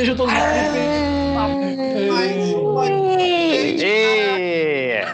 Sejam 0.00 0.16
todos 0.16 0.32
bem-vindos. 0.32 0.80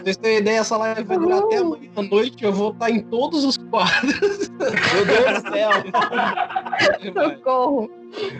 Vocês 0.01 0.15
têm 0.15 0.37
ideia, 0.37 0.59
essa 0.59 0.77
live 0.77 1.03
vai 1.03 1.19
durar 1.19 1.39
até 1.39 1.57
amanhã 1.57 1.89
à 1.93 2.01
noite. 2.03 2.41
Eu 2.41 2.53
vou 2.53 2.71
estar 2.71 2.89
em 2.89 3.01
todos 3.01 3.43
os 3.43 3.57
quadros. 3.57 4.49
Meu 4.49 5.05
Deus 5.05 5.43
do 5.43 5.49
céu. 5.51 5.71
Socorro. 7.33 7.91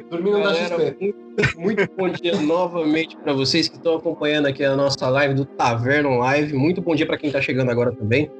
Dormindo 0.09 0.41
da 0.41 0.53
XP. 0.53 1.13
Muito, 1.57 1.59
muito 1.59 1.91
bom 1.97 2.07
dia 2.07 2.39
novamente 2.39 3.17
para 3.17 3.33
vocês 3.33 3.67
que 3.67 3.75
estão 3.75 3.97
acompanhando 3.97 4.45
aqui 4.45 4.63
a 4.63 4.73
nossa 4.73 5.09
live 5.09 5.33
do 5.33 5.43
Taverna 5.43 6.15
Live. 6.15 6.53
Muito 6.53 6.81
bom 6.81 6.95
dia 6.95 7.05
para 7.05 7.17
quem 7.17 7.27
está 7.27 7.41
chegando 7.41 7.71
agora 7.71 7.91
também. 7.91 8.31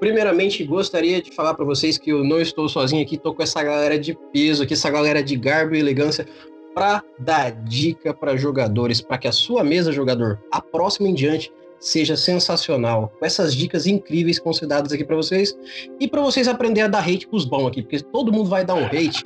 Primeiramente, 0.00 0.64
gostaria 0.64 1.22
de 1.22 1.30
falar 1.30 1.54
para 1.54 1.64
vocês 1.64 1.98
que 1.98 2.10
eu 2.10 2.24
não 2.24 2.40
estou 2.40 2.68
sozinho 2.68 3.00
aqui, 3.00 3.14
estou 3.14 3.32
com 3.32 3.44
essa 3.44 3.62
galera 3.62 3.96
de 3.96 4.18
peso 4.32 4.64
aqui, 4.64 4.72
essa 4.72 4.90
galera 4.90 5.22
de 5.22 5.36
garbo 5.36 5.76
e 5.76 5.78
elegância 5.78 6.26
para 6.74 7.02
dar 7.18 7.52
dica 7.64 8.12
para 8.12 8.36
jogadores, 8.36 9.00
para 9.00 9.18
que 9.18 9.28
a 9.28 9.32
sua 9.32 9.62
mesa, 9.62 9.92
jogador, 9.92 10.40
a 10.50 10.60
próxima 10.60 11.08
em 11.08 11.14
diante, 11.14 11.52
seja 11.78 12.16
sensacional. 12.16 13.12
Com 13.18 13.24
essas 13.24 13.54
dicas 13.54 13.86
incríveis 13.86 14.38
consideradas 14.38 14.92
aqui 14.92 15.04
para 15.04 15.16
vocês 15.16 15.56
e 16.00 16.08
para 16.08 16.20
vocês 16.20 16.48
aprender 16.48 16.80
a 16.80 16.88
dar 16.88 17.06
hate 17.06 17.28
pros 17.28 17.44
bons 17.44 17.68
aqui, 17.68 17.82
porque 17.82 18.00
todo 18.00 18.32
mundo 18.32 18.48
vai 18.48 18.64
dar 18.64 18.74
um 18.74 18.84
hate. 18.84 19.24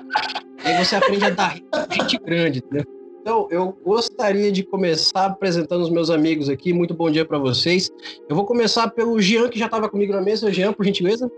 aí 0.65 0.85
você 0.85 0.97
aprende 0.97 1.25
a 1.25 1.31
dar 1.31 1.57
hate 1.73 2.19
grande, 2.19 2.59
entendeu? 2.59 2.85
Então, 3.21 3.47
eu 3.51 3.77
gostaria 3.85 4.51
de 4.51 4.63
começar 4.63 5.27
apresentando 5.27 5.83
os 5.83 5.91
meus 5.91 6.09
amigos 6.09 6.49
aqui. 6.49 6.73
Muito 6.73 6.95
bom 6.95 7.11
dia 7.11 7.27
para 7.27 7.37
vocês. 7.39 7.93
Eu 8.29 8.35
vou 8.35 8.47
começar 8.47 8.89
pelo 8.91 9.21
Jean, 9.21 9.49
que 9.51 9.59
já 9.59 9.67
estava 9.67 9.89
comigo 9.89 10.15
na 10.15 10.23
mesa. 10.23 10.51
Jean, 10.51 10.73
por 10.73 10.87
gentileza. 10.87 11.31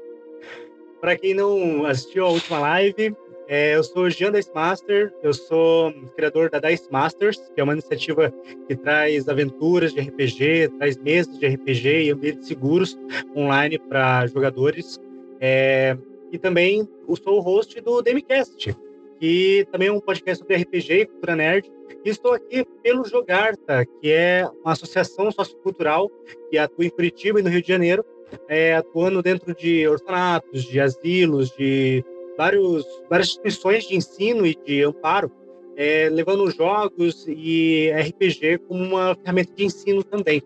Para 1.01 1.17
quem 1.17 1.35
não 1.35 1.85
assistiu 1.87 2.27
a 2.27 2.31
última 2.31 2.61
live, 2.61 3.17
é, 3.51 3.75
eu 3.75 3.83
sou 3.83 4.09
Jean 4.09 4.31
Dice 4.31 4.49
Master, 4.55 5.13
eu 5.25 5.35
sou 5.35 5.93
criador 6.15 6.49
da 6.51 6.61
Dice 6.61 6.87
Masters, 6.89 7.51
que 7.53 7.61
é 7.61 7.65
uma 7.65 7.73
iniciativa 7.73 8.33
que 8.69 8.77
traz 8.77 9.29
aventuras 9.29 9.93
de 9.93 10.01
RPG, 10.01 10.69
traz 10.79 10.97
mesas 10.97 11.37
de 11.37 11.49
RPG 11.49 12.05
e 12.05 12.11
ambientes 12.11 12.47
seguros 12.47 12.97
online 13.37 13.77
para 13.77 14.25
jogadores. 14.29 15.01
É, 15.41 15.99
e 16.31 16.39
também 16.39 16.89
eu 17.09 17.17
sou 17.17 17.39
o 17.39 17.41
host 17.41 17.81
do 17.81 18.01
Demicast, 18.01 18.73
que 19.19 19.67
também 19.73 19.89
é 19.89 19.93
um 19.93 19.99
podcast 19.99 20.39
sobre 20.39 20.57
RPG 20.57 20.93
e 20.93 21.07
cultura 21.07 21.35
nerd. 21.35 21.73
E 22.05 22.09
estou 22.09 22.35
aqui 22.35 22.65
pelo 22.85 23.05
Jogarta, 23.05 23.85
que 24.01 24.13
é 24.13 24.49
uma 24.63 24.75
associação 24.75 25.29
sociocultural 25.33 26.09
que 26.49 26.57
atua 26.57 26.85
em 26.85 26.91
Curitiba 26.91 27.41
e 27.41 27.43
no 27.43 27.51
Rio 27.51 27.63
de 27.63 27.69
Janeiro, 27.69 28.05
é, 28.49 28.77
atuando 28.77 29.21
dentro 29.21 29.53
de 29.57 29.89
orfanatos, 29.89 30.63
de 30.63 30.79
asilos, 30.79 31.51
de 31.57 32.05
vários, 32.41 32.87
várias 33.11 33.29
instituições 33.29 33.85
de 33.85 33.97
ensino 33.97 34.47
e 34.47 34.55
de 34.65 34.83
amparo, 34.83 35.31
é, 35.77 36.09
levando 36.09 36.51
jogos 36.51 37.27
e 37.29 37.91
RPG 37.93 38.61
como 38.67 38.83
uma 38.83 39.15
ferramenta 39.15 39.53
de 39.55 39.65
ensino 39.67 40.03
também. 40.03 40.43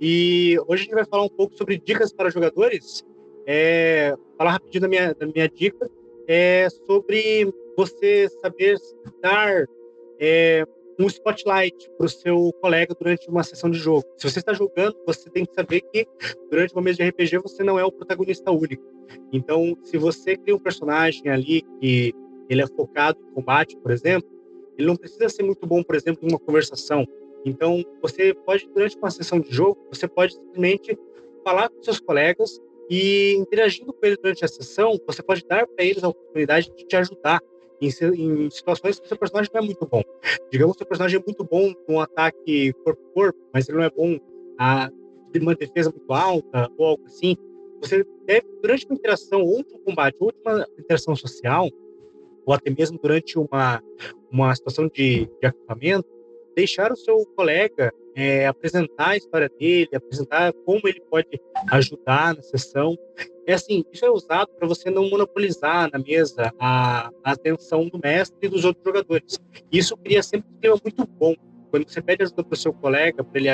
E 0.00 0.58
hoje 0.66 0.82
a 0.82 0.84
gente 0.84 0.94
vai 0.94 1.04
falar 1.04 1.24
um 1.24 1.28
pouco 1.28 1.54
sobre 1.54 1.76
dicas 1.76 2.14
para 2.14 2.30
jogadores. 2.30 3.04
É, 3.46 4.16
falar 4.38 4.52
rapidinho 4.52 4.80
da 4.80 4.88
minha, 4.88 5.14
da 5.14 5.26
minha 5.26 5.48
dica 5.50 5.90
é 6.26 6.68
sobre 6.86 7.52
você 7.76 8.28
saber 8.40 8.78
dar 9.20 9.66
é, 10.18 10.64
um 10.98 11.06
spotlight 11.06 11.88
para 11.96 12.06
o 12.06 12.08
seu 12.08 12.52
colega 12.60 12.94
durante 12.94 13.28
uma 13.28 13.42
sessão 13.42 13.70
de 13.70 13.78
jogo. 13.78 14.04
Se 14.16 14.28
você 14.28 14.40
está 14.40 14.52
jogando, 14.52 14.96
você 15.06 15.30
tem 15.30 15.44
que 15.44 15.54
saber 15.54 15.80
que 15.80 16.06
durante 16.50 16.74
uma 16.74 16.82
mesa 16.82 16.98
de 16.98 17.08
RPG 17.08 17.38
você 17.38 17.62
não 17.62 17.78
é 17.78 17.84
o 17.84 17.92
protagonista 17.92 18.50
único. 18.50 18.82
Então, 19.32 19.76
se 19.82 19.96
você 19.96 20.36
cria 20.36 20.56
um 20.56 20.58
personagem 20.58 21.28
ali 21.28 21.62
que 21.80 22.12
ele 22.48 22.62
é 22.62 22.66
focado 22.66 23.18
em 23.22 23.34
combate, 23.34 23.76
por 23.76 23.92
exemplo, 23.92 24.28
ele 24.76 24.88
não 24.88 24.96
precisa 24.96 25.28
ser 25.28 25.42
muito 25.42 25.66
bom, 25.66 25.82
por 25.82 25.94
exemplo, 25.94 26.26
em 26.26 26.32
uma 26.32 26.38
conversação. 26.38 27.06
Então, 27.44 27.84
você 28.02 28.34
pode, 28.34 28.68
durante 28.74 28.96
uma 28.96 29.10
sessão 29.10 29.38
de 29.38 29.52
jogo, 29.52 29.78
você 29.92 30.08
pode 30.08 30.34
simplesmente 30.34 30.98
falar 31.44 31.68
com 31.68 31.82
seus 31.82 32.00
colegas 32.00 32.60
e 32.90 33.34
interagindo 33.34 33.92
com 33.92 34.04
eles 34.04 34.18
durante 34.18 34.44
a 34.44 34.48
sessão, 34.48 34.98
você 35.06 35.22
pode 35.22 35.44
dar 35.46 35.66
para 35.66 35.84
eles 35.84 36.02
a 36.02 36.08
oportunidade 36.08 36.72
de 36.74 36.86
te 36.86 36.96
ajudar 36.96 37.40
em, 37.80 38.46
em, 38.46 38.50
situações 38.50 38.98
que 38.98 39.06
o 39.06 39.08
seu 39.08 39.18
personagem 39.18 39.50
não 39.52 39.62
é 39.62 39.64
muito 39.64 39.86
bom. 39.86 40.02
Digamos 40.50 40.76
que 40.76 40.78
o 40.78 40.84
seu 40.84 40.86
personagem 40.86 41.20
é 41.20 41.24
muito 41.24 41.44
bom 41.44 41.72
com 41.86 41.94
um 41.94 42.00
ataque 42.00 42.72
corpo 42.84 43.02
a 43.10 43.14
corpo, 43.14 43.38
mas 43.52 43.68
ele 43.68 43.78
não 43.78 43.84
é 43.84 43.90
bom 43.90 44.18
a, 44.58 44.90
de 45.32 45.38
uma 45.38 45.54
defesa 45.54 45.90
muito 45.90 46.12
alta 46.12 46.70
ou 46.76 46.86
algo 46.86 47.04
assim. 47.06 47.36
Você 47.80 48.04
deve, 48.26 48.46
durante 48.60 48.86
uma 48.86 48.94
interação, 48.94 49.42
ou 49.42 49.60
um 49.60 49.62
combate, 49.84 50.16
ou 50.18 50.32
uma 50.44 50.66
interação 50.78 51.14
social, 51.14 51.68
ou 52.44 52.52
até 52.52 52.70
mesmo 52.70 52.98
durante 52.98 53.38
uma, 53.38 53.82
uma 54.30 54.54
situação 54.54 54.88
de, 54.88 55.26
de 55.40 55.46
acampamento, 55.46 56.08
deixar 56.58 56.90
o 56.90 56.96
seu 56.96 57.24
colega 57.36 57.92
é, 58.16 58.48
apresentar 58.48 59.10
a 59.10 59.16
história 59.16 59.48
dele, 59.60 59.90
apresentar 59.94 60.52
como 60.66 60.80
ele 60.86 61.00
pode 61.08 61.40
ajudar 61.70 62.34
na 62.34 62.42
sessão. 62.42 62.98
É 63.46 63.54
assim, 63.54 63.84
isso 63.92 64.04
é 64.04 64.10
usado 64.10 64.48
para 64.58 64.66
você 64.66 64.90
não 64.90 65.08
monopolizar 65.08 65.88
na 65.92 66.00
mesa 66.00 66.52
a, 66.58 67.10
a, 67.22 67.30
atenção 67.30 67.88
do 67.88 68.00
mestre 68.02 68.36
e 68.42 68.48
dos 68.48 68.64
outros 68.64 68.84
jogadores. 68.84 69.38
Isso 69.70 69.96
cria 69.98 70.20
sempre 70.20 70.48
um 70.50 70.60
clima 70.60 70.76
muito 70.82 71.06
bom. 71.06 71.36
Quando 71.70 71.88
você 71.88 72.02
pede 72.02 72.24
ajuda 72.24 72.42
para 72.42 72.54
o 72.54 72.58
seu 72.58 72.72
colega, 72.72 73.22
para 73.22 73.40
ele 73.40 73.48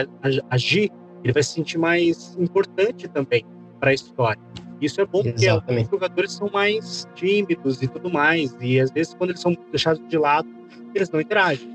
agir, 0.48 0.90
ele 1.22 1.32
vai 1.32 1.42
se 1.42 1.52
sentir 1.52 1.76
mais 1.76 2.34
importante 2.38 3.06
também 3.06 3.44
para 3.78 3.90
a 3.90 3.94
história. 3.94 4.40
Isso 4.80 4.98
é 5.00 5.04
bom 5.04 5.22
porque 5.22 5.46
os 5.82 5.90
jogadores 5.90 6.32
são 6.32 6.48
mais 6.50 7.06
tímidos 7.14 7.82
e 7.82 7.88
tudo 7.88 8.10
mais, 8.10 8.56
e 8.60 8.80
às 8.80 8.90
vezes 8.90 9.12
quando 9.14 9.30
eles 9.30 9.42
são 9.42 9.54
deixados 9.70 10.02
de 10.08 10.16
lado, 10.16 10.48
eles 10.94 11.10
não 11.10 11.20
interagem. 11.20 11.73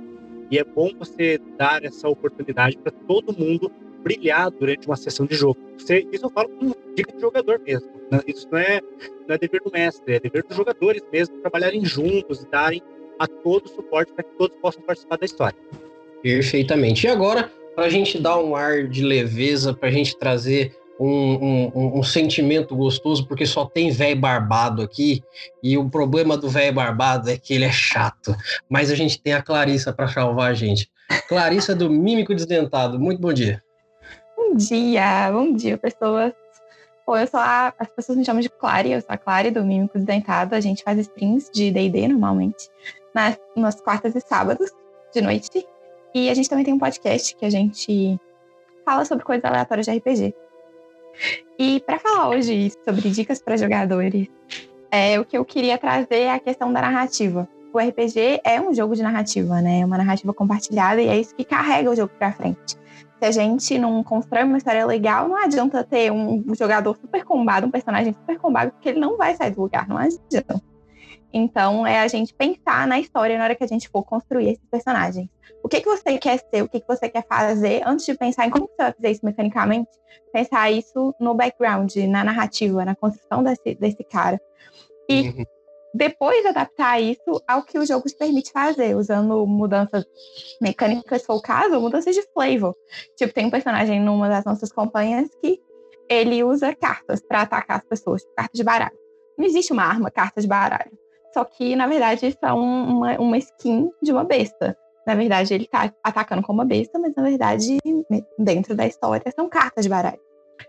E 0.51 0.57
é 0.57 0.63
bom 0.63 0.91
você 0.97 1.39
dar 1.57 1.83
essa 1.83 2.07
oportunidade 2.07 2.77
para 2.77 2.91
todo 2.91 3.37
mundo 3.37 3.71
brilhar 4.03 4.49
durante 4.49 4.87
uma 4.87 4.95
sessão 4.95 5.25
de 5.25 5.35
jogo. 5.35 5.59
Você, 5.77 6.07
isso 6.11 6.25
eu 6.25 6.29
falo 6.29 6.49
com 6.49 6.73
dica 6.95 7.11
de 7.13 7.21
jogador 7.21 7.59
mesmo. 7.59 7.89
Né? 8.11 8.19
Isso 8.25 8.47
não 8.51 8.57
é, 8.57 8.81
não 9.27 9.35
é 9.35 9.37
dever 9.37 9.61
do 9.63 9.71
mestre, 9.71 10.15
é 10.15 10.19
dever 10.19 10.43
dos 10.43 10.55
jogadores 10.55 11.01
mesmo 11.11 11.37
trabalharem 11.39 11.85
juntos 11.85 12.41
e 12.41 12.47
darem 12.47 12.81
a 13.19 13.27
todos 13.27 13.71
suporte 13.71 14.11
para 14.13 14.23
que 14.23 14.31
todos 14.37 14.57
possam 14.57 14.81
participar 14.81 15.17
da 15.17 15.25
história. 15.25 15.57
Perfeitamente. 16.23 17.05
E 17.05 17.09
agora, 17.09 17.51
para 17.75 17.85
a 17.85 17.89
gente 17.89 18.17
dar 18.17 18.39
um 18.39 18.55
ar 18.55 18.87
de 18.87 19.03
leveza, 19.03 19.73
para 19.73 19.89
a 19.89 19.91
gente 19.91 20.17
trazer 20.17 20.73
um, 20.99 21.71
um, 21.73 21.99
um, 21.99 22.03
sentimento 22.03 22.75
gostoso, 22.75 23.25
porque 23.25 23.45
só 23.45 23.65
tem 23.65 23.89
velho 23.89 24.19
barbado 24.19 24.81
aqui, 24.81 25.23
e 25.63 25.77
o 25.77 25.89
problema 25.89 26.35
do 26.35 26.49
velho 26.49 26.73
barbado 26.73 27.29
é 27.29 27.37
que 27.37 27.53
ele 27.53 27.63
é 27.63 27.71
chato. 27.71 28.35
Mas 28.67 28.91
a 28.91 28.95
gente 28.95 29.19
tem 29.21 29.33
a 29.33 29.41
Clarissa 29.41 29.93
para 29.93 30.09
salvar 30.09 30.51
a 30.51 30.53
gente. 30.53 30.91
Clarissa 31.27 31.73
do 31.73 31.89
Mímico 31.89 32.35
Desdentado, 32.35 32.99
muito 32.99 33.21
bom 33.21 33.31
dia. 33.31 33.63
Bom 34.35 34.55
dia, 34.55 35.31
bom 35.31 35.53
dia, 35.53 35.77
pessoas. 35.77 36.33
Bom, 37.07 37.17
eu 37.17 37.27
sou 37.27 37.39
a, 37.39 37.73
as 37.79 37.87
pessoas 37.89 38.17
me 38.17 38.25
chamam 38.25 38.41
de 38.41 38.49
Clary, 38.49 38.91
eu 38.91 39.01
sou 39.01 39.09
a 39.09 39.17
Clary 39.17 39.51
do 39.51 39.63
Mímico 39.63 39.97
Desdentado. 39.97 40.53
A 40.53 40.59
gente 40.59 40.83
faz 40.83 40.99
streams 40.99 41.49
de 41.51 41.71
D&D 41.71 42.07
normalmente, 42.09 42.69
nas, 43.15 43.39
nas 43.55 43.81
quartas 43.81 44.15
e 44.15 44.19
sábados 44.19 44.69
de 45.13 45.21
noite. 45.21 45.65
E 46.13 46.29
a 46.29 46.33
gente 46.33 46.49
também 46.49 46.65
tem 46.65 46.73
um 46.73 46.79
podcast 46.79 47.35
que 47.35 47.45
a 47.45 47.49
gente 47.49 48.19
fala 48.83 49.05
sobre 49.05 49.23
coisas 49.23 49.45
aleatórias 49.45 49.85
de 49.85 49.97
RPG. 49.97 50.35
E 51.57 51.79
para 51.81 51.99
falar 51.99 52.29
hoje 52.29 52.71
sobre 52.87 53.09
dicas 53.09 53.41
para 53.41 53.57
jogadores, 53.57 54.27
é, 54.91 55.19
o 55.19 55.25
que 55.25 55.37
eu 55.37 55.45
queria 55.45 55.77
trazer 55.77 56.21
é 56.21 56.31
a 56.31 56.39
questão 56.39 56.71
da 56.71 56.81
narrativa. 56.81 57.47
O 57.73 57.77
RPG 57.77 58.41
é 58.43 58.59
um 58.59 58.73
jogo 58.73 58.95
de 58.95 59.03
narrativa, 59.03 59.61
né? 59.61 59.81
É 59.81 59.85
uma 59.85 59.97
narrativa 59.97 60.33
compartilhada 60.33 61.01
e 61.01 61.07
é 61.07 61.19
isso 61.19 61.35
que 61.35 61.43
carrega 61.43 61.91
o 61.91 61.95
jogo 61.95 62.11
para 62.17 62.31
frente. 62.31 62.77
Se 63.19 63.25
a 63.25 63.31
gente 63.31 63.77
não 63.77 64.01
constrói 64.03 64.43
uma 64.43 64.57
história 64.57 64.85
legal, 64.85 65.27
não 65.27 65.35
adianta 65.35 65.83
ter 65.83 66.11
um 66.11 66.43
jogador 66.55 66.97
super 66.97 67.23
combado, 67.25 67.67
um 67.67 67.71
personagem 67.71 68.13
super 68.13 68.39
combado, 68.39 68.71
porque 68.71 68.89
ele 68.89 68.99
não 68.99 69.17
vai 69.17 69.35
sair 69.35 69.51
do 69.51 69.61
lugar, 69.61 69.87
não 69.87 69.97
adianta. 69.97 70.61
Então, 71.31 71.85
é 71.85 71.99
a 71.99 72.07
gente 72.07 72.33
pensar 72.33 72.87
na 72.87 72.99
história 72.99 73.37
na 73.37 73.43
hora 73.43 73.55
que 73.55 73.63
a 73.63 73.67
gente 73.67 73.87
for 73.89 74.03
construir 74.03 74.49
esses 74.49 74.65
personagens. 74.69 75.29
O 75.63 75.69
que, 75.69 75.81
que 75.81 75.87
você 75.87 76.17
quer 76.17 76.39
ser, 76.39 76.63
o 76.63 76.69
que, 76.69 76.79
que 76.79 76.87
você 76.87 77.07
quer 77.07 77.25
fazer, 77.27 77.83
antes 77.85 78.05
de 78.05 78.15
pensar 78.15 78.47
em 78.47 78.49
como 78.49 78.65
você 78.67 78.83
vai 78.83 78.93
fazer 78.93 79.11
isso 79.11 79.25
mecanicamente, 79.25 79.89
pensar 80.33 80.71
isso 80.71 81.13
no 81.19 81.35
background, 81.35 81.95
na 82.07 82.23
narrativa, 82.23 82.83
na 82.83 82.95
construção 82.95 83.43
desse, 83.43 83.75
desse 83.75 84.03
cara. 84.03 84.41
E 85.07 85.29
uhum. 85.29 85.45
depois 85.93 86.45
adaptar 86.45 86.99
isso 86.99 87.41
ao 87.47 87.63
que 87.63 87.77
o 87.77 87.85
jogo 87.85 88.07
te 88.07 88.15
permite 88.15 88.51
fazer, 88.51 88.95
usando 88.95 89.45
mudanças 89.45 90.05
mecânicas, 90.61 91.21
se 91.21 91.27
for 91.27 91.35
o 91.35 91.41
caso, 91.41 91.79
mudanças 91.79 92.15
de 92.15 92.23
flavor. 92.33 92.75
Tipo, 93.15 93.33
tem 93.33 93.45
um 93.45 93.51
personagem 93.51 93.99
numa 93.99 94.29
das 94.29 94.45
nossas 94.45 94.71
campanhas 94.71 95.29
que 95.41 95.59
ele 96.09 96.43
usa 96.43 96.73
cartas 96.73 97.21
para 97.21 97.41
atacar 97.41 97.77
as 97.77 97.85
pessoas, 97.85 98.23
cartas 98.35 98.57
de 98.57 98.63
baralho. 98.63 98.97
Não 99.37 99.45
existe 99.45 99.71
uma 99.71 99.83
arma, 99.83 100.09
cartas 100.09 100.43
de 100.43 100.47
baralho. 100.49 100.91
Só 101.33 101.43
que, 101.43 101.75
na 101.75 101.87
verdade, 101.87 102.27
isso 102.27 102.37
é 102.41 102.51
uma, 102.51 103.19
uma 103.19 103.37
skin 103.37 103.89
de 104.01 104.11
uma 104.11 104.23
besta. 104.23 104.75
Na 105.05 105.15
verdade, 105.15 105.53
ele 105.53 105.67
tá 105.67 105.93
atacando 106.03 106.41
como 106.43 106.59
uma 106.59 106.65
besta, 106.65 106.99
mas 106.99 107.13
na 107.15 107.23
verdade, 107.23 107.77
dentro 108.37 108.75
da 108.75 108.85
história, 108.85 109.31
são 109.35 109.49
cartas 109.49 109.83
de 109.85 109.89
baralho. 109.89 110.19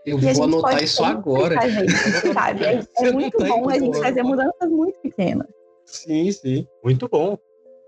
Eu 0.05 0.17
e 0.17 0.33
vou 0.33 0.43
anotar 0.45 0.81
isso 0.81 1.03
agora. 1.03 1.55
Isso, 1.67 2.33
sabe? 2.33 2.63
É, 2.63 2.81
é 2.97 3.11
muito 3.11 3.37
bom 3.37 3.69
a 3.69 3.77
gente 3.77 3.99
fazer 3.99 4.23
mudanças 4.23 4.69
muito 4.69 4.99
pequenas. 4.99 5.47
Sim, 5.85 6.31
sim. 6.31 6.67
Muito 6.83 7.07
bom. 7.07 7.37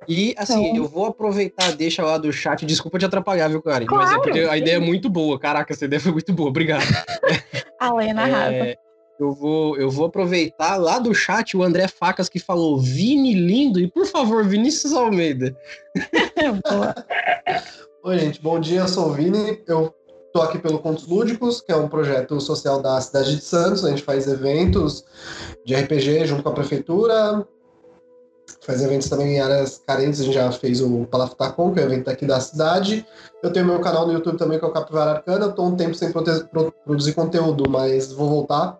E, 0.07 0.35
assim, 0.37 0.65
então... 0.65 0.83
eu 0.83 0.87
vou 0.87 1.05
aproveitar, 1.05 1.71
deixa 1.75 2.03
lá 2.03 2.17
do 2.17 2.31
chat. 2.31 2.65
Desculpa 2.65 2.99
te 2.99 3.05
atrapalhar, 3.05 3.47
viu, 3.47 3.61
Karen? 3.61 3.85
Claro, 3.85 4.03
Mas 4.03 4.13
é 4.13 4.21
porque 4.21 4.39
a 4.39 4.57
ideia 4.57 4.75
é 4.75 4.79
muito 4.79 5.09
boa. 5.09 5.39
Caraca, 5.39 5.73
essa 5.73 5.85
ideia 5.85 5.99
foi 5.99 6.11
muito 6.11 6.33
boa. 6.33 6.49
Obrigado. 6.49 6.83
a 7.79 7.93
Lena 7.93 8.27
é, 8.29 8.75
eu 9.23 9.31
vou, 9.31 9.77
eu 9.77 9.89
vou 9.89 10.07
aproveitar 10.07 10.75
lá 10.75 10.99
do 10.99 11.13
chat 11.13 11.55
o 11.55 11.63
André 11.63 11.87
Facas 11.87 12.27
que 12.27 12.39
falou 12.39 12.79
Vini 12.79 13.33
lindo 13.33 13.79
e, 13.79 13.87
por 13.87 14.05
favor, 14.05 14.45
Vinícius 14.45 14.93
Almeida. 14.93 15.55
Oi, 18.03 18.19
gente. 18.19 18.41
Bom 18.41 18.59
dia. 18.59 18.81
Eu 18.81 18.87
sou 18.87 19.07
o 19.07 19.13
Vini. 19.13 19.61
Eu 19.65 19.93
tô 20.33 20.41
aqui 20.41 20.59
pelo 20.59 20.79
Contos 20.79 21.07
Lúdicos, 21.07 21.61
que 21.61 21.71
é 21.71 21.75
um 21.75 21.87
projeto 21.87 22.39
social 22.41 22.81
da 22.81 22.99
cidade 22.99 23.35
de 23.35 23.41
Santos. 23.41 23.85
A 23.85 23.89
gente 23.89 24.03
faz 24.03 24.27
eventos 24.27 25.05
de 25.65 25.73
RPG 25.73 26.25
junto 26.25 26.43
com 26.43 26.49
a 26.49 26.53
prefeitura, 26.53 27.47
faz 28.61 28.81
eventos 28.81 29.09
também 29.09 29.35
em 29.35 29.39
áreas 29.39 29.81
carentes, 29.85 30.19
a 30.19 30.23
gente 30.25 30.33
já 30.33 30.51
fez 30.51 30.81
o 30.81 31.05
Palafitacom, 31.05 31.73
que 31.73 31.79
é 31.79 31.83
o 31.83 31.85
evento 31.85 32.09
aqui 32.09 32.25
da 32.25 32.39
cidade. 32.39 33.05
Eu 33.41 33.53
tenho 33.53 33.65
meu 33.65 33.79
canal 33.79 34.05
no 34.05 34.13
YouTube 34.13 34.37
também, 34.37 34.59
que 34.59 34.65
é 34.65 34.67
o 34.67 34.71
Capivara 34.71 35.11
Arcana. 35.11 35.45
Eu 35.45 35.53
tô 35.53 35.63
um 35.63 35.75
tempo 35.75 35.95
sem 35.95 36.11
produzir 36.11 37.13
conteúdo, 37.13 37.69
mas 37.69 38.11
vou 38.11 38.27
voltar, 38.27 38.77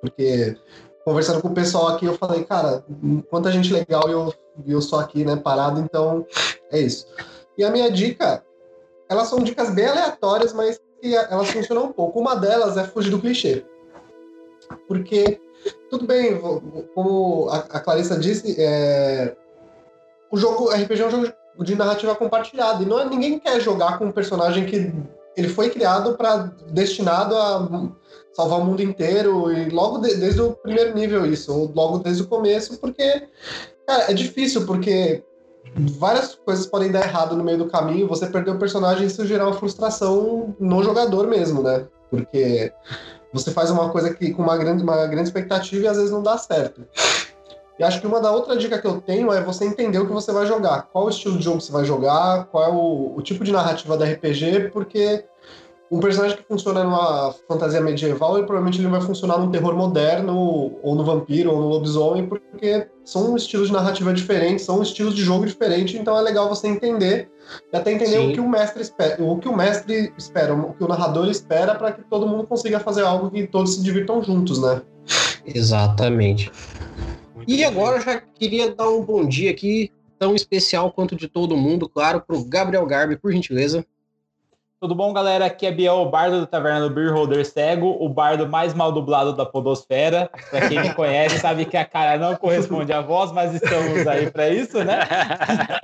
porque 0.00 0.56
conversando 1.04 1.40
com 1.40 1.48
o 1.48 1.54
pessoal 1.54 1.88
aqui, 1.88 2.06
eu 2.06 2.14
falei, 2.14 2.44
cara, 2.44 2.84
quanta 3.30 3.50
gente 3.50 3.72
legal 3.72 4.08
e 4.08 4.12
eu, 4.12 4.34
eu 4.66 4.82
sou 4.82 5.00
aqui, 5.00 5.24
né, 5.24 5.36
parado, 5.36 5.80
então 5.80 6.26
é 6.70 6.78
isso. 6.80 7.06
E 7.56 7.64
a 7.64 7.70
minha 7.70 7.90
dica, 7.90 8.44
elas 9.08 9.28
são 9.28 9.42
dicas 9.42 9.70
bem 9.70 9.86
aleatórias, 9.86 10.52
mas 10.52 10.80
que 11.00 11.14
elas 11.14 11.50
funcionam 11.50 11.86
um 11.86 11.92
pouco. 11.92 12.20
Uma 12.20 12.34
delas 12.36 12.76
é 12.76 12.84
fugir 12.84 13.10
do 13.10 13.20
clichê. 13.20 13.64
Porque 14.86 15.40
tudo 15.90 16.06
bem, 16.06 16.40
como 16.94 17.48
a 17.50 17.80
Clarissa 17.80 18.18
disse, 18.18 18.54
é... 18.58 19.34
o 20.30 20.36
jogo 20.36 20.68
RPG 20.70 21.02
é 21.02 21.06
um 21.06 21.10
jogo 21.10 21.32
de 21.60 21.74
narrativa 21.74 22.14
compartilhada. 22.14 22.82
E 22.82 22.86
não 22.86 23.00
é, 23.00 23.04
ninguém 23.04 23.38
quer 23.38 23.60
jogar 23.60 23.98
com 23.98 24.06
um 24.06 24.12
personagem 24.12 24.66
que 24.66 24.92
ele 25.36 25.48
foi 25.48 25.70
criado 25.70 26.16
para 26.16 26.52
destinado 26.70 27.36
a 27.36 27.90
salvar 28.38 28.60
o 28.60 28.64
mundo 28.64 28.80
inteiro 28.80 29.50
e 29.50 29.68
logo 29.68 29.98
de, 29.98 30.14
desde 30.14 30.40
o 30.40 30.52
primeiro 30.52 30.94
nível 30.94 31.26
isso, 31.26 31.52
ou 31.52 31.72
logo 31.74 31.98
desde 31.98 32.22
o 32.22 32.28
começo, 32.28 32.78
porque 32.78 33.26
cara, 33.84 34.12
é 34.12 34.14
difícil 34.14 34.64
porque 34.64 35.24
várias 35.74 36.36
coisas 36.36 36.64
podem 36.64 36.92
dar 36.92 37.02
errado 37.04 37.34
no 37.34 37.42
meio 37.42 37.58
do 37.58 37.68
caminho, 37.68 38.06
você 38.06 38.28
perder 38.28 38.52
o 38.52 38.58
personagem 38.58 39.08
isso 39.08 39.26
gerar 39.26 39.46
uma 39.46 39.58
frustração 39.58 40.54
no 40.60 40.84
jogador 40.84 41.26
mesmo, 41.26 41.64
né? 41.64 41.84
Porque 42.08 42.72
você 43.32 43.50
faz 43.50 43.72
uma 43.72 43.90
coisa 43.90 44.14
que 44.14 44.32
com 44.32 44.44
uma 44.44 44.56
grande, 44.56 44.84
uma 44.84 45.04
grande 45.08 45.28
expectativa 45.28 45.86
e 45.86 45.88
às 45.88 45.96
vezes 45.96 46.12
não 46.12 46.22
dá 46.22 46.38
certo. 46.38 46.86
E 47.76 47.82
acho 47.82 48.00
que 48.00 48.06
uma 48.06 48.20
da 48.20 48.30
outra 48.30 48.56
dica 48.56 48.78
que 48.78 48.86
eu 48.86 49.00
tenho 49.00 49.32
é 49.32 49.42
você 49.42 49.64
entender 49.64 49.98
o 49.98 50.06
que 50.06 50.12
você 50.12 50.30
vai 50.30 50.46
jogar. 50.46 50.82
Qual 50.92 51.06
o 51.06 51.10
estilo 51.10 51.38
de 51.38 51.44
jogo 51.44 51.60
você 51.60 51.72
vai 51.72 51.84
jogar, 51.84 52.46
qual 52.46 52.64
é 52.64 52.68
o, 52.68 53.14
o 53.16 53.22
tipo 53.22 53.42
de 53.42 53.50
narrativa 53.50 53.96
da 53.96 54.04
RPG, 54.04 54.70
porque 54.72 55.24
um 55.90 56.00
personagem 56.00 56.36
que 56.36 56.42
funciona 56.42 56.84
numa 56.84 57.34
fantasia 57.46 57.80
medieval, 57.80 58.36
ele 58.36 58.46
provavelmente 58.46 58.78
ele 58.78 58.88
vai 58.88 59.00
funcionar 59.00 59.38
num 59.38 59.50
terror 59.50 59.74
moderno, 59.74 60.36
ou 60.82 60.94
no 60.94 61.04
vampiro, 61.04 61.50
ou 61.50 61.60
no 61.60 61.68
lobisomem, 61.68 62.26
porque 62.26 62.86
são 63.04 63.34
estilos 63.36 63.68
de 63.68 63.72
narrativa 63.72 64.12
diferentes, 64.12 64.64
são 64.64 64.82
estilos 64.82 65.14
de 65.14 65.22
jogo 65.22 65.46
diferentes, 65.46 65.98
então 65.98 66.16
é 66.16 66.20
legal 66.20 66.48
você 66.48 66.68
entender 66.68 67.30
e 67.72 67.76
até 67.76 67.92
entender 67.92 68.18
Sim. 68.18 68.30
o 68.30 68.32
que 68.34 68.40
o 68.40 68.48
mestre 68.48 68.82
espera, 68.82 69.22
o 69.22 69.38
que 69.38 69.48
o 69.48 69.56
mestre 69.56 70.12
espera, 70.18 70.54
o 70.54 70.74
que 70.74 70.84
o 70.84 70.88
narrador 70.88 71.28
espera 71.28 71.74
para 71.74 71.92
que 71.92 72.02
todo 72.02 72.26
mundo 72.26 72.46
consiga 72.46 72.78
fazer 72.78 73.04
algo 73.04 73.30
que 73.30 73.46
todos 73.46 73.74
se 73.74 73.82
divirtam 73.82 74.22
juntos, 74.22 74.60
né? 74.60 74.82
Exatamente. 75.46 76.52
Muito 77.34 77.50
e 77.50 77.64
agora 77.64 77.96
eu 77.96 78.02
já 78.02 78.20
queria 78.20 78.74
dar 78.74 78.90
um 78.90 79.02
bom 79.02 79.26
dia 79.26 79.50
aqui, 79.50 79.90
tão 80.18 80.34
especial 80.34 80.92
quanto 80.92 81.16
de 81.16 81.28
todo 81.28 81.56
mundo, 81.56 81.88
claro, 81.88 82.20
para 82.20 82.36
o 82.36 82.44
Gabriel 82.44 82.84
Garbi, 82.84 83.16
por 83.16 83.32
gentileza. 83.32 83.86
Tudo 84.80 84.94
bom, 84.94 85.12
galera? 85.12 85.46
Aqui 85.46 85.66
é 85.66 85.72
Biel, 85.72 85.96
o 85.96 86.08
bardo 86.08 86.38
do 86.38 86.46
Taverna 86.46 86.88
do 86.88 86.94
Beer 86.94 87.12
Holder 87.12 87.44
Cego, 87.44 87.96
o 87.98 88.08
bardo 88.08 88.48
mais 88.48 88.72
mal 88.72 88.92
dublado 88.92 89.34
da 89.34 89.44
podosfera. 89.44 90.30
Para 90.52 90.68
quem 90.68 90.80
me 90.80 90.94
conhece, 90.94 91.38
sabe 91.42 91.64
que 91.64 91.76
a 91.76 91.84
cara 91.84 92.16
não 92.16 92.36
corresponde 92.36 92.92
à 92.92 93.00
voz, 93.00 93.32
mas 93.32 93.52
estamos 93.56 94.06
aí 94.06 94.30
para 94.30 94.48
isso, 94.50 94.78
né? 94.84 95.00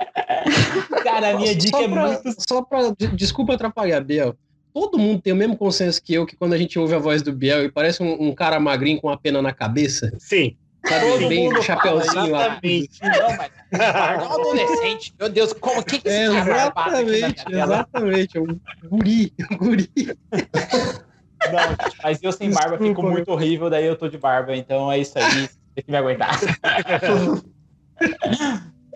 cara, 1.03 1.31
a 1.31 1.33
minha 1.37 1.53
dica 1.53 1.77
é 1.77 1.89
pra, 1.89 2.03
é 2.03 2.21
muito... 2.23 2.35
Só 2.47 2.61
para... 2.61 2.93
Desculpa 3.13 3.55
atrapalhar, 3.55 3.99
Biel. 3.99 4.33
Todo 4.73 4.97
mundo 4.97 5.21
tem 5.21 5.33
o 5.33 5.35
mesmo 5.35 5.57
consenso 5.57 6.01
que 6.01 6.13
eu, 6.13 6.25
que 6.25 6.37
quando 6.37 6.53
a 6.53 6.57
gente 6.57 6.79
ouve 6.79 6.95
a 6.95 6.99
voz 6.99 7.21
do 7.21 7.33
Biel 7.33 7.65
e 7.65 7.71
parece 7.71 8.01
um, 8.01 8.29
um 8.29 8.33
cara 8.33 8.61
magrinho 8.61 9.01
com 9.01 9.07
uma 9.07 9.17
pena 9.17 9.41
na 9.41 9.51
cabeça. 9.51 10.13
Sim. 10.19 10.55
Sabe, 10.87 11.11
Todo 11.11 11.27
bem 11.27 11.45
mundo 11.45 11.63
chapeuzinho 11.63 12.31
lá. 12.31 12.59
Não, 12.61 13.37
mas 13.37 13.51
é 13.71 14.23
um 14.23 14.33
adolescente. 14.33 15.13
Meu 15.19 15.29
Deus, 15.29 15.53
como 15.53 15.83
que 15.83 15.99
que 15.99 16.07
esse 16.07 16.21
Exatamente, 16.21 17.43
exatamente. 17.49 18.37
É 18.37 18.41
um 18.41 18.59
guri, 18.83 19.33
um 19.51 19.57
guri. 19.57 19.89
Não, 20.31 21.75
mas 22.03 22.21
eu 22.21 22.31
sem 22.31 22.51
barba 22.51 22.77
Desculpa, 22.77 22.87
fico 22.87 23.03
muito 23.03 23.31
horrível, 23.31 23.69
daí 23.69 23.85
eu 23.85 23.95
tô 23.95 24.07
de 24.07 24.17
barba, 24.17 24.55
então 24.55 24.91
é 24.91 24.99
isso 24.99 25.17
aí, 25.17 25.49
tem 25.73 25.83
que 25.83 25.91
me 25.91 25.97
aguentar. 25.97 26.39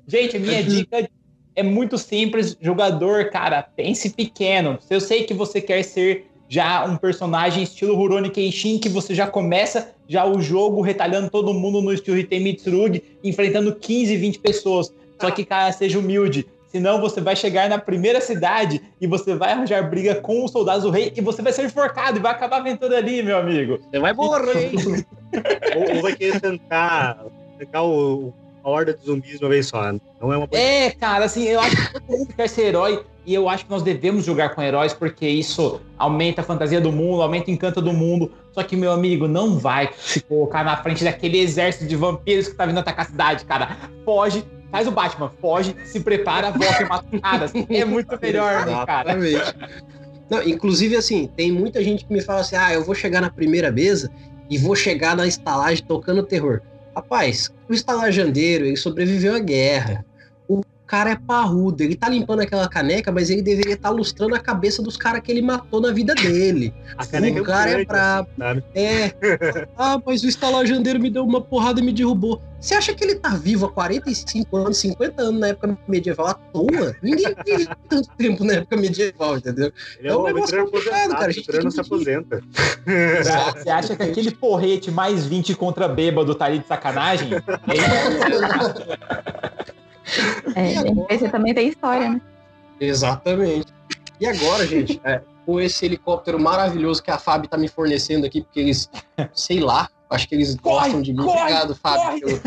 Gente, 0.08 0.38
a 0.38 0.40
minha 0.40 0.64
dica 0.64 1.10
é 1.56 1.64
muito 1.64 1.98
simples. 1.98 2.58
Jogador, 2.60 3.30
cara, 3.30 3.62
pense 3.62 4.10
pequeno. 4.12 4.80
Eu 4.90 5.02
sei 5.02 5.24
que 5.24 5.34
você 5.34 5.62
quer 5.62 5.84
ser 5.84 6.29
já 6.50 6.84
um 6.84 6.98
personagem 6.98 7.64
estilo 7.64 7.96
Rurouni 7.96 8.32
Kenshin, 8.32 8.80
que 8.80 8.90
você 8.90 9.14
já 9.14 9.28
começa 9.28 9.92
já 10.08 10.26
o 10.26 10.42
jogo 10.42 10.82
retalhando 10.82 11.30
todo 11.30 11.54
mundo 11.54 11.80
no 11.80 11.94
estilo 11.94 12.18
Hitei 12.18 12.40
Mitsurugi, 12.40 13.04
enfrentando 13.24 13.76
15, 13.76 14.18
20 14.18 14.40
pessoas. 14.40 14.92
Só 15.22 15.30
que, 15.30 15.46
cara, 15.46 15.72
seja 15.72 16.00
humilde. 16.00 16.48
Senão 16.68 17.00
você 17.00 17.22
vai 17.22 17.36
chegar 17.36 17.70
na 17.70 17.78
primeira 17.78 18.20
cidade 18.20 18.82
e 19.00 19.06
você 19.06 19.36
vai 19.36 19.52
arranjar 19.52 19.90
briga 19.90 20.16
com 20.16 20.44
os 20.44 20.52
soldados 20.52 20.84
do 20.84 20.90
rei 20.90 21.14
e 21.16 21.22
você 21.22 21.42
vai 21.42 21.54
ser 21.54 21.66
enforcado 21.66 22.18
e 22.18 22.22
vai 22.22 22.32
acabar 22.32 22.58
a 22.58 22.60
aventura 22.60 22.98
ali, 22.98 23.22
meu 23.22 23.38
amigo. 23.38 23.80
Você 23.80 24.00
vai 24.00 24.14
morrer. 24.14 24.72
ou, 25.76 25.96
ou 25.96 26.02
vai 26.02 26.16
querer 26.16 26.40
tentar, 26.40 27.26
o, 27.76 28.34
horda 28.64 28.94
de 28.94 29.06
zumbis 29.06 29.40
uma 29.42 29.50
vez 29.50 29.68
só. 29.68 29.92
Não 30.22 30.34
é 30.34 30.38
uma 30.38 30.48
É, 30.52 30.92
cara, 30.92 31.26
assim, 31.26 31.44
eu 31.44 31.60
acho 31.60 31.76
que 31.76 31.94
todo 31.94 32.04
mundo 32.08 32.34
quer 32.36 32.50
ser 32.50 32.68
herói 32.68 33.04
e 33.26 33.34
eu 33.34 33.48
acho 33.48 33.66
que 33.66 33.72
nós 33.72 33.84
devemos 33.84 34.26
jogar 34.26 34.56
com 34.56 34.62
heróis 34.62 34.94
porque 34.94 35.28
isso 35.28 35.80
aumenta 35.98 36.42
a 36.42 36.44
fantasia 36.44 36.82
do 36.82 36.92
mundo, 36.92 37.22
aumenta 37.22 37.50
o 37.50 37.54
encanto 37.54 37.82
do 37.82 37.94
mundo. 37.94 38.32
Só 38.52 38.64
que, 38.64 38.76
meu 38.76 38.92
amigo, 38.92 39.28
não 39.28 39.58
vai 39.58 39.90
se 39.98 40.22
colocar 40.22 40.64
na 40.64 40.78
frente 40.78 41.04
daquele 41.04 41.40
exército 41.40 41.86
de 41.86 41.96
vampiros 41.96 42.48
que 42.48 42.56
tá 42.56 42.66
vindo 42.66 42.80
atacar 42.80 43.06
a 43.06 43.10
cidade, 43.10 43.46
cara. 43.46 43.78
Foge, 44.04 44.44
faz 44.72 44.88
o 44.88 44.92
Batman, 44.92 45.32
foge, 45.40 45.76
se 45.86 46.00
prepara, 46.00 46.52
volta 46.52 46.84
e 46.84 46.86
mata 46.88 47.06
os 47.12 47.22
caras. 47.22 47.54
É 47.70 47.86
muito 47.86 48.18
melhor, 48.22 48.66
né, 48.66 48.86
cara? 48.86 49.16
Não, 50.30 50.44
inclusive, 50.44 50.96
assim, 50.96 51.28
tem 51.36 51.52
muita 51.52 51.84
gente 51.84 52.06
que 52.06 52.14
me 52.14 52.22
fala 52.22 52.42
assim: 52.42 52.56
ah, 52.56 52.74
eu 52.74 52.84
vou 52.84 52.94
chegar 52.94 53.20
na 53.22 53.30
primeira 53.30 53.72
mesa 53.72 54.12
e 54.50 54.58
vou 54.58 54.76
chegar 54.76 55.16
na 55.16 55.28
estalagem 55.28 55.84
tocando 55.86 56.24
terror. 56.24 56.62
Rapaz, 57.00 57.50
o 57.70 57.74
estalajandeiro, 57.74 58.66
ele 58.66 58.76
sobreviveu 58.76 59.34
à 59.34 59.40
guerra 59.40 60.06
cara 60.90 61.12
é 61.12 61.16
parrudo. 61.16 61.84
Ele 61.84 61.96
tá 61.96 62.10
limpando 62.10 62.40
aquela 62.40 62.68
caneca, 62.68 63.12
mas 63.12 63.30
ele 63.30 63.44
deveria 63.44 63.76
estar 63.76 63.90
tá 63.90 63.96
lustrando 63.96 64.34
a 64.34 64.40
cabeça 64.40 64.82
dos 64.82 64.98
caras 64.98 65.22
que 65.22 65.32
ele 65.32 65.42
matou 65.42 65.80
na 65.80 65.92
vida 65.92 66.16
dele. 66.16 66.74
A 66.98 67.06
caneca 67.06 67.40
o 67.40 67.44
cara 67.46 67.70
é, 67.70 67.82
é 67.82 67.86
brabo. 67.86 68.28
É. 68.74 69.14
Ah, 69.78 70.02
mas 70.04 70.24
o 70.24 70.28
estalajandeiro 70.28 71.00
me 71.00 71.10
deu 71.10 71.24
uma 71.24 71.42
porrada 71.42 71.80
e 71.80 71.84
me 71.84 71.92
derrubou. 71.92 72.42
Você 72.60 72.74
acha 72.74 72.94
que 72.94 73.04
ele 73.04 73.16
tá 73.16 73.30
vivo 73.30 73.68
há 73.68 73.72
45 73.72 74.58
anos, 74.58 74.78
50 74.78 75.22
anos 75.22 75.40
na 75.40 75.48
época 75.50 75.78
medieval 75.88 76.28
à 76.28 76.34
toa? 76.34 76.96
Ninguém 77.02 77.36
vive 77.46 77.68
tanto 77.88 78.10
tempo 78.18 78.44
na 78.44 78.54
época 78.54 78.76
medieval, 78.76 79.38
entendeu? 79.38 79.72
Ele 80.00 80.08
é, 80.08 80.12
é 80.12 80.16
um 80.16 80.24
negócio 80.24 80.66
complicado, 80.66 81.12
cara. 81.12 81.28
A 81.28 81.32
gente 81.32 81.64
não 81.64 81.72
se 81.72 81.80
aposenta. 81.80 82.42
Você 83.56 83.70
acha 83.70 83.96
que 83.96 84.04
aquele 84.04 84.32
porrete 84.32 84.90
mais 84.90 85.26
20 85.26 85.56
contra 85.56 85.88
bêbado 85.88 86.34
tá 86.34 86.46
ali 86.46 86.60
de 86.60 86.68
sacanagem? 86.68 87.30
É 87.34 87.40
É, 90.56 90.78
agora... 90.78 91.30
também 91.30 91.54
tem 91.54 91.68
história, 91.68 92.10
né? 92.10 92.22
Exatamente. 92.80 93.68
E 94.20 94.26
agora, 94.26 94.66
gente, 94.66 95.00
é, 95.04 95.22
com 95.46 95.60
esse 95.60 95.86
helicóptero 95.86 96.40
maravilhoso 96.40 97.02
que 97.02 97.12
a 97.12 97.18
Fábio 97.18 97.50
tá 97.50 97.58
me 97.58 97.68
fornecendo 97.68 98.26
aqui, 98.26 98.42
porque 98.42 98.60
eles, 98.60 98.90
sei 99.34 99.60
lá, 99.60 99.90
acho 100.10 100.28
que 100.28 100.36
eles 100.36 100.56
corre, 100.56 100.86
gostam 100.86 101.02
de 101.02 101.14
mim. 101.14 101.24
Corre, 101.24 101.40
Obrigado, 101.40 101.76
Fábio. 101.76 102.20
Pelo... 102.20 102.42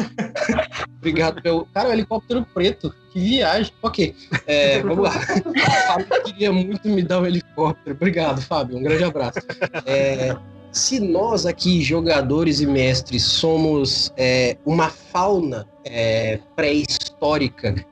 Obrigado 0.98 1.42
pelo. 1.42 1.66
Cara, 1.66 1.88
o 1.88 1.92
helicóptero 1.92 2.46
preto. 2.54 2.94
Que 3.12 3.20
viagem. 3.20 3.72
Ok, 3.82 4.14
é, 4.46 4.80
vamos 4.82 5.04
lá. 5.04 5.12
O 5.44 5.58
Fábio 5.86 6.22
queria 6.24 6.52
muito 6.52 6.88
me 6.88 7.02
dar 7.02 7.20
um 7.20 7.26
helicóptero. 7.26 7.96
Obrigado, 7.96 8.40
Fábio. 8.40 8.78
Um 8.78 8.82
grande 8.82 9.04
abraço. 9.04 9.40
É, 9.84 10.36
se 10.70 11.00
nós 11.00 11.44
aqui, 11.44 11.82
jogadores 11.82 12.60
e 12.60 12.66
mestres, 12.66 13.24
somos 13.24 14.12
é, 14.16 14.56
uma 14.64 14.88
fauna 14.88 15.66
é, 15.84 16.38
pré-histórica 16.56 17.01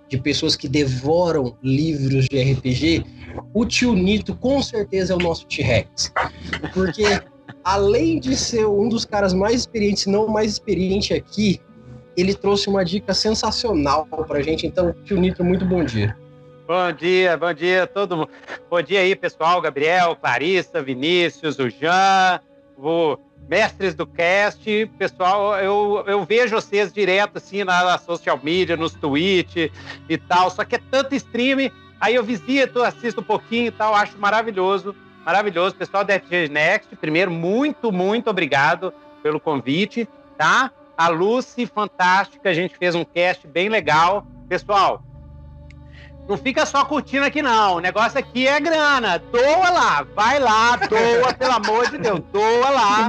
de 0.09 0.19
pessoas 0.19 0.57
que 0.57 0.69
devoram 0.69 1.57
livros 1.63 2.27
de 2.29 2.53
RPG, 2.53 3.05
o 3.55 3.65
tio 3.65 3.95
Nito 3.95 4.35
com 4.35 4.61
certeza 4.61 5.13
é 5.13 5.17
o 5.17 5.21
nosso 5.21 5.47
T-Rex. 5.47 6.13
Porque 6.75 7.05
além 7.63 8.19
de 8.19 8.37
ser 8.37 8.67
um 8.67 8.89
dos 8.89 9.05
caras 9.05 9.33
mais 9.33 9.61
experientes, 9.61 10.07
não 10.07 10.27
mais 10.27 10.53
experiente 10.53 11.15
aqui, 11.15 11.61
ele 12.17 12.35
trouxe 12.35 12.69
uma 12.69 12.85
dica 12.85 13.15
sensacional 13.15 14.05
pra 14.07 14.43
gente. 14.43 14.67
Então, 14.67 14.93
tio 15.05 15.21
Nitro, 15.21 15.45
muito 15.45 15.65
bom 15.65 15.85
dia. 15.85 16.17
Bom 16.67 16.93
dia, 16.93 17.37
bom 17.37 17.53
dia 17.53 17.87
todo 17.87 18.17
mundo. 18.17 18.31
Bom 18.69 18.83
dia 18.83 19.01
aí, 19.01 19.15
pessoal. 19.15 19.61
Gabriel, 19.61 20.17
Clarissa, 20.17 20.83
Vinícius, 20.83 21.59
o 21.59 21.69
Jean, 21.69 22.41
o 22.77 23.17
mestres 23.50 23.97
do 23.97 24.07
cast. 24.07 24.87
Pessoal, 24.97 25.59
eu, 25.59 26.04
eu 26.07 26.25
vejo 26.25 26.54
vocês 26.54 26.92
direto 26.92 27.38
assim 27.38 27.64
na, 27.64 27.85
na 27.85 27.99
social 27.99 28.38
media, 28.40 28.76
nos 28.76 28.95
tweets 28.95 29.73
e 30.09 30.16
tal. 30.16 30.49
Só 30.50 30.64
que 30.64 30.76
é 30.76 30.80
tanto 30.90 31.16
stream, 31.16 31.69
aí 32.00 32.14
eu 32.14 32.23
visito, 32.23 32.80
assisto 32.80 33.21
um 33.21 33.25
pouquinho 33.25 33.66
e 33.66 33.71
tal, 33.73 33.92
acho 33.92 34.16
maravilhoso. 34.16 34.95
Maravilhoso. 35.26 35.75
Pessoal 35.75 36.04
da 36.04 36.19
FG 36.19 36.49
Next, 36.49 36.95
primeiro, 36.97 37.30
muito, 37.30 37.90
muito 37.90 38.30
obrigado 38.30 38.95
pelo 39.21 39.40
convite, 39.40 40.09
tá? 40.38 40.71
A 40.97 41.09
Lucy, 41.09 41.66
fantástica, 41.66 42.50
a 42.50 42.54
gente 42.54 42.76
fez 42.78 42.95
um 42.95 43.04
cast 43.04 43.47
bem 43.49 43.69
legal. 43.69 44.25
Pessoal, 44.49 45.02
não 46.31 46.39
fica 46.39 46.65
só 46.65 46.85
curtindo 46.85 47.25
aqui, 47.27 47.43
não. 47.43 47.77
O 47.77 47.81
negócio 47.81 48.19
aqui 48.19 48.47
é 48.47 48.61
grana. 48.61 49.19
Doa 49.19 49.71
lá, 49.71 50.07
vai 50.15 50.39
lá, 50.39 50.77
doa, 50.77 51.35
pelo 51.35 51.53
amor 51.53 51.91
de 51.91 51.99
Deus, 51.99 52.21
doa 52.33 52.71
lá. 52.71 53.07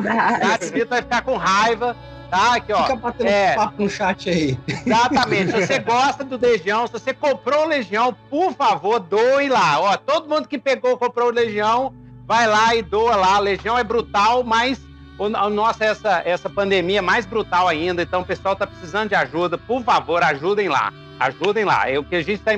A 0.54 0.58
Vitor 0.58 0.88
vai 0.88 1.01
ficar 1.04 1.22
com 1.22 1.38
raiva. 1.38 1.96
Tá, 2.32 2.56
aqui, 2.56 2.72
ó. 2.72 2.84
Fica 2.84 2.96
batendo 2.96 3.28
É. 3.30 3.56
papo 3.56 3.84
no 3.84 3.90
chat 3.90 4.30
aí. 4.30 4.58
Exatamente. 4.68 5.51
Se 5.51 5.68
você 5.68 5.80
gosta 5.84 6.24
do 6.24 6.40
Legião, 6.40 6.88
se 6.88 6.94
você 6.94 7.13
comprou 7.13 7.66
o 7.66 7.68
Legião, 7.68 8.16
por 8.30 8.54
favor, 8.54 9.00
doe 9.00 9.50
lá. 9.50 9.80
Ó, 9.80 9.98
todo 9.98 10.30
mundo 10.30 10.48
que 10.48 10.58
pegou, 10.58 10.98
comprou 10.98 11.28
o 11.28 11.32
Legião, 11.34 11.94
vai 12.25 12.48
lá 12.48 12.74
e 12.74 12.82
doa 12.82 13.18
lá. 13.18 13.38
O 13.38 13.42
Legião 13.44 13.78
é 13.78 13.84
brutal, 13.84 14.44
mas 14.46 14.80
o, 15.20 15.25
a 15.25 15.50
nossa 15.50 15.84
essa, 15.84 16.22
essa 16.25 16.50
pandemia 16.50 17.00
é 17.00 17.01
mais 17.01 17.25
brutal 17.25 17.68
ainda. 17.68 18.01
Então, 18.01 18.22
o 18.22 18.25
pessoal 18.25 18.56
tá 18.56 18.66
precisando 18.66 19.10
de 19.10 19.16
ajuda. 19.16 19.58
Por 19.58 19.84
favor, 19.84 20.24
ajudem 20.24 20.70
lá. 20.70 20.92
Ajudem 21.20 21.66
lá. 21.66 21.90
É, 21.90 22.00
o 22.00 22.04
que 22.04 22.16
a 22.16 22.22
gente 22.24 22.40
está 22.40 22.54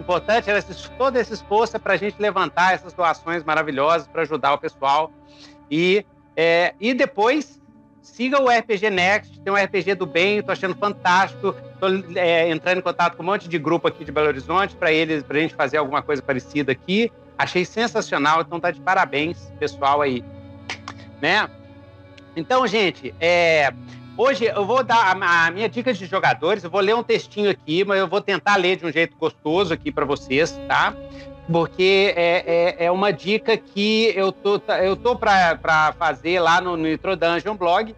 importante 0.00 0.48
era 0.48 0.58
esse, 0.58 0.90
todo 0.92 1.16
esse 1.16 1.34
esforço 1.34 1.76
é 1.76 1.78
para 1.78 1.94
a 1.94 1.96
gente 1.96 2.20
levantar 2.20 2.74
essas 2.74 2.92
doações 2.92 3.44
maravilhosas 3.44 4.06
para 4.06 4.22
ajudar 4.22 4.54
o 4.54 4.58
pessoal. 4.58 5.12
E, 5.70 6.04
é, 6.36 6.74
e 6.80 6.94
depois 6.94 7.60
siga 8.00 8.40
o 8.40 8.48
RPG 8.48 8.90
Next, 8.90 9.40
tem 9.40 9.52
um 9.52 9.56
RPG 9.56 9.94
do 9.94 10.06
bem, 10.06 10.42
tô 10.42 10.52
achando 10.52 10.74
fantástico. 10.74 11.54
Tô 11.78 11.86
é, 12.16 12.50
entrando 12.50 12.78
em 12.78 12.82
contato 12.82 13.16
com 13.16 13.22
um 13.22 13.26
monte 13.26 13.48
de 13.48 13.58
grupo 13.58 13.86
aqui 13.86 14.04
de 14.04 14.10
Belo 14.10 14.28
Horizonte 14.28 14.74
para 14.74 14.90
eles, 14.92 15.22
pra 15.22 15.38
gente 15.38 15.54
fazer 15.54 15.76
alguma 15.76 16.02
coisa 16.02 16.22
parecida 16.22 16.72
aqui. 16.72 17.12
Achei 17.36 17.64
sensacional, 17.64 18.40
então 18.40 18.58
tá 18.58 18.70
de 18.70 18.80
parabéns, 18.80 19.52
pessoal 19.60 20.02
aí. 20.02 20.24
Né? 21.22 21.48
Então, 22.34 22.66
gente, 22.66 23.14
é, 23.20 23.72
hoje 24.18 24.44
eu 24.44 24.66
vou 24.66 24.82
dar 24.82 25.16
a, 25.16 25.46
a 25.46 25.50
minha 25.50 25.68
dica 25.68 25.94
de 25.94 26.04
jogadores, 26.04 26.64
eu 26.64 26.70
vou 26.70 26.80
ler 26.80 26.94
um 26.94 27.02
textinho 27.02 27.48
aqui, 27.48 27.84
mas 27.84 27.98
eu 27.98 28.08
vou 28.08 28.20
tentar 28.20 28.56
ler 28.56 28.76
de 28.76 28.84
um 28.84 28.92
jeito 28.92 29.16
gostoso 29.16 29.72
aqui 29.72 29.92
para 29.92 30.04
vocês, 30.04 30.58
tá? 30.66 30.94
Porque 31.50 32.12
é, 32.14 32.76
é, 32.78 32.86
é 32.86 32.90
uma 32.90 33.12
dica 33.12 33.56
que 33.56 34.12
eu 34.14 34.32
tô, 34.32 34.60
eu 34.82 34.96
tô 34.96 35.16
para 35.16 35.94
fazer 35.98 36.40
lá 36.40 36.60
no, 36.60 36.76
no 36.76 36.82
Nitro 36.82 37.16
Dungeon 37.16 37.56
blog. 37.56 37.94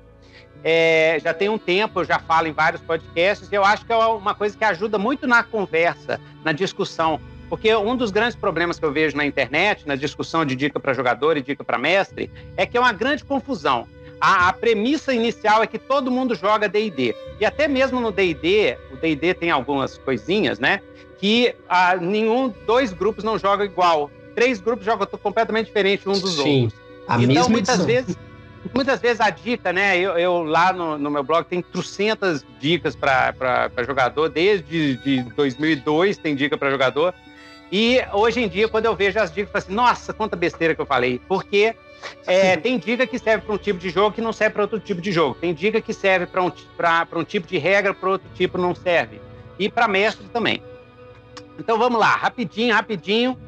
É, 0.62 1.18
já 1.24 1.32
tem 1.32 1.48
um 1.48 1.58
tempo, 1.58 2.00
eu 2.00 2.04
já 2.04 2.18
falo 2.18 2.46
em 2.46 2.52
vários 2.52 2.82
podcasts, 2.82 3.50
e 3.50 3.54
eu 3.54 3.64
acho 3.64 3.84
que 3.86 3.92
é 3.92 3.96
uma 3.96 4.34
coisa 4.34 4.56
que 4.56 4.62
ajuda 4.62 4.98
muito 4.98 5.26
na 5.26 5.42
conversa, 5.42 6.20
na 6.44 6.52
discussão. 6.52 7.18
Porque 7.48 7.74
um 7.74 7.96
dos 7.96 8.12
grandes 8.12 8.36
problemas 8.36 8.78
que 8.78 8.84
eu 8.84 8.92
vejo 8.92 9.16
na 9.16 9.26
internet, 9.26 9.88
na 9.88 9.96
discussão 9.96 10.44
de 10.44 10.54
dica 10.54 10.78
para 10.78 10.92
jogador 10.92 11.36
e 11.36 11.42
dica 11.42 11.64
para 11.64 11.76
mestre, 11.76 12.30
é 12.56 12.64
que 12.64 12.76
é 12.76 12.80
uma 12.80 12.92
grande 12.92 13.24
confusão. 13.24 13.88
A, 14.20 14.48
a 14.48 14.52
premissa 14.52 15.14
inicial 15.14 15.62
é 15.62 15.66
que 15.66 15.78
todo 15.78 16.10
mundo 16.10 16.34
joga 16.34 16.68
D&D. 16.68 17.14
E 17.40 17.44
até 17.44 17.66
mesmo 17.66 18.00
no 18.00 18.12
D&D, 18.12 18.76
o 18.92 18.96
D&D 18.96 19.34
tem 19.34 19.50
algumas 19.50 19.96
coisinhas, 19.98 20.58
né? 20.58 20.80
Que 21.18 21.54
ah, 21.68 21.96
nenhum, 21.96 22.52
dois 22.66 22.92
grupos 22.92 23.24
não 23.24 23.38
jogam 23.38 23.64
igual. 23.64 24.10
Três 24.34 24.60
grupos 24.60 24.84
jogam 24.84 25.06
completamente 25.22 25.66
diferente 25.66 26.08
um 26.08 26.12
dos 26.12 26.34
Sim, 26.34 26.64
outros. 26.64 26.80
a 27.08 27.16
então, 27.16 27.26
mesma 27.26 27.48
muitas 27.48 27.74
edição. 27.76 27.86
vezes, 27.86 28.18
muitas 28.74 29.00
vezes 29.00 29.20
a 29.20 29.30
dica, 29.30 29.72
né? 29.72 29.98
Eu, 29.98 30.18
eu 30.18 30.42
lá 30.42 30.72
no, 30.72 30.98
no 30.98 31.10
meu 31.10 31.22
blog 31.22 31.46
tem 31.46 31.62
trocentas 31.62 32.44
dicas 32.60 32.94
para 32.94 33.70
jogador, 33.86 34.28
desde 34.28 34.96
de 34.96 35.22
2002 35.34 36.18
tem 36.18 36.34
dica 36.34 36.58
para 36.58 36.70
jogador. 36.70 37.14
E 37.72 38.00
hoje 38.12 38.40
em 38.40 38.48
dia, 38.48 38.68
quando 38.68 38.86
eu 38.86 38.96
vejo 38.96 39.18
as 39.18 39.30
dicas, 39.30 39.48
eu 39.48 39.52
falo 39.52 39.64
assim, 39.64 39.74
nossa, 39.74 40.12
quanta 40.12 40.36
besteira 40.36 40.74
que 40.74 40.80
eu 40.80 40.86
falei. 40.86 41.20
Porque 41.28 41.74
é, 42.26 42.56
tem 42.56 42.78
dica 42.78 43.06
que 43.06 43.18
serve 43.18 43.44
para 43.46 43.54
um 43.54 43.58
tipo 43.58 43.78
de 43.78 43.90
jogo 43.90 44.14
que 44.14 44.20
não 44.20 44.32
serve 44.32 44.54
para 44.54 44.62
outro 44.62 44.80
tipo 44.80 45.00
de 45.00 45.12
jogo. 45.12 45.34
Tem 45.34 45.52
dica 45.54 45.80
que 45.80 45.92
serve 45.92 46.26
para 46.26 46.42
um, 46.42 46.50
um 47.16 47.24
tipo 47.24 47.46
de 47.46 47.58
regra, 47.58 47.92
para 47.94 48.08
outro 48.10 48.28
tipo 48.34 48.56
não 48.58 48.74
serve. 48.74 49.20
E 49.58 49.68
para 49.68 49.86
mestre 49.88 50.26
também. 50.28 50.62
Então 51.58 51.78
vamos 51.78 51.98
lá, 52.00 52.16
rapidinho, 52.16 52.74
rapidinho. 52.74 53.38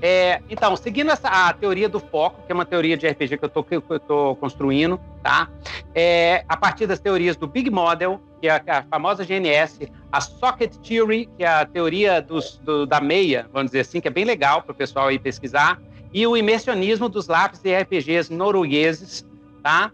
É, 0.00 0.40
então, 0.48 0.76
seguindo 0.76 1.10
essa, 1.10 1.28
a 1.28 1.52
teoria 1.52 1.88
do 1.88 1.98
foco, 1.98 2.40
que 2.46 2.52
é 2.52 2.54
uma 2.54 2.64
teoria 2.64 2.96
de 2.96 3.06
RPG 3.06 3.36
que 3.36 3.44
eu 3.44 3.98
tô 4.00 4.36
construindo, 4.36 4.98
tá? 5.22 5.48
É, 5.94 6.44
a 6.48 6.56
partir 6.56 6.86
das 6.86 7.00
teorias 7.00 7.36
do 7.36 7.46
Big 7.46 7.68
Model, 7.68 8.20
que 8.40 8.48
é 8.48 8.52
a, 8.52 8.62
a 8.68 8.82
famosa 8.84 9.24
GNS, 9.24 9.90
a 10.12 10.20
Socket 10.20 10.72
Theory, 10.76 11.28
que 11.36 11.42
é 11.44 11.48
a 11.48 11.66
teoria 11.66 12.22
dos, 12.22 12.58
do- 12.58 12.86
da 12.86 13.00
meia, 13.00 13.46
vamos 13.52 13.72
dizer 13.72 13.80
assim, 13.80 14.00
que 14.00 14.08
é 14.08 14.10
bem 14.10 14.24
legal 14.24 14.62
para 14.62 14.72
o 14.72 14.74
pessoal 14.74 15.08
aí 15.08 15.18
pesquisar, 15.18 15.78
e 16.12 16.26
o 16.26 16.36
imersionismo 16.36 17.08
dos 17.08 17.26
lápis 17.28 17.60
e 17.64 17.74
RPGs 17.74 18.32
noruegueses, 18.32 19.26
tá? 19.62 19.92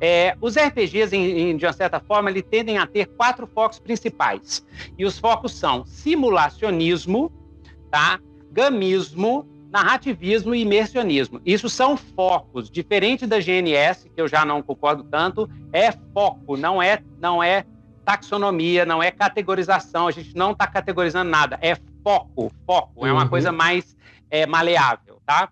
É, 0.00 0.36
os 0.40 0.56
RPGs, 0.56 1.14
em, 1.16 1.50
em- 1.50 1.56
de 1.56 1.66
uma 1.66 1.72
certa 1.72 1.98
forma, 2.00 2.30
eles 2.30 2.42
tendem 2.48 2.78
a 2.78 2.86
ter 2.86 3.06
quatro 3.06 3.46
focos 3.46 3.78
principais. 3.78 4.64
E 4.98 5.04
os 5.04 5.18
focos 5.18 5.52
são 5.52 5.84
simulacionismo, 5.86 7.32
tá? 7.90 8.20
gamismo, 8.52 9.48
narrativismo 9.70 10.54
e 10.54 10.60
imersionismo. 10.60 11.40
Isso 11.44 11.68
são 11.68 11.96
focos, 11.96 12.70
diferente 12.70 13.26
da 13.26 13.40
GNS, 13.40 14.08
que 14.08 14.20
eu 14.20 14.28
já 14.28 14.44
não 14.44 14.62
concordo 14.62 15.02
tanto, 15.04 15.50
é 15.72 15.90
foco, 16.12 16.56
não 16.56 16.80
é, 16.80 17.02
não 17.20 17.42
é 17.42 17.64
taxonomia, 18.04 18.84
não 18.84 19.02
é 19.02 19.10
categorização, 19.10 20.06
a 20.06 20.12
gente 20.12 20.36
não 20.36 20.52
está 20.52 20.66
categorizando 20.68 21.28
nada, 21.30 21.58
é 21.60 21.76
foco, 22.04 22.52
foco, 22.64 23.04
é 23.06 23.10
uma 23.12 23.22
Uhum. 23.24 23.28
coisa 23.28 23.50
mais 23.50 23.96
é, 24.30 24.46
maleável, 24.46 25.13
tá? 25.24 25.48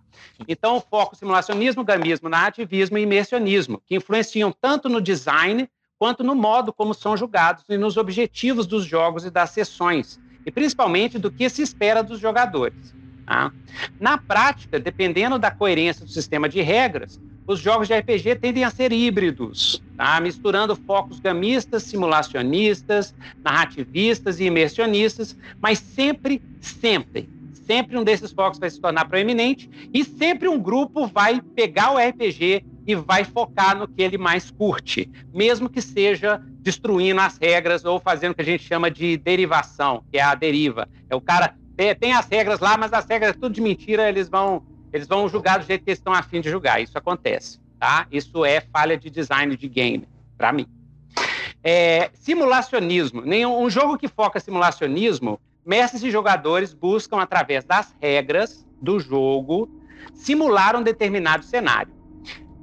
Então, 0.46 0.80
foco, 0.80 1.16
simulacionismo, 1.16 1.84
gamismo, 1.84 2.28
narrativismo 2.28 2.98
e 2.98 3.02
imersionismo, 3.02 3.82
que 3.86 3.96
influenciam 3.96 4.52
tanto 4.52 4.88
no 4.88 5.00
design 5.00 5.68
quanto 5.98 6.24
no 6.24 6.34
modo 6.34 6.72
como 6.72 6.94
são 6.94 7.16
julgados 7.16 7.64
e 7.68 7.78
nos 7.78 7.96
objetivos 7.96 8.66
dos 8.66 8.84
jogos 8.84 9.24
e 9.24 9.30
das 9.30 9.50
sessões, 9.50 10.18
e 10.44 10.50
principalmente 10.50 11.18
do 11.18 11.30
que 11.30 11.48
se 11.48 11.62
espera 11.62 12.02
dos 12.02 12.18
jogadores. 12.18 12.92
tá? 13.24 13.52
Na 14.00 14.18
prática, 14.18 14.80
dependendo 14.80 15.38
da 15.38 15.50
coerência 15.50 16.04
do 16.04 16.10
sistema 16.10 16.48
de 16.48 16.60
regras, 16.60 17.20
os 17.46 17.60
jogos 17.60 17.88
de 17.88 17.94
RPG 17.94 18.36
tendem 18.36 18.64
a 18.64 18.70
ser 18.70 18.92
híbridos, 18.92 19.82
tá? 19.96 20.20
misturando 20.20 20.74
focos 20.74 21.20
gamistas, 21.20 21.84
simulacionistas, 21.84 23.14
narrativistas 23.42 24.40
e 24.40 24.44
imersionistas, 24.44 25.36
mas 25.60 25.78
sempre, 25.78 26.42
sempre, 26.60 27.28
sempre 27.64 27.96
um 27.96 28.04
desses 28.04 28.32
focos 28.32 28.58
vai 28.58 28.70
se 28.70 28.80
tornar 28.80 29.06
proeminente 29.06 29.70
e 29.92 30.04
sempre 30.04 30.48
um 30.48 30.60
grupo 30.60 31.06
vai 31.06 31.40
pegar 31.40 31.92
o 31.92 31.98
RPG 31.98 32.64
e 32.86 32.94
vai 32.94 33.24
focar 33.24 33.76
no 33.76 33.86
que 33.86 34.02
ele 34.02 34.18
mais 34.18 34.50
curte, 34.50 35.10
mesmo 35.32 35.68
que 35.68 35.80
seja 35.80 36.42
destruindo 36.60 37.20
as 37.20 37.38
regras 37.38 37.84
ou 37.84 38.00
fazendo 38.00 38.32
o 38.32 38.34
que 38.34 38.42
a 38.42 38.44
gente 38.44 38.64
chama 38.64 38.90
de 38.90 39.16
derivação, 39.16 40.04
que 40.10 40.18
é 40.18 40.22
a 40.22 40.34
deriva. 40.34 40.88
É 41.08 41.14
o 41.14 41.20
cara 41.20 41.56
tem, 41.98 42.12
as 42.12 42.28
regras 42.28 42.60
lá, 42.60 42.76
mas 42.76 42.92
as 42.92 43.06
regras 43.06 43.30
é 43.30 43.32
tudo 43.32 43.50
de 43.50 43.60
mentira, 43.60 44.08
eles 44.08 44.28
vão 44.28 44.64
eles 44.92 45.08
vão 45.08 45.26
julgar 45.26 45.58
do 45.58 45.64
jeito 45.64 45.84
que 45.84 45.90
eles 45.90 45.98
estão 45.98 46.12
afim 46.12 46.40
de 46.40 46.50
julgar. 46.50 46.80
Isso 46.82 46.96
acontece, 46.98 47.58
tá? 47.80 48.06
Isso 48.12 48.44
é 48.44 48.60
falha 48.60 48.96
de 48.96 49.08
design 49.08 49.56
de 49.56 49.66
game, 49.66 50.06
para 50.36 50.52
mim. 50.52 50.66
É, 51.64 52.10
simulacionismo. 52.12 53.22
Nenhum, 53.22 53.58
um 53.62 53.70
jogo 53.70 53.96
que 53.96 54.06
foca 54.06 54.38
simulacionismo, 54.38 55.40
mestres 55.64 56.02
e 56.02 56.10
jogadores 56.10 56.74
buscam, 56.74 57.18
através 57.20 57.64
das 57.64 57.94
regras 58.00 58.66
do 58.80 58.98
jogo, 58.98 59.70
simular 60.14 60.76
um 60.76 60.82
determinado 60.82 61.44
cenário. 61.44 61.92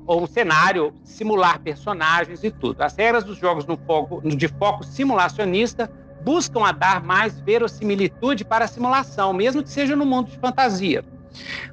Ou 0.05 0.23
um 0.23 0.27
cenário, 0.27 0.93
simular 1.03 1.59
personagens 1.59 2.43
e 2.43 2.51
tudo. 2.51 2.81
As 2.81 2.95
regras 2.95 3.23
dos 3.23 3.37
jogos 3.37 3.65
foco, 3.85 4.21
de 4.23 4.47
foco 4.47 4.83
simulacionista 4.83 5.91
buscam 6.23 6.65
a 6.65 6.71
dar 6.71 7.03
mais 7.03 7.39
verossimilitude 7.39 8.43
para 8.43 8.65
a 8.65 8.67
simulação, 8.67 9.31
mesmo 9.33 9.63
que 9.63 9.69
seja 9.69 9.95
no 9.95 10.05
mundo 10.05 10.31
de 10.31 10.37
fantasia. 10.37 11.03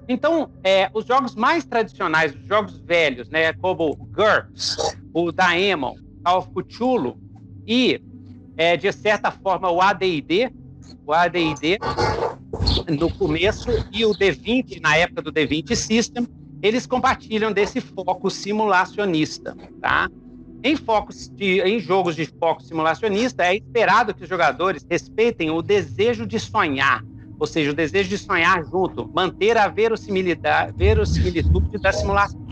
Então, 0.08 0.50
é, 0.62 0.90
os 0.92 1.06
jogos 1.06 1.34
mais 1.34 1.64
tradicionais, 1.64 2.34
os 2.34 2.46
jogos 2.46 2.78
velhos, 2.78 3.28
né, 3.28 3.52
como 3.54 3.96
GURPS, 3.96 4.96
o 5.12 5.32
Daemon, 5.32 5.94
Call 6.24 6.38
of 6.38 6.48
Cthulhu 6.50 7.18
e, 7.66 8.00
é, 8.56 8.76
de 8.76 8.92
certa 8.92 9.30
forma, 9.30 9.70
o 9.70 9.80
AD&D, 9.80 10.52
o 11.06 11.12
AD&D 11.12 11.78
no 12.88 13.10
começo 13.10 13.70
e 13.92 14.04
o 14.04 14.10
D20 14.10 14.80
na 14.80 14.96
época 14.96 15.22
do 15.22 15.32
D20 15.32 15.74
System, 15.74 16.26
eles 16.62 16.86
compartilham 16.86 17.52
desse 17.52 17.80
foco 17.80 18.28
simulacionista, 18.28 19.56
tá? 19.80 20.10
Em, 20.64 20.74
focos 20.74 21.28
de, 21.28 21.60
em 21.60 21.78
jogos 21.78 22.16
de 22.16 22.26
foco 22.26 22.62
simulacionista, 22.62 23.44
é 23.44 23.56
esperado 23.56 24.12
que 24.12 24.24
os 24.24 24.28
jogadores 24.28 24.84
respeitem 24.90 25.50
o 25.50 25.62
desejo 25.62 26.26
de 26.26 26.40
sonhar, 26.40 27.04
ou 27.38 27.46
seja, 27.46 27.70
o 27.70 27.74
desejo 27.74 28.08
de 28.08 28.18
sonhar 28.18 28.64
junto, 28.64 29.08
manter 29.14 29.56
a 29.56 29.68
verossimilitude 29.68 31.78
da 31.78 31.92
simulação. 31.92 32.44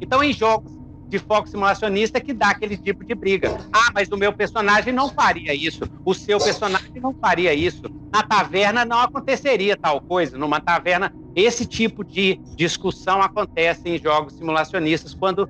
Então, 0.00 0.22
em 0.22 0.32
jogos 0.32 0.81
de 1.12 1.18
foco 1.18 1.46
simulacionista 1.46 2.18
que 2.18 2.32
dá 2.32 2.48
aquele 2.48 2.76
tipo 2.76 3.04
de 3.04 3.14
briga. 3.14 3.54
Ah, 3.70 3.90
mas 3.94 4.10
o 4.10 4.16
meu 4.16 4.32
personagem 4.32 4.94
não 4.94 5.10
faria 5.10 5.54
isso, 5.54 5.84
o 6.06 6.14
seu 6.14 6.38
personagem 6.38 7.00
não 7.02 7.14
faria 7.14 7.52
isso. 7.52 7.82
Na 8.10 8.22
taverna 8.22 8.82
não 8.84 8.98
aconteceria 8.98 9.76
tal 9.76 10.00
coisa. 10.00 10.38
Numa 10.38 10.58
taverna, 10.58 11.12
esse 11.36 11.66
tipo 11.66 12.02
de 12.02 12.40
discussão 12.56 13.20
acontece 13.20 13.90
em 13.90 13.98
jogos 13.98 14.32
simulacionistas 14.34 15.14
quando 15.14 15.48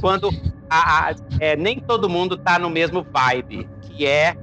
quando 0.00 0.30
a, 0.70 1.10
a, 1.10 1.14
é, 1.38 1.54
nem 1.54 1.78
todo 1.78 2.08
mundo 2.08 2.36
está 2.36 2.58
no 2.58 2.70
mesmo 2.70 3.04
vibe, 3.12 3.68
que 3.82 4.06
é 4.06 4.34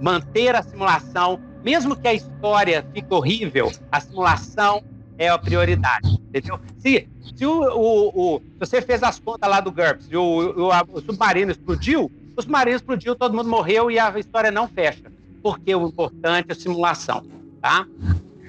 manter 0.00 0.56
a 0.56 0.62
simulação, 0.64 1.40
mesmo 1.62 1.94
que 1.94 2.08
a 2.08 2.12
história 2.12 2.84
fique 2.92 3.14
horrível, 3.14 3.70
a 3.92 4.00
simulação 4.00 4.82
é 5.20 5.28
a 5.28 5.38
prioridade, 5.38 6.14
entendeu? 6.14 6.58
Se, 6.78 7.06
se, 7.36 7.44
o, 7.44 7.60
o, 7.60 8.36
o 8.36 8.42
você 8.58 8.80
fez 8.80 9.02
as 9.02 9.20
contas 9.20 9.48
lá 9.48 9.60
do 9.60 9.70
GURPS 9.70 10.08
e 10.10 10.16
o, 10.16 10.72
o, 10.88 11.00
submarino 11.02 11.52
explodiu, 11.52 12.10
o 12.34 12.40
submarino 12.40 12.76
explodiu, 12.76 13.14
todo 13.14 13.34
mundo 13.34 13.50
morreu 13.50 13.90
e 13.90 13.98
a 13.98 14.18
história 14.18 14.50
não 14.50 14.66
fecha, 14.66 15.12
porque 15.42 15.74
o 15.74 15.86
importante 15.86 16.46
é 16.48 16.52
a 16.52 16.54
simulação, 16.54 17.22
tá? 17.60 17.86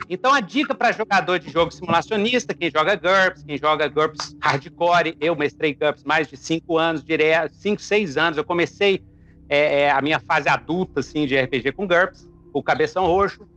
Então, 0.09 0.33
a 0.33 0.39
dica 0.39 0.73
para 0.73 0.93
jogador 0.93 1.39
de 1.39 1.51
jogo 1.51 1.71
simulacionista, 1.71 2.53
quem 2.53 2.71
joga 2.71 2.95
GURPS, 2.95 3.43
quem 3.43 3.57
joga 3.57 3.89
GURPS 3.89 4.37
hardcore, 4.41 5.17
eu 5.19 5.35
mestrei 5.35 5.73
GURPS 5.73 6.05
mais 6.05 6.29
de 6.29 6.37
cinco 6.37 6.77
anos, 6.77 7.03
direto, 7.03 7.53
cinco, 7.53 7.81
seis 7.81 8.17
anos. 8.17 8.37
Eu 8.37 8.43
comecei 8.45 9.03
é, 9.49 9.81
é, 9.81 9.91
a 9.91 10.01
minha 10.01 10.19
fase 10.19 10.47
adulta 10.47 11.01
assim, 11.01 11.25
de 11.25 11.37
RPG 11.37 11.73
com 11.73 11.85
GURPS, 11.85 12.27
o 12.53 12.63
Cabeção 12.63 13.05
Roxo. 13.05 13.47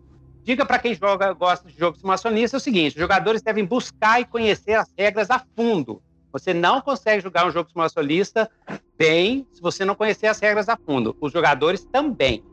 Dica 0.45 0.67
para 0.67 0.79
quem 0.79 0.95
joga, 0.95 1.33
gosta 1.33 1.67
de 1.67 1.77
jogo 1.77 1.97
simulacionista 1.97 2.57
é 2.57 2.59
o 2.59 2.61
seguinte: 2.61 2.95
os 2.95 3.01
jogadores 3.01 3.41
devem 3.41 3.65
buscar 3.65 4.21
e 4.21 4.27
conhecer 4.27 4.75
as 4.75 4.93
regras 4.97 5.31
a 5.31 5.43
fundo. 5.57 6.03
Você 6.31 6.53
não 6.53 6.83
consegue 6.83 7.23
jogar 7.23 7.47
um 7.47 7.51
jogo 7.51 7.71
simulacionista 7.71 8.51
bem 8.99 9.47
se 9.53 9.63
você 9.63 9.87
não 9.87 9.95
conhecer 9.95 10.27
as 10.27 10.39
regras 10.39 10.69
a 10.69 10.77
fundo. 10.77 11.17
Os 11.19 11.33
jogadores 11.33 11.85
também. 11.85 12.45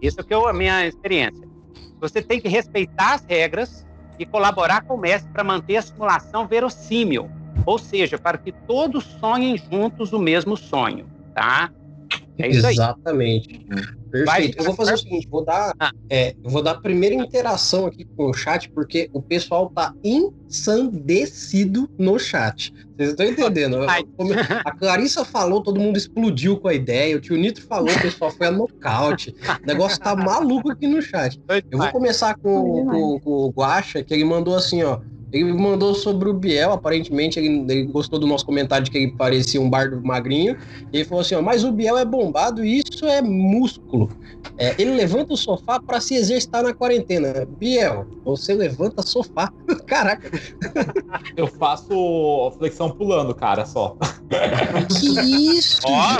Isso 0.00 0.20
é, 0.20 0.22
que 0.22 0.32
é 0.32 0.36
a 0.36 0.52
minha 0.52 0.86
experiência. 0.86 1.48
Você 2.00 2.22
tem 2.22 2.40
que 2.40 2.48
respeitar 2.48 3.14
as 3.14 3.24
regras 3.24 3.84
e 4.18 4.24
colaborar 4.24 4.82
com 4.82 4.94
o 4.94 4.98
mestre 4.98 5.32
para 5.32 5.42
manter 5.42 5.78
a 5.78 5.82
simulação 5.82 6.46
verossímil, 6.46 7.28
ou 7.64 7.78
seja, 7.78 8.16
para 8.16 8.38
que 8.38 8.52
todos 8.52 9.04
sonhem 9.18 9.58
juntos 9.58 10.12
o 10.12 10.18
mesmo 10.18 10.56
sonho, 10.56 11.08
tá? 11.34 11.72
É 12.38 12.48
isso 12.48 12.66
Exatamente. 12.66 13.48
aí. 13.50 13.66
Exatamente. 13.66 13.96
Perfeito. 14.10 14.58
Eu 14.58 14.64
vou 14.64 14.74
fazer 14.74 14.94
o 14.94 14.98
seguinte, 14.98 15.28
vou 15.28 15.44
dar, 15.44 15.74
ah. 15.78 15.90
é, 16.08 16.34
eu 16.42 16.50
vou 16.50 16.62
dar 16.62 16.72
a 16.72 16.80
primeira 16.80 17.14
interação 17.14 17.86
aqui 17.86 18.04
com 18.16 18.30
o 18.30 18.34
chat, 18.34 18.70
porque 18.70 19.10
o 19.12 19.20
pessoal 19.20 19.70
tá 19.70 19.94
ensandecido 20.02 21.90
no 21.98 22.18
chat. 22.18 22.72
Vocês 22.96 23.10
estão 23.10 23.26
entendendo? 23.26 23.78
A 24.64 24.72
Clarissa 24.72 25.24
falou, 25.24 25.62
todo 25.62 25.78
mundo 25.78 25.96
explodiu 25.98 26.56
com 26.58 26.68
a 26.68 26.74
ideia. 26.74 27.16
O 27.16 27.20
tio 27.20 27.36
Nitro 27.36 27.62
falou, 27.64 27.94
o 27.94 28.00
pessoal 28.00 28.30
foi 28.30 28.46
a 28.46 28.50
nocaute. 28.50 29.34
O 29.62 29.66
negócio 29.66 30.00
tá 30.00 30.16
maluco 30.16 30.70
aqui 30.70 30.86
no 30.86 31.02
chat. 31.02 31.38
Eu 31.70 31.78
vou 31.78 31.90
começar 31.90 32.36
com, 32.36 32.86
com, 32.86 33.20
com 33.20 33.30
o 33.30 33.50
Guacha, 33.50 34.02
que 34.02 34.14
ele 34.14 34.24
mandou 34.24 34.54
assim, 34.54 34.82
ó. 34.82 35.00
Ele 35.32 35.52
mandou 35.52 35.94
sobre 35.94 36.28
o 36.28 36.32
Biel, 36.32 36.72
aparentemente 36.72 37.38
ele, 37.38 37.64
ele, 37.68 37.84
gostou 37.84 38.18
do 38.18 38.26
nosso 38.26 38.46
comentário 38.46 38.84
de 38.84 38.90
que 38.90 38.98
ele 38.98 39.12
parecia 39.12 39.60
um 39.60 39.68
bardo 39.68 40.00
magrinho. 40.02 40.56
E 40.92 40.98
ele 40.98 41.04
falou 41.04 41.20
assim: 41.20 41.34
ó, 41.34 41.42
mas 41.42 41.64
o 41.64 41.72
Biel 41.72 41.98
é 41.98 42.04
bombado 42.04 42.64
e 42.64 42.78
isso 42.78 43.04
é 43.06 43.20
músculo. 43.20 44.08
É, 44.56 44.74
ele 44.78 44.92
levanta 44.92 45.34
o 45.34 45.36
sofá 45.36 45.80
para 45.80 46.00
se 46.00 46.14
exercitar 46.14 46.62
na 46.62 46.72
quarentena. 46.72 47.46
Biel, 47.58 48.06
você 48.24 48.54
levanta 48.54 49.02
sofá. 49.02 49.52
Caraca. 49.86 50.30
Eu 51.36 51.46
faço 51.46 52.52
flexão 52.58 52.90
pulando, 52.90 53.34
cara, 53.34 53.66
só. 53.66 53.96
Que 54.88 55.06
isso? 55.56 55.80
Ó, 55.84 56.16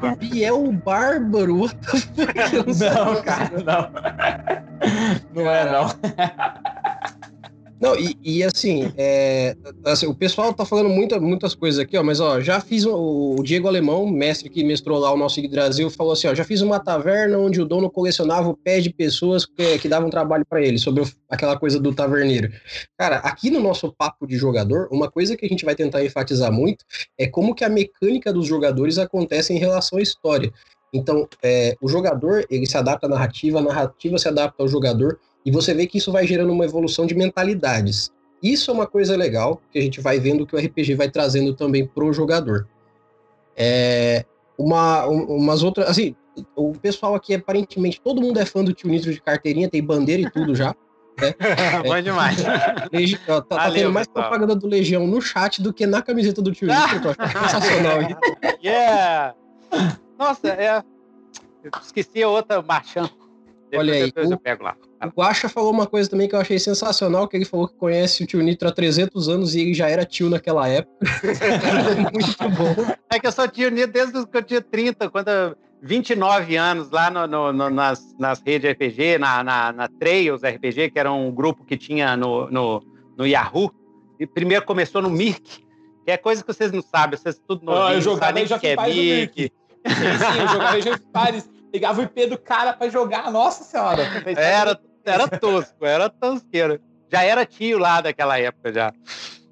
tá 0.00 0.14
Biel 0.16 0.72
bárbaro. 0.84 1.70
Não, 2.78 3.22
cara, 3.22 3.62
não. 3.62 5.42
Não 5.42 5.50
é, 5.50 5.70
não. 5.70 5.86
Não, 7.82 7.96
e, 7.96 8.16
e 8.22 8.44
assim, 8.44 8.92
é, 8.96 9.56
assim, 9.84 10.06
o 10.06 10.14
pessoal 10.14 10.54
tá 10.54 10.64
falando 10.64 10.88
muita, 10.88 11.18
muitas 11.18 11.52
coisas 11.52 11.80
aqui, 11.80 11.98
ó, 11.98 12.02
mas 12.04 12.20
ó, 12.20 12.40
já 12.40 12.60
fiz 12.60 12.86
o, 12.86 13.34
o 13.36 13.42
Diego 13.42 13.66
Alemão, 13.66 14.06
mestre 14.06 14.48
que 14.48 14.62
mestrou 14.62 15.00
lá 15.00 15.12
o 15.12 15.16
nosso 15.16 15.42
Brasil, 15.48 15.90
falou 15.90 16.12
assim, 16.12 16.28
ó, 16.28 16.34
já 16.34 16.44
fiz 16.44 16.60
uma 16.60 16.78
taverna 16.78 17.36
onde 17.38 17.60
o 17.60 17.66
dono 17.66 17.90
colecionava 17.90 18.48
o 18.48 18.56
pé 18.56 18.78
de 18.78 18.88
pessoas 18.88 19.44
que, 19.44 19.80
que 19.80 19.88
davam 19.88 20.10
trabalho 20.10 20.46
para 20.48 20.62
ele, 20.62 20.78
sobre 20.78 21.02
o, 21.02 21.10
aquela 21.28 21.58
coisa 21.58 21.80
do 21.80 21.92
taverneiro. 21.92 22.52
Cara, 22.96 23.16
aqui 23.16 23.50
no 23.50 23.58
nosso 23.58 23.92
papo 23.92 24.28
de 24.28 24.36
jogador, 24.36 24.86
uma 24.92 25.10
coisa 25.10 25.36
que 25.36 25.44
a 25.44 25.48
gente 25.48 25.64
vai 25.64 25.74
tentar 25.74 26.04
enfatizar 26.04 26.52
muito 26.52 26.84
é 27.18 27.26
como 27.26 27.52
que 27.52 27.64
a 27.64 27.68
mecânica 27.68 28.32
dos 28.32 28.46
jogadores 28.46 28.96
acontece 28.96 29.52
em 29.52 29.58
relação 29.58 29.98
à 29.98 30.02
história. 30.02 30.52
Então, 30.94 31.26
é, 31.42 31.74
o 31.80 31.88
jogador, 31.88 32.44
ele 32.48 32.66
se 32.66 32.76
adapta 32.76 33.06
à 33.06 33.10
narrativa, 33.10 33.58
a 33.58 33.62
narrativa 33.62 34.18
se 34.18 34.28
adapta 34.28 34.62
ao 34.62 34.68
jogador, 34.68 35.18
e 35.44 35.50
você 35.50 35.74
vê 35.74 35.86
que 35.86 35.98
isso 35.98 36.12
vai 36.12 36.26
gerando 36.26 36.52
uma 36.52 36.64
evolução 36.64 37.06
de 37.06 37.14
mentalidades. 37.14 38.10
Isso 38.42 38.70
é 38.70 38.74
uma 38.74 38.86
coisa 38.86 39.16
legal, 39.16 39.60
que 39.70 39.78
a 39.78 39.82
gente 39.82 40.00
vai 40.00 40.18
vendo 40.18 40.46
que 40.46 40.54
o 40.54 40.58
RPG 40.58 40.94
vai 40.94 41.08
trazendo 41.08 41.54
também 41.54 41.86
pro 41.86 42.12
jogador. 42.12 42.66
É, 43.56 44.24
uma, 44.58 45.06
umas 45.06 45.62
outras, 45.62 45.88
assim, 45.88 46.16
o 46.56 46.72
pessoal 46.72 47.14
aqui, 47.14 47.34
aparentemente, 47.34 48.00
todo 48.00 48.20
mundo 48.20 48.38
é 48.38 48.44
fã 48.44 48.64
do 48.64 48.72
Tio 48.72 48.88
Nitro 48.88 49.12
de 49.12 49.20
carteirinha, 49.20 49.68
tem 49.68 49.82
bandeira 49.82 50.22
e 50.22 50.30
tudo 50.30 50.54
já. 50.54 50.74
Né? 51.20 51.34
Bom 51.86 51.94
é, 51.94 52.02
demais. 52.02 52.36
Legi... 52.92 53.18
Ó, 53.28 53.40
tá, 53.40 53.56
tá 53.56 53.70
tendo 53.70 53.92
mais 53.92 54.06
pessoal. 54.06 54.28
propaganda 54.28 54.56
do 54.56 54.66
Legião 54.66 55.06
no 55.06 55.20
chat 55.20 55.62
do 55.62 55.72
que 55.72 55.86
na 55.86 56.02
camiseta 56.02 56.40
do 56.40 56.52
Tio 56.52 56.68
Nitro. 56.68 57.14
sensacional. 57.30 57.98
yeah! 58.62 59.34
Nossa, 60.18 60.48
é... 60.48 60.82
Eu 61.62 61.70
esqueci 61.80 62.22
a 62.22 62.28
outra 62.28 62.60
marchando. 62.60 63.10
Olha 63.74 63.94
aí. 63.94 64.12
O, 64.16 64.32
eu 64.32 64.38
pego 64.38 64.64
lá. 64.64 64.76
O 65.04 65.08
Guacha 65.08 65.48
falou 65.48 65.72
uma 65.72 65.86
coisa 65.86 66.08
também 66.08 66.28
que 66.28 66.34
eu 66.34 66.40
achei 66.40 66.58
sensacional, 66.58 67.26
que 67.26 67.36
ele 67.36 67.44
falou 67.44 67.66
que 67.66 67.74
conhece 67.74 68.22
o 68.22 68.26
tio 68.26 68.40
Nitro 68.40 68.68
há 68.68 68.72
300 68.72 69.28
anos 69.28 69.54
e 69.54 69.60
ele 69.60 69.74
já 69.74 69.88
era 69.88 70.04
tio 70.04 70.30
naquela 70.30 70.68
época. 70.68 70.96
Muito 72.12 72.48
bom. 72.56 72.94
É 73.10 73.18
que 73.18 73.26
eu 73.26 73.32
sou 73.32 73.48
tio 73.48 73.70
Nitro 73.70 73.92
desde 73.92 74.26
que 74.26 74.36
eu 74.36 74.42
tinha 74.42 74.60
30, 74.60 75.10
quando 75.10 75.56
29 75.82 76.56
anos 76.56 76.90
lá 76.90 77.10
no, 77.10 77.26
no, 77.26 77.52
no, 77.52 77.70
nas, 77.70 78.14
nas 78.16 78.40
redes 78.46 78.70
RPG, 78.70 79.18
na, 79.18 79.42
na, 79.42 79.72
na, 79.72 79.88
Trails 79.88 80.42
RPG, 80.42 80.90
que 80.90 80.98
era 80.98 81.12
um 81.12 81.32
grupo 81.32 81.64
que 81.64 81.76
tinha 81.76 82.16
no, 82.16 82.48
no, 82.48 82.80
no 83.16 83.26
Yahoo. 83.26 83.72
E 84.20 84.26
primeiro 84.26 84.64
começou 84.64 85.02
no 85.02 85.10
Mirk, 85.10 85.64
que 86.04 86.10
é 86.12 86.16
coisa 86.16 86.42
que 86.44 86.52
vocês 86.52 86.70
não 86.70 86.80
sabem, 86.80 87.18
vocês 87.18 87.40
tudo 87.48 87.64
novinho, 87.64 87.86
ah, 87.86 87.94
eu 87.94 88.00
jogava 88.00 88.40
em 88.40 88.46
que 88.46 88.66
é 88.68 88.76
Mirk. 88.76 89.42
Sim, 89.42 89.94
sim, 89.94 90.40
eu 90.40 90.48
jogava 90.48 90.78
em 90.78 90.98
Pares 91.12 91.50
pegava 91.72 92.00
o 92.00 92.04
IP 92.04 92.26
do 92.26 92.38
cara 92.38 92.74
para 92.74 92.90
jogar, 92.90 93.32
nossa 93.32 93.64
senhora. 93.64 94.02
Era, 94.36 94.78
era 95.04 95.28
tosco, 95.28 95.84
era 95.84 96.08
tosqueiro. 96.08 96.80
Já 97.10 97.22
era 97.22 97.44
tio 97.44 97.78
lá 97.78 98.00
daquela 98.00 98.38
época 98.38 98.72
já. 98.72 98.92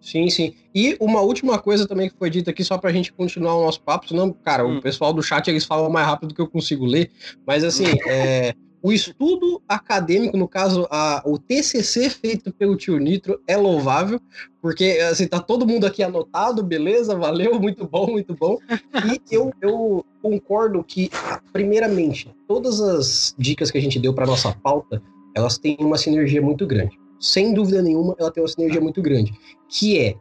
Sim, 0.01 0.31
sim. 0.31 0.55
E 0.75 0.97
uma 0.99 1.21
última 1.21 1.59
coisa 1.59 1.87
também 1.87 2.09
que 2.09 2.17
foi 2.17 2.31
dita 2.31 2.51
aqui, 2.51 2.65
só 2.65 2.79
pra 2.79 2.93
gente 2.93 3.13
continuar 3.13 3.55
o 3.57 3.65
nosso 3.65 3.83
papo, 3.83 4.09
senão, 4.09 4.33
cara, 4.33 4.67
hum. 4.67 4.79
o 4.79 4.83
pessoal 4.83 5.13
do 5.13 5.23
chat 5.23 5.47
eles 5.49 5.65
falam 5.65 5.91
mais 5.91 6.07
rápido 6.07 6.31
do 6.31 6.35
que 6.35 6.41
eu 6.41 6.49
consigo 6.49 6.87
ler, 6.87 7.11
mas 7.47 7.63
assim, 7.63 7.85
é, 8.09 8.55
o 8.83 8.93
estudo 8.93 9.63
acadêmico, 9.69 10.39
no 10.39 10.49
caso, 10.49 10.87
a, 10.91 11.23
o 11.27 11.39
TCC 11.39 12.09
feito 12.09 12.51
pelo 12.53 12.77
tio 12.77 12.99
Nitro 12.99 13.41
é 13.47 13.57
louvável, 13.57 14.19
porque 14.63 14.99
assim, 15.11 15.27
tá 15.27 15.39
todo 15.39 15.67
mundo 15.67 15.87
aqui 15.87 16.03
anotado, 16.03 16.63
beleza, 16.63 17.15
valeu, 17.15 17.61
muito 17.61 17.87
bom, 17.87 18.07
muito 18.07 18.35
bom. 18.35 18.57
E 19.05 19.21
eu, 19.31 19.53
eu 19.61 20.05
concordo 20.23 20.83
que, 20.83 21.11
primeiramente, 21.53 22.35
todas 22.49 22.81
as 22.81 23.35
dicas 23.39 23.71
que 23.71 23.77
a 23.77 23.83
gente 23.83 23.99
deu 23.99 24.15
para 24.15 24.27
nossa 24.27 24.51
pauta, 24.53 25.03
elas 25.35 25.59
têm 25.59 25.77
uma 25.81 25.99
sinergia 25.99 26.43
muito 26.43 26.67
grande. 26.67 26.99
Sem 27.19 27.53
dúvida 27.53 27.83
nenhuma, 27.83 28.15
ela 28.19 28.31
tem 28.31 28.43
uma 28.43 28.49
sinergia 28.49 28.81
muito 28.81 29.03
grande, 29.03 29.33
que 29.69 29.99
é 29.99 30.15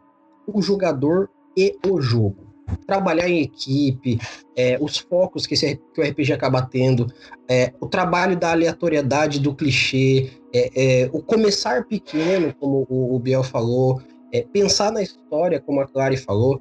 o 0.46 0.60
jogador 0.60 1.30
e 1.56 1.76
o 1.88 2.00
jogo 2.00 2.50
trabalhar 2.86 3.28
em 3.28 3.40
equipe, 3.42 4.18
é, 4.56 4.78
os 4.80 4.98
focos 4.98 5.46
que, 5.46 5.54
esse, 5.54 5.80
que, 5.92 6.00
o 6.00 6.04
RPG 6.04 6.32
acaba 6.32 6.62
tendo, 6.62 7.06
é, 7.48 7.72
o 7.80 7.86
trabalho 7.86 8.36
da 8.36 8.52
aleatoriedade 8.52 9.40
do 9.40 9.54
clichê, 9.54 10.30
é, 10.54 11.02
é 11.02 11.10
o 11.12 11.22
começar 11.22 11.84
pequeno, 11.84 12.54
como 12.58 12.86
o, 12.88 13.14
o 13.14 13.18
Biel 13.18 13.42
falou, 13.42 14.00
é, 14.32 14.42
pensar 14.42 14.92
na 14.92 15.02
história, 15.02 15.60
como 15.60 15.80
a 15.80 15.86
Clary 15.86 16.16
falou, 16.16 16.60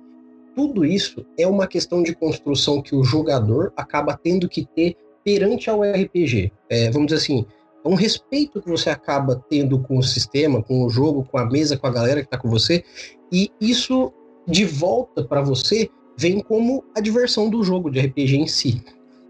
tudo 0.55 0.83
isso 0.83 1.25
é 1.37 1.47
uma 1.47 1.67
questão 1.67 2.03
de 2.03 2.13
construção 2.13 2.81
que 2.81 2.95
o 2.95 3.03
jogador 3.03 3.71
acaba 3.77 4.17
tendo 4.17 4.49
que 4.49 4.65
ter 4.65 4.95
perante 5.23 5.69
ao 5.69 5.81
RPG. 5.81 6.51
É, 6.69 6.89
vamos 6.89 7.07
dizer 7.07 7.21
assim, 7.21 7.45
um 7.85 7.95
respeito 7.95 8.61
que 8.61 8.69
você 8.69 8.89
acaba 8.89 9.43
tendo 9.49 9.79
com 9.79 9.97
o 9.97 10.03
sistema, 10.03 10.61
com 10.61 10.85
o 10.85 10.89
jogo, 10.89 11.23
com 11.23 11.37
a 11.37 11.45
mesa, 11.45 11.77
com 11.77 11.87
a 11.87 11.91
galera 11.91 12.21
que 12.21 12.27
está 12.27 12.37
com 12.37 12.49
você, 12.49 12.83
e 13.31 13.51
isso 13.59 14.11
de 14.47 14.65
volta 14.65 15.23
para 15.23 15.41
você 15.41 15.89
vem 16.17 16.41
como 16.41 16.83
a 16.95 16.99
diversão 16.99 17.49
do 17.49 17.63
jogo 17.63 17.89
de 17.89 17.99
RPG 17.99 18.37
em 18.37 18.47
si. 18.47 18.83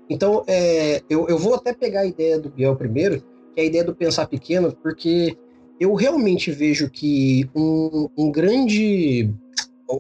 Então, 0.10 0.44
é, 0.48 1.04
eu, 1.10 1.28
eu 1.28 1.38
vou 1.38 1.54
até 1.54 1.72
pegar 1.72 2.02
a 2.02 2.06
ideia 2.06 2.40
do 2.40 2.50
Biel 2.50 2.76
primeiro, 2.76 3.22
que 3.54 3.60
é 3.60 3.62
a 3.62 3.66
ideia 3.66 3.84
do 3.84 3.94
pensar 3.94 4.26
pequeno, 4.26 4.76
porque 4.82 5.38
eu 5.80 5.94
realmente 5.94 6.52
vejo 6.52 6.90
que 6.90 7.48
um, 7.56 8.10
um 8.18 8.32
grande 8.32 9.32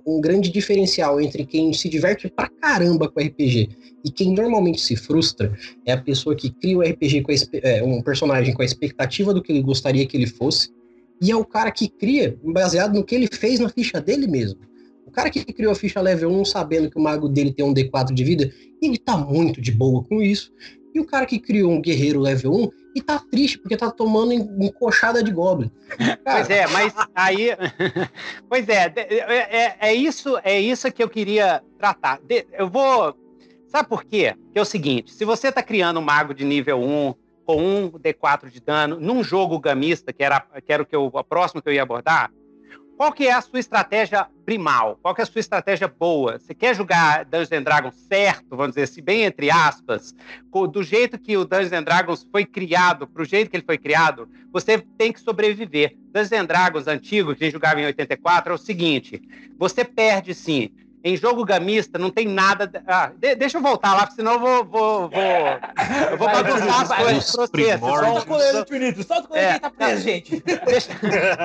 um 0.06 0.22
grande 0.22 0.52
diferencial 0.52 1.20
entre 1.20 1.46
quem 1.46 1.74
se 1.74 1.90
diverte 1.90 2.30
pra 2.30 2.48
caramba 2.48 3.10
com 3.10 3.20
RPG 3.20 3.70
e 4.06 4.12
quem 4.12 4.34
normalmente 4.34 4.80
se 4.82 4.96
frustra 4.96 5.52
é 5.86 5.92
a 5.92 5.98
pessoa 5.98 6.36
que 6.36 6.50
cria 6.50 6.78
o 6.78 6.82
RPG 6.82 7.22
com 7.22 7.32
a, 7.32 7.36
é, 7.64 7.84
um 7.84 8.02
personagem 8.02 8.54
com 8.54 8.62
a 8.62 8.66
expectativa 8.66 9.34
do 9.34 9.42
que 9.42 9.52
ele 9.52 9.62
gostaria 9.62 10.06
que 10.06 10.16
ele 10.16 10.28
fosse 10.28 10.70
e 11.22 11.32
é 11.32 11.36
o 11.36 11.44
cara 11.44 11.72
que 11.72 11.90
cria 11.90 12.38
baseado 12.44 12.94
no 12.94 13.04
que 13.04 13.16
ele 13.16 13.28
fez 13.28 13.60
na 13.60 13.70
ficha 13.70 14.00
dele 14.00 14.26
mesmo. 14.26 14.60
O 15.06 15.12
cara 15.12 15.30
que 15.30 15.44
criou 15.44 15.72
a 15.72 15.76
ficha 15.76 16.00
level 16.00 16.32
1 16.32 16.46
sabendo 16.46 16.90
que 16.90 16.98
o 16.98 17.02
mago 17.02 17.28
dele 17.28 17.52
tem 17.52 17.66
um 17.66 17.74
D4 17.74 18.14
de 18.14 18.24
vida, 18.24 18.54
ele 18.82 18.98
tá 18.98 19.18
muito 19.18 19.60
de 19.60 19.72
boa 19.72 20.04
com 20.04 20.22
isso. 20.22 20.54
E 20.94 21.00
o 21.00 21.06
cara 21.06 21.26
que 21.26 21.40
criou 21.40 21.72
um 21.72 21.82
guerreiro 21.82 22.20
level 22.20 22.54
1 22.54 22.70
e 22.96 23.02
tá 23.02 23.20
triste 23.20 23.58
porque 23.58 23.78
tá 23.78 23.92
tomando 23.92 24.34
encoxada 24.34 25.24
de 25.24 25.32
goblin. 25.32 25.72
Cara, 25.90 26.20
pois 26.26 26.50
é, 26.50 26.68
mas 26.68 26.94
aí. 27.14 27.50
pois 28.50 28.70
é, 28.70 28.94
é, 28.96 29.58
é, 29.66 29.78
é, 29.80 29.94
isso, 29.94 30.40
é 30.44 30.60
isso 30.60 30.92
que 30.92 31.04
eu 31.04 31.10
queria 31.10 31.64
tratar. 31.78 32.20
Eu 32.54 32.70
vou. 32.70 33.16
Sabe 33.68 33.88
por 33.88 34.04
quê? 34.04 34.36
Que 34.52 34.60
é 34.60 34.62
o 34.62 34.66
seguinte: 34.66 35.14
se 35.14 35.24
você 35.24 35.52
tá 35.52 35.62
criando 35.62 36.00
um 36.00 36.04
mago 36.04 36.34
de 36.34 36.44
nível 36.44 36.80
1 36.82 37.14
com 37.46 37.58
um 37.58 37.92
D4 37.92 38.50
de 38.50 38.60
dano 38.60 39.00
num 39.00 39.24
jogo 39.24 39.60
gamista, 39.60 40.14
que 40.14 40.24
era, 40.24 40.40
que 40.40 40.72
era 40.72 40.84
o 40.84 40.86
que 40.86 40.96
eu, 40.96 41.12
próximo 41.28 41.62
que 41.62 41.70
eu 41.70 41.74
ia 41.74 41.84
abordar, 41.84 42.32
qual 43.00 43.14
que 43.14 43.28
é 43.28 43.32
a 43.32 43.40
sua 43.40 43.62
estratégia 43.62 44.28
primal? 44.46 45.00
Qual 45.02 45.16
que 45.16 45.22
é 45.22 45.24
a 45.24 45.26
sua 45.26 45.40
estratégia 45.40 45.88
boa? 45.88 46.38
Você 46.38 46.54
quer 46.54 46.76
jogar 46.76 47.24
Dungeons 47.24 47.54
and 47.54 47.64
Dragons 47.64 47.96
certo, 47.96 48.58
vamos 48.58 48.72
dizer 48.72 48.82
assim, 48.82 49.02
bem 49.02 49.24
entre 49.24 49.50
aspas, 49.50 50.14
do 50.70 50.84
jeito 50.84 51.18
que 51.18 51.38
o 51.38 51.46
Dungeons 51.46 51.72
and 51.72 51.84
Dragons 51.84 52.28
foi 52.30 52.46
criado, 52.46 53.08
pro 53.08 53.24
jeito 53.24 53.50
que 53.50 53.56
ele 53.56 53.64
foi 53.66 53.78
criado, 53.78 54.28
você 54.52 54.80
tem 54.98 55.14
que 55.14 55.22
sobreviver. 55.22 55.96
Dungeons 56.12 56.34
and 56.34 56.46
Dragons 56.46 56.88
antigo, 56.88 57.34
que 57.34 57.42
a 57.42 57.46
gente 57.46 57.54
jogava 57.54 57.80
em 57.80 57.86
84, 57.86 58.52
é 58.52 58.56
o 58.56 58.58
seguinte, 58.58 59.22
você 59.58 59.86
perde 59.86 60.36
sim, 60.36 60.70
em 61.04 61.16
jogo 61.16 61.46
gamista 61.46 61.98
não 61.98 62.10
tem 62.10 62.28
nada. 62.28 62.70
Ah, 62.88 63.12
de, 63.16 63.36
deixa 63.36 63.58
eu 63.58 63.62
voltar 63.62 63.94
lá, 63.94 64.02
porque 64.02 64.16
senão 64.16 64.34
eu 64.34 64.40
vou. 64.40 64.66
vou, 64.66 65.10
vou 65.10 65.22
eu 66.12 66.18
vou 66.18 66.28
bagunçar 66.28 66.82
as 66.82 66.96
coisas 66.96 67.36
pra 67.36 67.46
você. 67.46 67.78
Solta 67.78 68.20
o 68.20 68.26
coleiro, 68.26 68.66
Trinito. 68.66 69.04
Solta 69.04 69.24
o 69.24 69.28
coleiro 69.30 69.50
é, 69.50 69.54
que 69.54 69.60
tá 69.60 69.70
preso, 69.70 70.02
gente. 70.02 70.44
Deixa, 70.66 70.92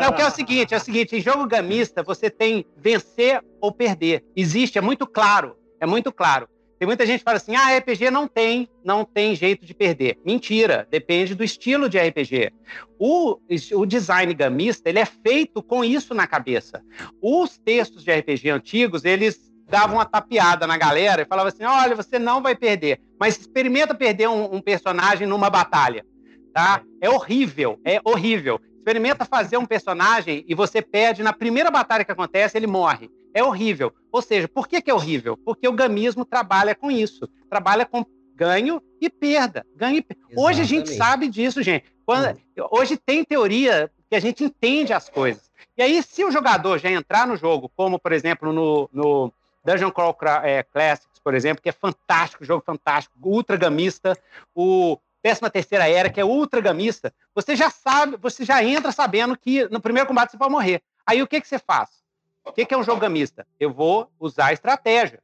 não, 0.01 0.13
que 0.13 0.23
é 0.23 0.27
o 0.27 0.31
seguinte: 0.31 0.75
é 0.75 0.77
o 0.77 0.81
seguinte, 0.81 1.17
em 1.17 1.21
jogo 1.21 1.47
gamista, 1.47 2.03
você 2.03 2.29
tem 2.29 2.67
vencer 2.77 3.43
ou 3.61 3.73
perder. 3.73 4.25
Existe, 4.35 4.79
é 4.79 4.81
muito 4.81 5.07
claro. 5.07 5.57
É 5.81 5.87
muito 5.87 6.13
claro. 6.13 6.49
Tem 6.79 6.87
muita 6.87 7.07
gente 7.07 7.21
que 7.21 7.25
fala 7.25 7.37
assim: 7.37 7.55
ah, 7.55 7.77
RPG 7.79 8.11
não 8.11 8.27
tem, 8.27 8.69
não 8.85 9.05
tem 9.05 9.35
jeito 9.35 9.65
de 9.65 9.73
perder. 9.75 10.19
Mentira, 10.25 10.87
depende 10.91 11.35
do 11.35 11.45
estilo 11.45 11.89
de 11.89 11.99
RPG. 11.99 12.53
O, 12.99 13.39
o 13.75 13.87
design 13.87 14.33
gamista 14.35 14.89
ele 14.89 14.99
é 14.99 15.05
feito 15.05 15.63
com 15.63 15.85
isso 15.85 16.15
na 16.15 16.27
cabeça. 16.27 16.83
Os 17.23 17.59
textos 17.59 18.05
de 18.05 18.13
RPG 18.13 18.51
antigos, 18.51 19.05
eles 19.05 19.53
davam 19.69 19.97
uma 19.97 20.05
tapeada 20.05 20.67
na 20.67 20.77
galera 20.77 21.23
e 21.23 21.27
falavam 21.27 21.49
assim: 21.49 21.65
olha, 21.65 21.95
você 21.95 22.19
não 22.19 22.43
vai 22.43 22.55
perder, 22.55 23.01
mas 23.19 23.39
experimenta 23.39 23.95
perder 23.95 24.29
um, 24.29 24.57
um 24.57 24.61
personagem 24.61 25.27
numa 25.27 25.49
batalha. 25.49 26.05
Tá? 26.53 26.83
É 27.01 27.09
horrível, 27.09 27.81
é 27.85 28.01
horrível. 28.05 28.61
Experimenta 28.77 29.25
fazer 29.25 29.57
um 29.57 29.65
personagem 29.65 30.45
e 30.47 30.55
você 30.55 30.83
perde 30.83 31.23
na 31.23 31.33
primeira 31.33 31.71
batalha 31.71 32.05
que 32.05 32.13
acontece, 32.13 32.59
ele 32.59 32.67
morre. 32.67 33.11
É 33.35 33.43
horrível. 33.43 33.93
Ou 34.13 34.23
seja, 34.23 34.47
por 34.49 34.69
que, 34.69 34.81
que 34.81 34.91
é 34.91 34.95
horrível? 34.95 35.37
Porque 35.37 35.69
o 35.69 35.73
gamismo 35.73 36.25
trabalha 36.25 36.75
com 36.75 36.91
isso. 36.91 37.29
Trabalha 37.51 37.85
com 37.85 38.07
ganho 38.35 38.81
e 39.01 39.11
perda. 39.11 39.67
Ganho 39.77 39.97
e 39.97 40.03
perda. 40.03 40.23
Hoje 40.37 40.61
a 40.61 40.65
gente 40.65 40.95
sabe 40.95 41.29
disso, 41.29 41.63
gente. 41.63 41.85
Quando, 42.07 42.29
uhum. 42.29 42.69
hoje 42.71 42.97
tem 42.97 43.25
teoria 43.25 43.91
que 44.09 44.15
a 44.15 44.21
gente 44.21 44.45
entende 44.45 44.93
as 44.93 45.09
coisas. 45.09 45.51
E 45.77 45.83
aí, 45.83 46.03
se 46.03 46.25
o 46.25 46.31
jogador 46.31 46.79
já 46.79 46.91
entrar 46.91 47.27
no 47.27 47.37
jogo, 47.37 47.71
como, 47.77 47.99
por 47.99 48.13
exemplo, 48.13 48.53
no, 48.53 48.89
no 48.93 49.33
Dungeon 49.65 49.91
Crawl 49.91 50.17
é, 50.43 50.63
Classics, 50.63 51.19
por 51.19 51.35
exemplo, 51.35 51.63
que 51.63 51.69
é 51.69 51.73
fantástico, 51.73 52.45
jogo 52.45 52.63
fantástico, 52.65 53.17
ultra 53.23 53.57
gamista, 53.57 54.17
o 54.55 54.99
13 55.23 55.41
terceira 55.51 55.89
era, 55.89 56.11
que 56.11 56.21
é 56.21 56.25
ultra 56.25 56.61
gamista, 56.61 57.13
você 57.35 57.57
já 57.57 57.71
sabe, 57.71 58.19
você 58.19 58.45
já 58.45 58.63
entra 58.63 58.93
sabendo 58.93 59.37
que 59.37 59.67
no 59.71 59.81
primeiro 59.81 60.07
combate 60.07 60.33
você 60.33 60.39
pode 60.39 60.53
morrer. 60.53 60.83
Aí 61.07 61.23
o 61.23 61.27
que, 61.27 61.41
que 61.41 61.49
você 61.49 61.59
faz? 61.59 62.04
O 62.45 62.53
que, 62.53 62.67
que 62.67 62.75
é 62.75 62.79
um 62.79 62.85
jogo 62.85 63.01
gamista? 63.01 63.47
Eu 63.59 63.73
vou 63.73 64.11
usar 64.21 64.53
estratégia. 64.53 65.21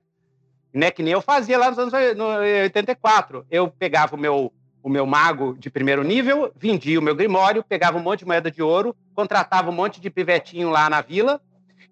Né, 0.72 0.90
que 0.90 1.02
nem 1.02 1.12
eu 1.12 1.20
fazia 1.20 1.58
lá 1.58 1.68
nos 1.68 1.78
anos 1.78 1.92
no 2.16 2.26
84. 2.62 3.44
Eu 3.50 3.68
pegava 3.68 4.14
o 4.14 4.18
meu, 4.18 4.52
o 4.80 4.88
meu 4.88 5.04
mago 5.04 5.56
de 5.58 5.68
primeiro 5.68 6.04
nível, 6.04 6.52
vendia 6.56 6.98
o 6.98 7.02
meu 7.02 7.14
grimório, 7.14 7.64
pegava 7.64 7.98
um 7.98 8.02
monte 8.02 8.20
de 8.20 8.26
moeda 8.26 8.50
de 8.52 8.62
ouro, 8.62 8.94
contratava 9.12 9.68
um 9.68 9.74
monte 9.74 10.00
de 10.00 10.08
pivetinho 10.08 10.70
lá 10.70 10.88
na 10.88 11.00
vila, 11.00 11.40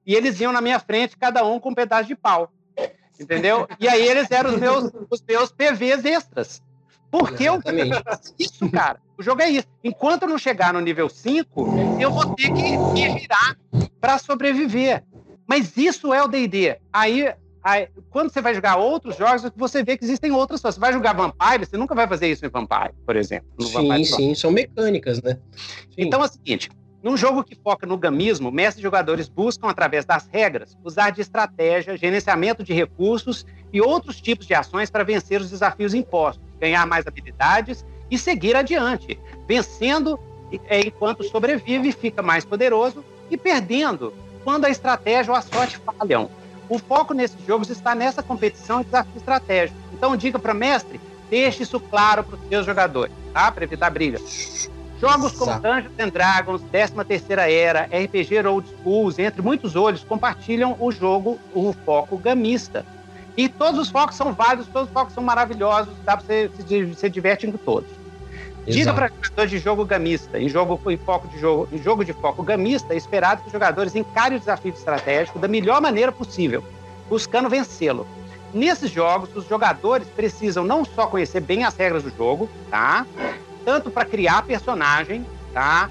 e 0.07 0.15
eles 0.15 0.41
iam 0.41 0.53
na 0.53 0.61
minha 0.61 0.79
frente, 0.79 1.17
cada 1.17 1.45
um 1.45 1.59
com 1.59 1.71
um 1.71 1.75
pedaço 1.75 2.07
de 2.07 2.15
pau. 2.15 2.53
Entendeu? 3.19 3.67
E 3.81 3.89
aí 3.89 4.07
eles 4.07 4.31
eram 4.31 4.51
os 4.51 4.61
meus, 4.61 4.93
os 5.11 5.23
meus 5.27 5.51
PVs 5.51 6.05
extras. 6.05 6.63
Porque 7.11 7.45
eu. 7.45 7.61
Isso, 8.39 8.71
cara. 8.71 9.01
O 9.17 9.23
jogo 9.23 9.43
é 9.43 9.51
isso. 9.51 9.67
Enquanto 9.83 10.23
eu 10.23 10.29
não 10.29 10.39
chegar 10.39 10.73
no 10.73 10.81
nível 10.81 11.09
5, 11.09 11.67
eu 11.99 12.13
vou 12.13 12.35
ter 12.35 12.53
que 12.53 12.77
me 12.77 13.19
virar 13.19 13.57
para 14.01 14.19
sobreviver. 14.19 15.03
Mas 15.49 15.75
isso 15.79 16.13
é 16.13 16.23
o 16.23 16.29
DD. 16.29 16.77
Aí, 16.93 17.33
aí, 17.65 17.89
quando 18.11 18.31
você 18.31 18.43
vai 18.43 18.55
jogar 18.55 18.77
outros 18.77 19.17
jogos, 19.17 19.51
você 19.57 19.83
vê 19.83 19.97
que 19.97 20.05
existem 20.05 20.31
outras 20.31 20.61
coisas. 20.61 20.75
Você 20.75 20.81
vai 20.81 20.93
jogar 20.93 21.15
Vampire, 21.15 21.65
você 21.65 21.79
nunca 21.79 21.95
vai 21.95 22.07
fazer 22.07 22.31
isso 22.31 22.45
em 22.45 22.51
Vampire, 22.51 22.93
por 23.07 23.17
exemplo. 23.17 23.49
sim, 23.59 23.73
Vampire 23.73 24.05
sim, 24.05 24.35
são 24.35 24.51
mecânicas, 24.51 25.23
né? 25.23 25.39
Sim. 25.57 26.03
Então 26.03 26.21
é 26.23 26.27
o 26.27 26.29
seguinte: 26.29 26.69
num 27.03 27.17
jogo 27.17 27.43
que 27.43 27.55
foca 27.55 27.87
no 27.87 27.97
gamismo, 27.97 28.53
mestres 28.53 28.81
e 28.81 28.83
jogadores 28.83 29.27
buscam, 29.27 29.69
através 29.69 30.05
das 30.05 30.29
regras, 30.31 30.77
usar 30.85 31.11
de 31.11 31.23
estratégia, 31.23 31.97
gerenciamento 31.97 32.63
de 32.63 32.75
recursos 32.75 33.47
e 33.73 33.81
outros 33.81 34.21
tipos 34.21 34.47
de 34.47 34.53
ações 34.53 34.91
para 34.91 35.03
vencer 35.03 35.41
os 35.41 35.51
desafios 35.51 35.95
impostos, 35.95 36.45
ganhar 36.61 36.87
mais 36.87 37.07
habilidades 37.07 37.87
e 38.11 38.19
seguir 38.19 38.55
adiante, 38.55 39.19
vencendo 39.47 40.21
é, 40.67 40.81
enquanto 40.81 41.25
sobrevive, 41.25 41.93
fica 41.93 42.23
mais 42.23 42.45
poderoso 42.45 43.05
e 43.31 43.37
perdendo 43.37 44.13
quando 44.49 44.65
a 44.65 44.71
estratégia 44.71 45.31
ou 45.31 45.37
a 45.37 45.43
sorte 45.43 45.77
falham. 45.77 46.31
O 46.71 46.79
foco 46.79 47.13
nesses 47.13 47.37
jogos 47.45 47.69
está 47.69 47.95
nessa 47.95 48.23
competição 48.23 48.81
e 48.81 48.85
desafio 48.85 49.19
estratégico. 49.19 49.79
Então, 49.93 50.17
diga 50.17 50.39
para 50.39 50.55
mestre, 50.55 50.99
deixe 51.29 51.65
isso 51.65 51.79
claro 51.79 52.25
para 52.25 52.37
os 52.37 52.49
seus 52.49 52.65
jogadores, 52.65 53.13
tá? 53.35 53.53
Para 53.53 53.65
evitar 53.65 53.91
brigas. 53.91 54.71
Jogos 54.99 55.33
como 55.33 55.53
Dungeons 55.61 55.93
and 55.99 56.09
Dragons, 56.09 56.63
13ª 56.73 57.41
Era, 57.47 57.91
RPG 57.93 58.47
Old 58.47 58.67
Schools, 58.71 59.19
entre 59.19 59.43
muitos 59.43 59.77
outros, 59.77 60.03
compartilham 60.03 60.75
o 60.81 60.91
jogo, 60.91 61.39
o 61.55 61.75
foco 61.85 62.17
gamista. 62.17 62.87
E 63.37 63.51
todos 63.51 63.79
os 63.79 63.91
focos 63.91 64.17
são 64.17 64.33
válidos, 64.33 64.67
todos 64.69 64.89
os 64.89 64.95
focos 64.95 65.13
são 65.13 65.23
maravilhosos, 65.23 65.93
dá 66.07 66.17
para 66.17 66.25
você 66.25 66.51
se, 66.57 66.95
se 66.95 67.11
diverte 67.11 67.47
com 67.47 67.59
todos. 67.59 67.91
Diga 68.69 68.93
para 68.93 69.11
jogadores 69.23 69.51
de 69.51 69.59
jogo 69.59 69.85
gamista, 69.85 70.39
em 70.39 70.49
jogo 70.49 70.81
em 70.91 70.97
foco 70.97 71.29
de 71.29 71.39
jogo, 71.39 71.69
em 71.73 71.79
jogo 71.79 72.05
de 72.05 72.13
foco 72.13 72.43
gamista, 72.43 72.95
é 72.95 72.97
esperado 72.97 73.41
que 73.41 73.47
os 73.47 73.53
jogadores 73.53 73.95
encarem 73.95 74.37
o 74.37 74.41
desafio 74.41 74.73
estratégico 74.73 75.39
da 75.39 75.49
melhor 75.49 75.81
maneira 75.81 76.13
possível, 76.13 76.63
buscando 77.09 77.49
vencê-lo. 77.49 78.07
Nesses 78.53 78.91
jogos, 78.91 79.29
os 79.35 79.47
jogadores 79.47 80.09
precisam 80.09 80.65
não 80.65 80.85
só 80.85 81.07
conhecer 81.07 81.41
bem 81.41 81.65
as 81.65 81.77
regras 81.77 82.03
do 82.03 82.11
jogo, 82.11 82.49
tá? 82.71 83.07
tanto 83.69 83.91
para 83.91 84.07
criar 84.07 84.47
personagem, 84.47 85.27
tá? 85.53 85.91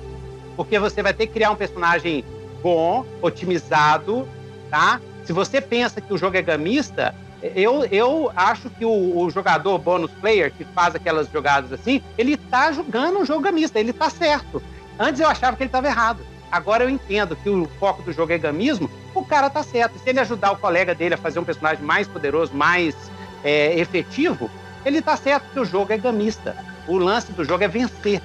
Porque 0.56 0.80
você 0.80 1.04
vai 1.04 1.14
ter 1.14 1.28
que 1.28 1.34
criar 1.34 1.52
um 1.52 1.56
personagem 1.56 2.26
bom, 2.64 3.06
otimizado, 3.22 4.28
tá? 4.68 5.00
Se 5.24 5.32
você 5.32 5.62
pensa 5.62 6.02
que 6.02 6.12
o 6.12 6.18
jogo 6.18 6.36
é 6.36 6.42
gamista, 6.42 7.14
eu, 7.42 7.86
eu 7.86 8.32
acho 8.36 8.70
que 8.70 8.84
o, 8.86 9.18
o, 9.20 9.30
jogador 9.30 9.78
bonus 9.78 10.12
player 10.12 10.52
que 10.52 10.64
faz 10.66 10.96
aquelas 10.96 11.30
jogadas 11.32 11.72
assim, 11.72 12.02
ele 12.18 12.36
tá 12.36 12.72
jogando 12.72 13.20
um 13.20 13.26
jogo 13.26 13.42
gamista, 13.42 13.80
ele 13.80 13.94
tá 13.94 14.10
certo. 14.10 14.62
Antes 15.00 15.22
eu 15.22 15.28
achava 15.28 15.56
que 15.56 15.64
ele 15.64 15.68
estava 15.68 15.88
errado. 15.88 16.26
Agora 16.52 16.84
eu 16.84 16.90
entendo 16.90 17.36
que 17.36 17.50
o 17.50 17.70
foco 17.80 18.02
do 18.02 18.12
jogo 18.12 18.32
é 18.32 18.38
gamismo, 18.38 18.90
o 19.14 19.24
cara 19.24 19.50
tá 19.50 19.62
certo. 19.62 20.00
Se 20.00 20.10
ele 20.10 20.20
ajudar 20.20 20.52
o 20.52 20.58
colega 20.58 20.96
dele 20.96 21.14
a 21.14 21.18
fazer 21.18 21.40
um 21.40 21.44
personagem 21.44 21.84
mais 21.84 22.08
poderoso, 22.08 22.56
mais 22.56 22.96
é, 23.44 23.78
efetivo, 23.78 24.50
ele 24.86 25.02
tá 25.02 25.16
certo 25.18 25.52
que 25.52 25.60
o 25.60 25.66
jogo 25.66 25.92
é 25.92 25.98
gamista. 25.98 26.56
O 26.88 26.98
lance 26.98 27.32
do 27.34 27.44
jogo 27.44 27.64
é 27.64 27.68
vencer. 27.68 28.22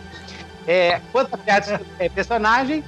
É, 0.66 1.01
quanto 1.11 1.35
a 1.35 1.38
é, 1.98 2.09
personagem, 2.09 2.85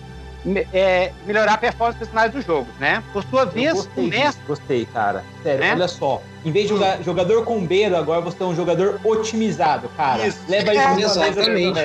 é, 0.72 1.12
melhorar 1.26 1.54
a 1.54 1.59
performance 1.59 1.98
dos 1.98 2.09
personagens 2.09 2.35
do 2.35 2.46
jogo, 2.46 2.68
né? 2.78 3.02
Por 3.12 3.24
sua 3.24 3.44
vez, 3.44 3.72
gostei, 3.72 4.04
o 4.04 4.09
mestre... 4.09 4.44
Gostei, 4.46 4.87
cara. 4.87 5.24
Sério, 5.42 5.61
né? 5.61 5.72
olha 5.72 5.88
só. 5.88 6.22
Em 6.44 6.52
vez 6.52 6.68
de 6.68 6.74
jogar 6.74 7.02
jogador 7.02 7.44
com 7.44 7.64
beiro, 7.64 7.96
agora 7.96 8.20
você 8.20 8.42
é 8.42 8.46
um 8.46 8.54
jogador 8.54 9.00
otimizado, 9.02 9.88
cara. 9.96 10.26
Isso. 10.26 10.38
Leva 10.48 10.74
isso 10.74 11.20
é, 11.20 11.28
exatamente. 11.28 11.78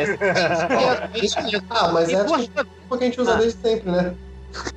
Isso 1.23 1.41
mesmo. 1.41 1.63
Ah, 1.69 1.91
mas 1.91 2.09
é 2.09 2.23
porque 2.87 3.03
a 3.03 3.07
gente 3.07 3.21
usa 3.21 3.33
ah. 3.33 3.37
desde 3.37 3.61
sempre, 3.61 3.91
né? 3.91 4.13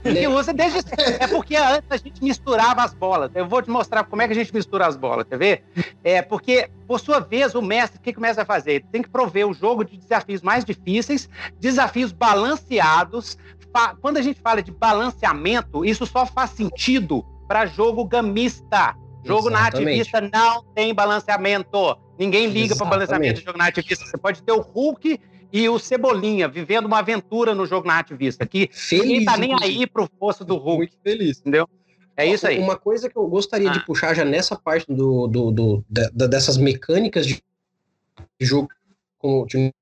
Que 0.03 0.29
usa 0.29 0.53
desde. 0.53 0.81
É 1.19 1.27
porque 1.27 1.57
antes 1.57 1.91
a 1.91 1.97
gente 1.97 2.23
misturava 2.23 2.83
as 2.83 2.93
bolas. 2.93 3.31
Eu 3.35 3.47
vou 3.47 3.63
te 3.63 3.71
mostrar 3.71 4.05
como 4.05 4.21
é 4.21 4.27
que 4.27 4.33
a 4.33 4.37
gente 4.37 4.53
mistura 4.55 4.87
as 4.87 4.97
bolas, 4.97 5.27
quer 5.29 5.39
ver? 5.39 5.65
É 6.05 6.21
porque, 6.21 6.69
por 6.87 7.01
sua 7.01 7.21
vez, 7.21 7.55
o 7.55 7.63
mestre, 7.63 7.99
o 7.99 8.03
que, 8.03 8.13
que 8.13 8.19
o 8.19 8.23
mestre 8.23 8.45
vai 8.45 8.57
fazer? 8.57 8.73
Ele 8.73 8.87
tem 8.93 9.03
que 9.03 9.09
prover 9.09 9.47
um 9.47 9.55
jogo 9.55 9.85
de 9.85 9.97
desafios 9.97 10.43
mais 10.43 10.65
difíceis, 10.65 11.29
desafios 11.59 12.13
balanceados. 12.13 13.39
Quando 14.01 14.19
a 14.19 14.23
gente 14.23 14.41
fala 14.41 14.63
de 14.63 14.71
balanceamento, 14.71 15.85
isso 15.85 16.07
só 16.07 16.27
faz 16.27 16.51
sentido 16.51 17.25
para 17.47 17.67
jogo 17.67 18.05
gamista. 18.05 18.97
Jogo 19.25 19.49
Exatamente. 19.49 19.85
narrativista 19.85 20.21
não 20.21 20.65
tem 20.75 20.95
balanceamento. 20.95 21.97
Ninguém 22.19 22.49
liga 22.49 22.75
para 22.77 22.87
balanceamento 22.87 23.41
de 23.41 23.47
jogo 23.47 23.59
narrativista. 23.59 24.05
Você 24.05 24.19
pode 24.19 24.43
ter 24.43 24.53
o 24.53 24.61
Hulk 24.61 25.19
e 25.53 25.69
o 25.69 25.79
Cebolinha 25.79 26.49
vivendo 26.49 26.87
uma 26.87 26.99
aventura 26.99 27.55
no 27.55 27.67
jogo 27.67 27.87
narrativista, 27.87 28.47
que 28.47 28.71
feliz, 28.73 29.07
ninguém 29.07 29.25
tá 29.25 29.37
nem 29.37 29.55
aí 29.63 29.87
pro 29.87 30.09
fosso 30.19 30.45
do 30.45 30.57
Hulk. 30.57 30.79
Muito 30.79 30.97
feliz. 31.03 31.41
Entendeu? 31.41 31.69
É 32.17 32.27
isso 32.27 32.47
aí. 32.47 32.59
Uma 32.59 32.77
coisa 32.77 33.09
que 33.09 33.17
eu 33.17 33.27
gostaria 33.27 33.71
ah. 33.71 33.73
de 33.73 33.85
puxar 33.85 34.15
já 34.15 34.25
nessa 34.25 34.57
parte 34.57 34.87
do, 34.89 35.27
do, 35.27 35.51
do 35.51 35.85
da, 35.89 36.27
dessas 36.27 36.57
mecânicas 36.57 37.27
de 37.27 37.43
jogo, 38.41 38.69
como 39.19 39.47
de 39.47 39.73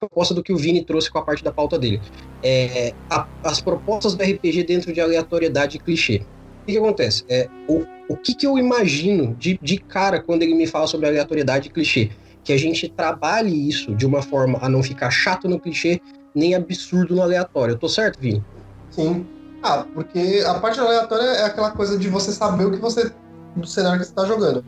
proposta 0.00 0.34
do 0.34 0.42
que 0.42 0.52
o 0.52 0.56
Vini 0.56 0.84
trouxe 0.84 1.10
com 1.10 1.18
a 1.18 1.22
parte 1.22 1.42
da 1.42 1.50
pauta 1.50 1.78
dele. 1.78 2.00
É, 2.42 2.94
a, 3.10 3.26
as 3.44 3.60
propostas 3.60 4.14
do 4.14 4.22
RPG 4.22 4.64
dentro 4.64 4.92
de 4.92 5.00
aleatoriedade 5.00 5.76
e 5.76 5.80
clichê. 5.80 6.22
O 6.62 6.66
que, 6.66 6.72
que 6.72 6.78
acontece? 6.78 7.24
É, 7.28 7.48
o, 7.68 7.84
o 8.08 8.16
que, 8.16 8.34
que 8.34 8.46
eu 8.46 8.58
imagino 8.58 9.34
de, 9.34 9.58
de 9.62 9.78
cara 9.78 10.20
quando 10.20 10.42
ele 10.42 10.54
me 10.54 10.66
fala 10.66 10.86
sobre 10.86 11.06
aleatoriedade 11.06 11.68
e 11.68 11.70
clichê? 11.70 12.10
que 12.46 12.52
a 12.52 12.56
gente 12.56 12.88
trabalhe 12.88 13.68
isso 13.68 13.92
de 13.92 14.06
uma 14.06 14.22
forma 14.22 14.60
a 14.62 14.68
não 14.68 14.80
ficar 14.80 15.10
chato 15.10 15.48
no 15.48 15.58
clichê, 15.58 16.00
nem 16.32 16.54
absurdo 16.54 17.16
no 17.16 17.20
aleatório. 17.20 17.72
Eu 17.72 17.78
tô 17.78 17.88
certo, 17.88 18.20
Vini? 18.20 18.42
Sim. 18.88 19.26
Ah, 19.60 19.84
porque 19.92 20.44
a 20.46 20.54
parte 20.54 20.78
aleatória 20.78 21.24
é 21.24 21.44
aquela 21.44 21.72
coisa 21.72 21.98
de 21.98 22.08
você 22.08 22.30
saber 22.30 22.66
o 22.66 22.70
que 22.70 22.78
você. 22.78 23.10
do 23.56 23.66
cenário 23.66 23.98
que 23.98 24.04
você 24.04 24.12
está 24.12 24.24
jogando. 24.24 24.62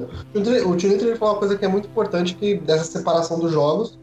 O 0.66 0.76
Trinity 0.76 1.14
falou 1.14 1.34
uma 1.34 1.38
coisa 1.38 1.56
que 1.56 1.64
é 1.64 1.68
muito 1.68 1.86
importante, 1.86 2.34
que 2.34 2.56
dessa 2.56 2.82
separação 2.82 3.38
dos 3.38 3.52
jogos. 3.52 3.96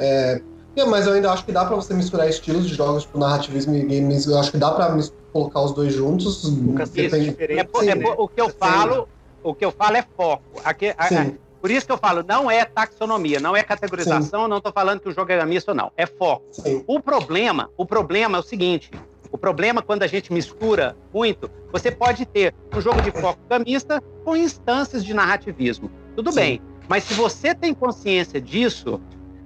É, 0.00 0.40
mas 0.88 1.06
eu 1.06 1.12
ainda 1.12 1.30
acho 1.30 1.44
que 1.44 1.52
dá 1.52 1.64
para 1.64 1.76
você 1.76 1.92
misturar 1.92 2.28
estilos 2.28 2.66
de 2.66 2.74
jogos, 2.74 3.02
tipo 3.02 3.18
narrativismo 3.18 3.74
e 3.74 3.82
games. 3.82 4.26
Eu 4.26 4.38
acho 4.38 4.50
que 4.50 4.56
dá 4.56 4.70
para 4.70 4.96
colocar 5.32 5.60
os 5.60 5.72
dois 5.72 5.92
juntos. 5.92 6.42
Depende... 6.90 7.36
É, 7.38 7.60
é, 7.60 7.68
o 8.16 8.26
que 8.26 8.40
eu 8.40 8.48
falo, 8.48 9.08
o 9.42 9.54
que 9.54 9.64
eu 9.64 9.70
falo 9.70 9.96
é 9.96 10.04
foco. 10.16 10.42
Aqui, 10.64 10.94
a, 10.96 11.30
por 11.60 11.70
isso 11.70 11.84
que 11.84 11.92
eu 11.92 11.98
falo, 11.98 12.24
não 12.26 12.50
é 12.50 12.64
taxonomia, 12.64 13.38
não 13.38 13.54
é 13.54 13.62
categorização, 13.62 14.44
Sim. 14.44 14.48
não 14.48 14.56
estou 14.56 14.72
falando 14.72 15.00
que 15.00 15.08
o 15.08 15.12
jogo 15.12 15.30
é 15.30 15.44
misto, 15.44 15.74
não. 15.74 15.92
É 15.96 16.06
foco. 16.06 16.46
Sim. 16.52 16.82
O 16.86 16.98
problema, 16.98 17.68
o 17.76 17.84
problema 17.84 18.38
é 18.38 18.40
o 18.40 18.42
seguinte: 18.42 18.90
o 19.30 19.36
problema 19.36 19.82
quando 19.82 20.02
a 20.02 20.06
gente 20.06 20.32
mistura 20.32 20.96
muito, 21.12 21.50
você 21.70 21.90
pode 21.90 22.24
ter 22.24 22.54
um 22.74 22.80
jogo 22.80 23.02
de 23.02 23.10
foco 23.10 23.40
gamista 23.48 24.02
com 24.24 24.34
instâncias 24.34 25.04
de 25.04 25.12
narrativismo. 25.12 25.90
Tudo 26.16 26.32
bem. 26.32 26.62
Mas 26.88 27.04
se 27.04 27.14
você 27.14 27.54
tem 27.54 27.72
consciência 27.72 28.40
disso, 28.40 29.00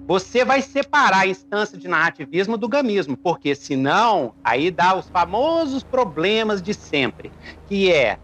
você 0.07 0.45
vai 0.45 0.61
separar 0.61 1.21
a 1.21 1.27
instância 1.27 1.79
de 1.79 1.89
narrativismo 1.89 2.57
do 2.57 2.69
gamismo, 2.69 3.17
porque 3.17 3.55
senão 3.55 4.35
aí 4.45 4.71
dá 4.71 4.95
os 4.95 5.09
famosos 5.09 5.83
problemas 5.83 6.61
de 6.61 6.75
sempre, 6.75 7.33
que 7.67 7.93
é 7.93 8.19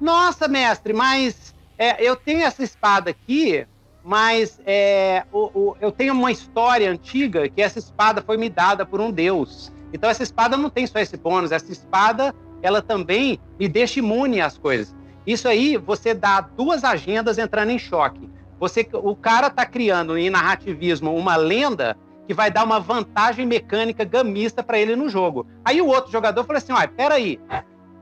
nossa, 0.00 0.46
mestre, 0.46 0.92
mas 0.92 1.54
é, 1.76 2.02
eu 2.02 2.14
tenho 2.14 2.42
essa 2.42 2.62
espada 2.62 3.10
aqui, 3.10 3.66
mas 4.04 4.60
é, 4.64 5.24
o, 5.32 5.50
o, 5.54 5.76
eu 5.80 5.90
tenho 5.90 6.12
uma 6.12 6.30
história 6.30 6.90
antiga 6.90 7.48
que 7.48 7.60
essa 7.60 7.78
espada 7.78 8.22
foi 8.22 8.36
me 8.36 8.48
dada 8.48 8.86
por 8.86 9.00
um 9.00 9.10
deus. 9.10 9.72
Então 9.92 10.08
essa 10.08 10.22
espada 10.22 10.56
não 10.56 10.70
tem 10.70 10.86
só 10.86 10.98
esse 11.00 11.16
bônus, 11.16 11.50
essa 11.50 11.72
espada 11.72 12.34
ela 12.62 12.80
também 12.80 13.40
me 13.58 13.68
deixa 13.68 13.98
imune 13.98 14.40
às 14.40 14.56
coisas. 14.56 14.94
Isso 15.26 15.48
aí 15.48 15.76
você 15.76 16.14
dá 16.14 16.40
duas 16.40 16.84
agendas 16.84 17.38
entrando 17.38 17.70
em 17.70 17.78
choque. 17.78 18.28
Você, 18.58 18.88
o 18.92 19.14
cara 19.14 19.46
está 19.46 19.64
criando 19.64 20.16
em 20.16 20.30
narrativismo 20.30 21.14
uma 21.14 21.36
lenda 21.36 21.96
que 22.26 22.34
vai 22.34 22.50
dar 22.50 22.64
uma 22.64 22.78
vantagem 22.78 23.46
mecânica 23.46 24.04
gamista 24.04 24.62
para 24.62 24.78
ele 24.78 24.94
no 24.94 25.08
jogo. 25.08 25.46
Aí 25.64 25.80
o 25.80 25.86
outro 25.86 26.12
jogador 26.12 26.44
fala 26.44 26.58
assim: 26.58 26.72
olha, 26.72 26.88
peraí, 26.88 27.40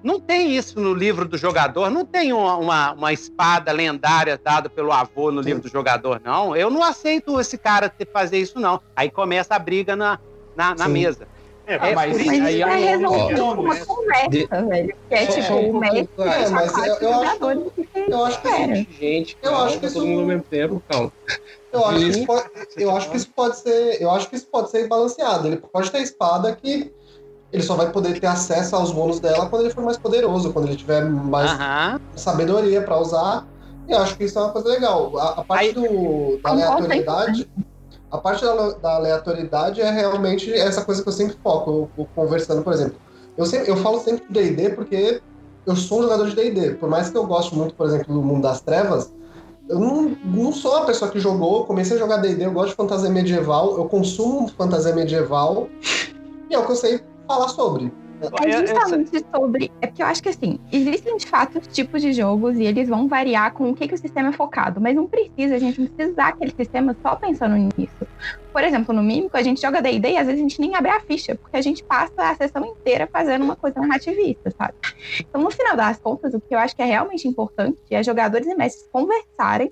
não 0.02 0.18
tem 0.20 0.56
isso 0.56 0.80
no 0.80 0.94
livro 0.94 1.26
do 1.26 1.36
jogador, 1.36 1.90
não 1.90 2.04
tem 2.04 2.32
uma, 2.32 2.56
uma, 2.56 2.92
uma 2.92 3.12
espada 3.12 3.72
lendária 3.72 4.40
dada 4.42 4.68
pelo 4.68 4.92
avô 4.92 5.30
no 5.30 5.42
Sim. 5.42 5.48
livro 5.48 5.62
do 5.62 5.68
jogador, 5.68 6.20
não. 6.24 6.56
Eu 6.56 6.70
não 6.70 6.82
aceito 6.82 7.40
esse 7.40 7.58
cara 7.58 7.92
fazer 8.12 8.38
isso, 8.38 8.58
não. 8.58 8.80
Aí 8.94 9.10
começa 9.10 9.54
a 9.54 9.58
briga 9.58 9.94
na, 9.94 10.18
na, 10.56 10.74
na 10.74 10.88
mesa. 10.88 11.28
É, 11.66 11.74
é, 11.74 11.94
mas, 11.94 12.24
mas 12.24 12.28
aí 12.28 12.62
é 12.62 12.96
resolver 12.96 13.40
uma 13.40 13.74
né? 13.74 13.84
conversa, 13.84 14.28
de... 14.28 14.46
velho. 14.46 14.96
Que 15.08 15.14
é, 15.14 15.26
tipo, 15.26 15.54
o 15.54 15.80
mestre. 15.80 16.08
É, 16.18 16.48
mas 16.48 16.76
eu, 16.78 16.94
eu, 16.94 17.22
acho, 17.22 17.72
eu 18.08 18.24
acho 18.24 18.40
que 18.40 18.48
é. 18.48 18.86
gente, 19.00 19.38
eu 19.42 19.56
acho 19.56 19.80
que 19.80 19.86
isso 19.86 19.94
todo 19.96 20.06
mundo 20.06 20.20
ao 20.20 20.26
mesmo 20.26 20.44
tempo, 20.44 20.82
calma. 20.88 21.12
Eu 21.72 21.84
acho, 21.84 21.98
que 21.98 22.08
isso 22.08 22.26
pode, 22.26 22.50
eu 22.76 22.96
acho 22.96 23.10
que 23.10 23.16
isso 23.16 23.30
pode 23.34 23.56
ser, 23.58 24.00
eu 24.00 24.10
acho 24.10 24.30
que 24.30 24.36
isso 24.36 24.46
pode 24.46 24.70
ser 24.70 24.86
balanceado. 24.86 25.48
Ele 25.48 25.56
pode 25.56 25.90
ter 25.90 25.98
espada 25.98 26.54
que 26.54 26.92
ele 27.52 27.62
só 27.62 27.74
vai 27.74 27.90
poder 27.90 28.18
ter 28.20 28.26
acesso 28.26 28.76
aos 28.76 28.92
bônus 28.92 29.18
dela 29.18 29.46
quando 29.46 29.62
ele 29.62 29.74
for 29.74 29.82
mais 29.82 29.96
poderoso, 29.96 30.52
quando 30.52 30.68
ele 30.68 30.76
tiver 30.76 31.04
mais 31.04 31.50
uhum. 31.52 32.00
sabedoria 32.14 32.80
para 32.80 32.98
usar. 32.98 33.46
E 33.88 33.92
eu 33.92 33.98
acho 33.98 34.16
que 34.16 34.24
isso 34.24 34.38
é 34.38 34.42
uma 34.42 34.52
coisa 34.52 34.68
legal. 34.68 35.16
A, 35.18 35.40
a 35.40 35.44
parte 35.44 35.68
Aí, 35.68 35.72
do, 35.74 36.38
da 36.42 36.50
aleatoriedade. 36.50 37.48
A 38.10 38.18
parte 38.18 38.44
da, 38.44 38.70
da, 38.70 38.94
aleatoriedade 38.96 39.80
é 39.80 39.90
realmente 39.90 40.52
essa 40.52 40.84
coisa 40.84 41.02
que 41.02 41.08
eu 41.08 41.12
sempre 41.12 41.36
foco, 41.42 41.70
eu, 41.70 41.90
eu, 41.98 42.08
conversando, 42.14 42.62
por 42.62 42.72
exemplo. 42.72 42.96
Eu, 43.36 43.44
sempre, 43.44 43.68
eu 43.68 43.76
falo 43.76 44.00
sempre 44.00 44.24
de 44.28 44.32
D&D 44.32 44.70
porque 44.70 45.20
eu 45.66 45.76
sou 45.76 45.98
um 45.98 46.02
jogador 46.04 46.28
de 46.28 46.36
D&D. 46.36 46.74
Por 46.74 46.88
mais 46.88 47.10
que 47.10 47.16
eu 47.16 47.26
goste 47.26 47.54
muito, 47.54 47.74
por 47.74 47.86
exemplo, 47.86 48.14
do 48.14 48.22
mundo 48.22 48.42
das 48.42 48.60
trevas, 48.60 49.12
eu 49.68 49.80
não, 49.80 50.16
não 50.24 50.52
sou 50.52 50.76
uma 50.76 50.86
pessoa 50.86 51.10
que 51.10 51.18
jogou, 51.18 51.64
comecei 51.66 51.96
a 51.96 51.98
jogar 51.98 52.18
D&D, 52.18 52.46
eu 52.46 52.52
gosto 52.52 52.70
de 52.70 52.76
fantasia 52.76 53.10
medieval, 53.10 53.76
eu 53.76 53.86
consumo 53.86 54.48
fantasia 54.48 54.94
medieval, 54.94 55.68
e 56.48 56.54
é 56.54 56.58
o 56.58 56.64
que 56.64 56.72
eu 56.72 56.76
sei 56.76 57.00
falar 57.26 57.48
sobre. 57.48 57.92
É 58.42 58.66
justamente 58.66 59.24
sobre. 59.34 59.70
É 59.80 59.86
porque 59.86 60.02
eu 60.02 60.06
acho 60.06 60.22
que 60.22 60.28
assim, 60.28 60.58
existem 60.72 61.16
de 61.16 61.26
fato 61.26 61.60
tipos 61.60 62.00
de 62.00 62.12
jogos 62.12 62.56
e 62.56 62.64
eles 62.64 62.88
vão 62.88 63.08
variar 63.08 63.52
com 63.52 63.70
o 63.70 63.74
que, 63.74 63.86
que 63.86 63.94
o 63.94 63.98
sistema 63.98 64.30
é 64.30 64.32
focado, 64.32 64.80
mas 64.80 64.94
não 64.94 65.06
precisa, 65.06 65.54
a 65.54 65.58
gente 65.58 65.80
não 65.80 65.86
precisa 65.88 66.12
usar 66.12 66.28
aquele 66.28 66.52
sistema 66.52 66.96
só 67.02 67.16
pensando 67.16 67.56
nisso. 67.56 68.06
Por 68.52 68.64
exemplo, 68.64 68.94
no 68.94 69.02
Mímico, 69.02 69.36
a 69.36 69.42
gente 69.42 69.60
joga 69.60 69.82
DD 69.82 70.12
e 70.12 70.16
às 70.16 70.26
vezes 70.26 70.40
a 70.40 70.42
gente 70.42 70.60
nem 70.60 70.74
abre 70.74 70.90
a 70.90 71.00
ficha, 71.00 71.34
porque 71.34 71.56
a 71.56 71.62
gente 71.62 71.84
passa 71.84 72.30
a 72.30 72.34
sessão 72.34 72.64
inteira 72.64 73.08
fazendo 73.12 73.44
uma 73.44 73.56
coisa 73.56 73.80
narrativista, 73.80 74.50
sabe? 74.50 74.74
Então, 75.20 75.42
no 75.42 75.50
final 75.50 75.76
das 75.76 75.98
contas, 75.98 76.32
o 76.32 76.40
que 76.40 76.54
eu 76.54 76.58
acho 76.58 76.74
que 76.74 76.82
é 76.82 76.86
realmente 76.86 77.28
importante 77.28 77.78
é 77.90 78.02
jogadores 78.02 78.46
e 78.46 78.54
mestres 78.54 78.88
conversarem 78.90 79.70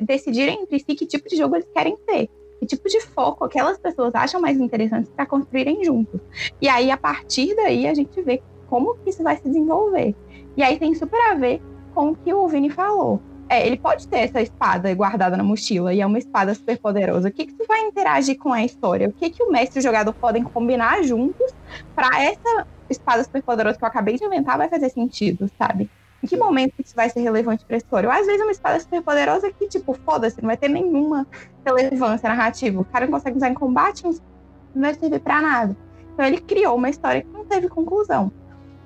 decidirem 0.00 0.62
entre 0.62 0.80
si 0.80 0.96
que 0.96 1.06
tipo 1.06 1.28
de 1.28 1.36
jogo 1.36 1.54
eles 1.54 1.68
querem 1.72 1.96
ter 2.04 2.28
que 2.60 2.66
tipo 2.66 2.88
de 2.88 3.00
foco 3.00 3.44
aquelas 3.44 3.78
pessoas 3.78 4.14
acham 4.14 4.40
mais 4.40 4.60
interessantes 4.60 5.10
para 5.10 5.24
construírem 5.24 5.82
juntos. 5.82 6.20
E 6.60 6.68
aí, 6.68 6.90
a 6.90 6.96
partir 6.96 7.56
daí, 7.56 7.86
a 7.86 7.94
gente 7.94 8.20
vê 8.20 8.42
como 8.68 8.94
que 8.98 9.10
isso 9.10 9.22
vai 9.22 9.36
se 9.36 9.42
desenvolver. 9.42 10.14
E 10.56 10.62
aí 10.62 10.78
tem 10.78 10.94
super 10.94 11.18
a 11.30 11.34
ver 11.34 11.62
com 11.94 12.10
o 12.10 12.16
que 12.16 12.32
o 12.32 12.46
Vini 12.46 12.68
falou. 12.68 13.20
É, 13.48 13.66
ele 13.66 13.76
pode 13.76 14.06
ter 14.06 14.18
essa 14.18 14.40
espada 14.40 14.94
guardada 14.94 15.36
na 15.36 15.42
mochila 15.42 15.92
e 15.92 16.00
é 16.00 16.06
uma 16.06 16.18
espada 16.18 16.54
super 16.54 16.78
poderosa. 16.78 17.28
O 17.28 17.32
que, 17.32 17.46
que 17.46 17.66
vai 17.66 17.80
interagir 17.80 18.38
com 18.38 18.52
a 18.52 18.62
história? 18.62 19.08
O 19.08 19.12
que, 19.12 19.30
que 19.30 19.42
o 19.42 19.50
mestre 19.50 19.78
e 19.78 19.80
o 19.80 19.82
jogador 19.82 20.12
podem 20.12 20.44
combinar 20.44 21.02
juntos 21.02 21.52
para 21.94 22.22
essa 22.22 22.66
espada 22.88 23.24
super 23.24 23.42
poderosa 23.42 23.76
que 23.76 23.84
eu 23.84 23.88
acabei 23.88 24.16
de 24.16 24.24
inventar 24.24 24.56
vai 24.56 24.68
fazer 24.68 24.90
sentido, 24.90 25.50
sabe? 25.58 25.90
Em 26.22 26.26
que 26.26 26.36
momento 26.36 26.74
isso 26.84 26.94
vai 26.94 27.08
ser 27.08 27.20
relevante 27.20 27.64
para 27.64 27.76
a 27.76 27.78
história? 27.78 28.08
Ou 28.08 28.14
às 28.14 28.26
vezes 28.26 28.42
uma 28.42 28.52
espada 28.52 28.78
super 28.78 29.02
poderosa 29.02 29.50
que, 29.50 29.66
tipo, 29.68 29.94
foda-se, 30.04 30.40
não 30.40 30.48
vai 30.48 30.56
ter 30.56 30.68
nenhuma 30.68 31.26
relevância 31.64 32.28
narrativa. 32.28 32.80
O 32.80 32.84
cara 32.84 33.06
não 33.06 33.12
consegue 33.12 33.36
usar 33.36 33.48
em 33.48 33.54
combate, 33.54 34.04
não 34.04 34.12
vai 34.74 34.94
servir 34.94 35.20
para 35.20 35.40
nada. 35.40 35.76
Então 36.12 36.24
ele 36.26 36.38
criou 36.38 36.76
uma 36.76 36.90
história 36.90 37.22
que 37.22 37.32
não 37.32 37.44
teve 37.44 37.68
conclusão. 37.68 38.30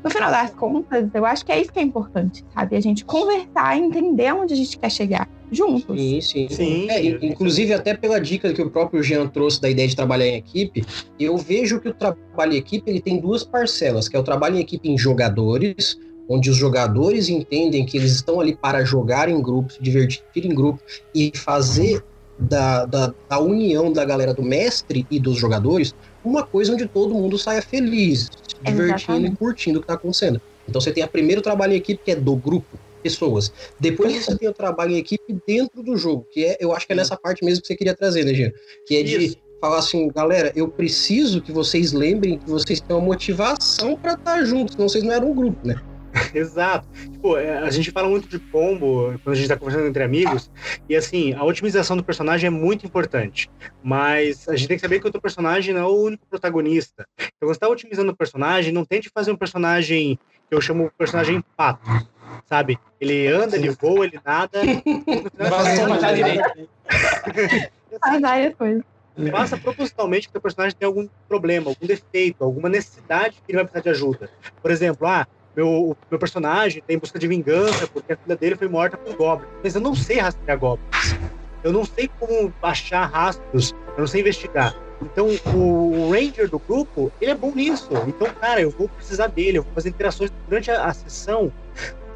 No 0.05 0.11
final 0.11 0.31
das 0.31 0.51
contas, 0.51 1.09
eu 1.15 1.25
acho 1.25 1.47
que 1.47 1.51
é 1.51 1.61
isso 1.61 1.73
que 1.73 1.79
é 1.79 1.83
importante, 1.83 2.45
sabe? 2.55 2.77
A 2.77 2.81
gente 2.81 3.07
conversar 3.07 3.77
e 3.77 3.81
entender 3.81 4.33
onde 4.35 4.53
a 4.53 4.57
gente 4.57 4.79
quer 4.79 4.91
chegar 4.91 5.27
juntos. 5.51 5.99
Sim, 5.99 6.21
sim. 6.21 6.49
sim. 6.51 6.91
É, 6.91 7.03
inclusive, 7.25 7.73
até 7.73 7.95
pela 7.95 8.21
dica 8.21 8.53
que 8.53 8.61
o 8.61 8.71
próprio 8.71 9.03
Jean 9.03 9.27
trouxe 9.27 9.63
da 9.63 9.71
ideia 9.71 9.89
de 9.89 9.97
trabalhar 9.97 10.27
em 10.27 10.37
equipe, 10.37 10.85
eu 11.19 11.37
vejo 11.39 11.81
que 11.81 11.89
o 11.89 11.95
trabalho 11.95 12.53
em 12.53 12.57
equipe 12.57 12.91
ele 12.91 13.01
tem 13.01 13.19
duas 13.19 13.45
parcelas, 13.45 14.07
que 14.07 14.15
é 14.15 14.19
o 14.19 14.23
trabalho 14.23 14.57
em 14.57 14.61
equipe 14.61 14.91
em 14.91 14.99
jogadores, 14.99 15.99
onde 16.29 16.51
os 16.51 16.57
jogadores 16.57 17.29
entendem 17.29 17.85
que 17.85 17.97
eles 17.97 18.13
estão 18.13 18.41
ali 18.41 18.57
para 18.57 18.85
jogar 18.85 19.29
em 19.29 19.41
grupo, 19.41 19.73
se 19.73 19.83
divertir 19.83 20.23
em 20.35 20.55
grupo 20.55 20.81
e 21.15 21.33
fazer 21.35 22.03
da, 22.39 22.85
da, 22.85 23.15
da, 23.29 23.39
união 23.39 23.93
da 23.93 24.05
galera 24.05 24.35
do 24.35 24.43
mestre 24.43 25.07
e 25.11 25.21
dos 25.21 25.37
jogadores 25.37 25.95
uma 26.25 26.43
coisa 26.43 26.73
onde 26.73 26.87
todo 26.87 27.15
mundo 27.15 27.39
saia 27.39 27.63
feliz, 27.63 28.31
se 28.49 28.57
divertindo 28.65 28.95
Exatamente. 28.95 29.33
e 29.33 29.37
curtindo 29.37 29.79
o 29.79 29.83
que 29.83 29.85
está 29.85 29.95
acontecendo. 29.95 30.41
Então 30.69 30.81
você 30.81 30.91
tem 30.91 31.03
a 31.03 31.09
primeiro 31.09 31.43
trabalho 31.43 31.75
em 31.75 31.77
equipe, 31.77 32.03
que 32.03 32.11
é 32.11 32.17
do 32.17 32.35
grupo, 32.35 32.79
pessoas. 33.03 33.53
Depois 33.79 34.13
você 34.25 34.37
tem 34.37 34.49
o 34.49 34.53
trabalho 34.53 34.93
em 34.93 34.97
equipe 34.97 35.37
dentro 35.47 35.83
do 35.83 35.97
jogo, 35.97 36.27
que 36.31 36.45
é, 36.45 36.57
eu 36.59 36.73
acho 36.73 36.87
que 36.87 36.93
é 36.95 36.97
nessa 36.97 37.17
parte 37.17 37.45
mesmo 37.45 37.61
que 37.61 37.69
você 37.69 37.77
queria 37.77 37.95
trazer, 37.95 38.25
né, 38.25 38.33
Jean? 38.33 38.53
Que 38.87 38.97
é 38.97 39.03
de 39.03 39.37
falar 39.61 39.79
assim, 39.79 40.09
galera, 40.09 40.53
eu 40.57 40.69
preciso 40.69 41.41
que 41.41 41.53
vocês 41.53 41.93
lembrem 41.93 42.39
que 42.39 42.49
vocês 42.49 42.81
têm 42.81 42.97
uma 42.97 43.05
motivação 43.05 43.97
para 43.97 44.15
estar 44.15 44.45
juntos, 44.45 44.75
senão 44.75 44.89
vocês 44.89 45.05
não 45.05 45.13
eram 45.13 45.31
um 45.31 45.35
grupo, 45.35 45.67
né? 45.67 45.81
Exato. 46.35 46.87
Tipo, 47.13 47.37
é, 47.37 47.59
a 47.59 47.71
gente 47.71 47.91
fala 47.91 48.09
muito 48.09 48.29
de 48.29 48.39
combo 48.39 49.19
quando 49.23 49.35
a 49.35 49.35
gente 49.35 49.49
tá 49.49 49.57
conversando 49.57 49.87
entre 49.87 50.03
amigos, 50.03 50.51
e 50.89 50.97
assim, 50.97 51.33
a 51.35 51.45
otimização 51.45 51.97
do 51.97 52.05
personagem 52.05 52.47
é 52.47 52.51
muito 52.51 52.87
importante, 52.87 53.51
mas 53.83 54.49
a 54.49 54.57
gente 54.57 54.69
tem 54.69 54.77
que 54.77 54.83
saber 54.83 55.01
que 55.01 55.09
o 55.09 55.11
teu 55.11 55.21
personagem 55.21 55.75
não 55.75 55.81
é 55.81 55.87
o 55.87 56.03
único 56.03 56.27
protagonista. 56.27 57.07
Então, 57.19 57.31
quando 57.41 57.55
você 57.55 57.61
tá 57.61 57.69
otimizando 57.69 58.13
o 58.13 58.17
personagem, 58.17 58.73
não 58.73 58.85
tente 58.85 59.11
fazer 59.13 59.33
um 59.33 59.37
personagem 59.37 60.19
que 60.49 60.55
eu 60.55 60.61
chamo 60.61 60.85
de 60.85 60.91
personagem 60.97 61.43
pato, 61.57 61.89
sabe? 62.47 62.79
Ele 63.01 63.27
anda, 63.29 63.57
ele 63.57 63.71
voa, 63.71 64.05
ele 64.05 64.21
nada. 64.25 64.61
Não 64.65 65.51
vai 65.51 65.77
só 65.77 65.89
matar 65.89 66.15
direito. 66.15 66.69
Faz 68.01 68.21
várias 68.21 68.55
coisas. 68.55 68.83
Faça 69.31 69.57
propositalmente 69.57 70.27
que 70.27 70.31
o 70.31 70.33
teu 70.33 70.41
personagem 70.41 70.77
tem 70.77 70.87
algum 70.87 71.09
problema, 71.29 71.71
algum 71.71 71.87
defeito, 71.87 72.43
alguma 72.43 72.69
necessidade 72.69 73.37
que 73.37 73.53
ele 73.53 73.59
vai 73.59 73.65
precisar 73.65 73.83
de 73.83 73.89
ajuda. 73.91 74.31
Por 74.61 74.73
exemplo, 74.73 75.07
ah, 75.07 75.27
meu, 75.57 75.97
meu 76.11 76.19
personagem 76.19 76.83
tem 76.87 76.99
busca 76.99 77.19
de 77.19 77.29
vingança 77.29 77.87
porque 77.87 78.13
a 78.13 78.17
filha 78.17 78.37
dele 78.37 78.57
foi 78.57 78.69
morta 78.69 78.97
por 78.97 79.15
goblins. 79.17 79.51
Mas 79.63 79.75
eu 79.75 79.81
não 79.81 79.95
sei 79.95 80.19
rastrear 80.19 80.59
goblins. 80.59 81.17
Eu 81.63 81.73
não 81.73 81.85
sei 81.85 82.11
como 82.19 82.53
achar 82.63 83.07
rastros, 83.07 83.73
eu 83.97 84.01
não 84.01 84.07
sei 84.07 84.21
investigar. 84.21 84.75
Então, 85.01 85.29
o 85.55 86.11
Ranger 86.11 86.49
do 86.49 86.59
grupo, 86.59 87.13
ele 87.21 87.31
é 87.31 87.35
bom 87.35 87.53
nisso. 87.55 87.89
Então, 88.07 88.27
cara, 88.41 88.61
eu 88.61 88.71
vou 88.71 88.89
precisar 88.89 89.29
dele, 89.29 89.59
eu 89.59 89.63
vou 89.63 89.73
fazer 89.73 89.89
interações 89.89 90.31
durante 90.47 90.71
a, 90.71 90.85
a 90.85 90.93
sessão 90.93 91.53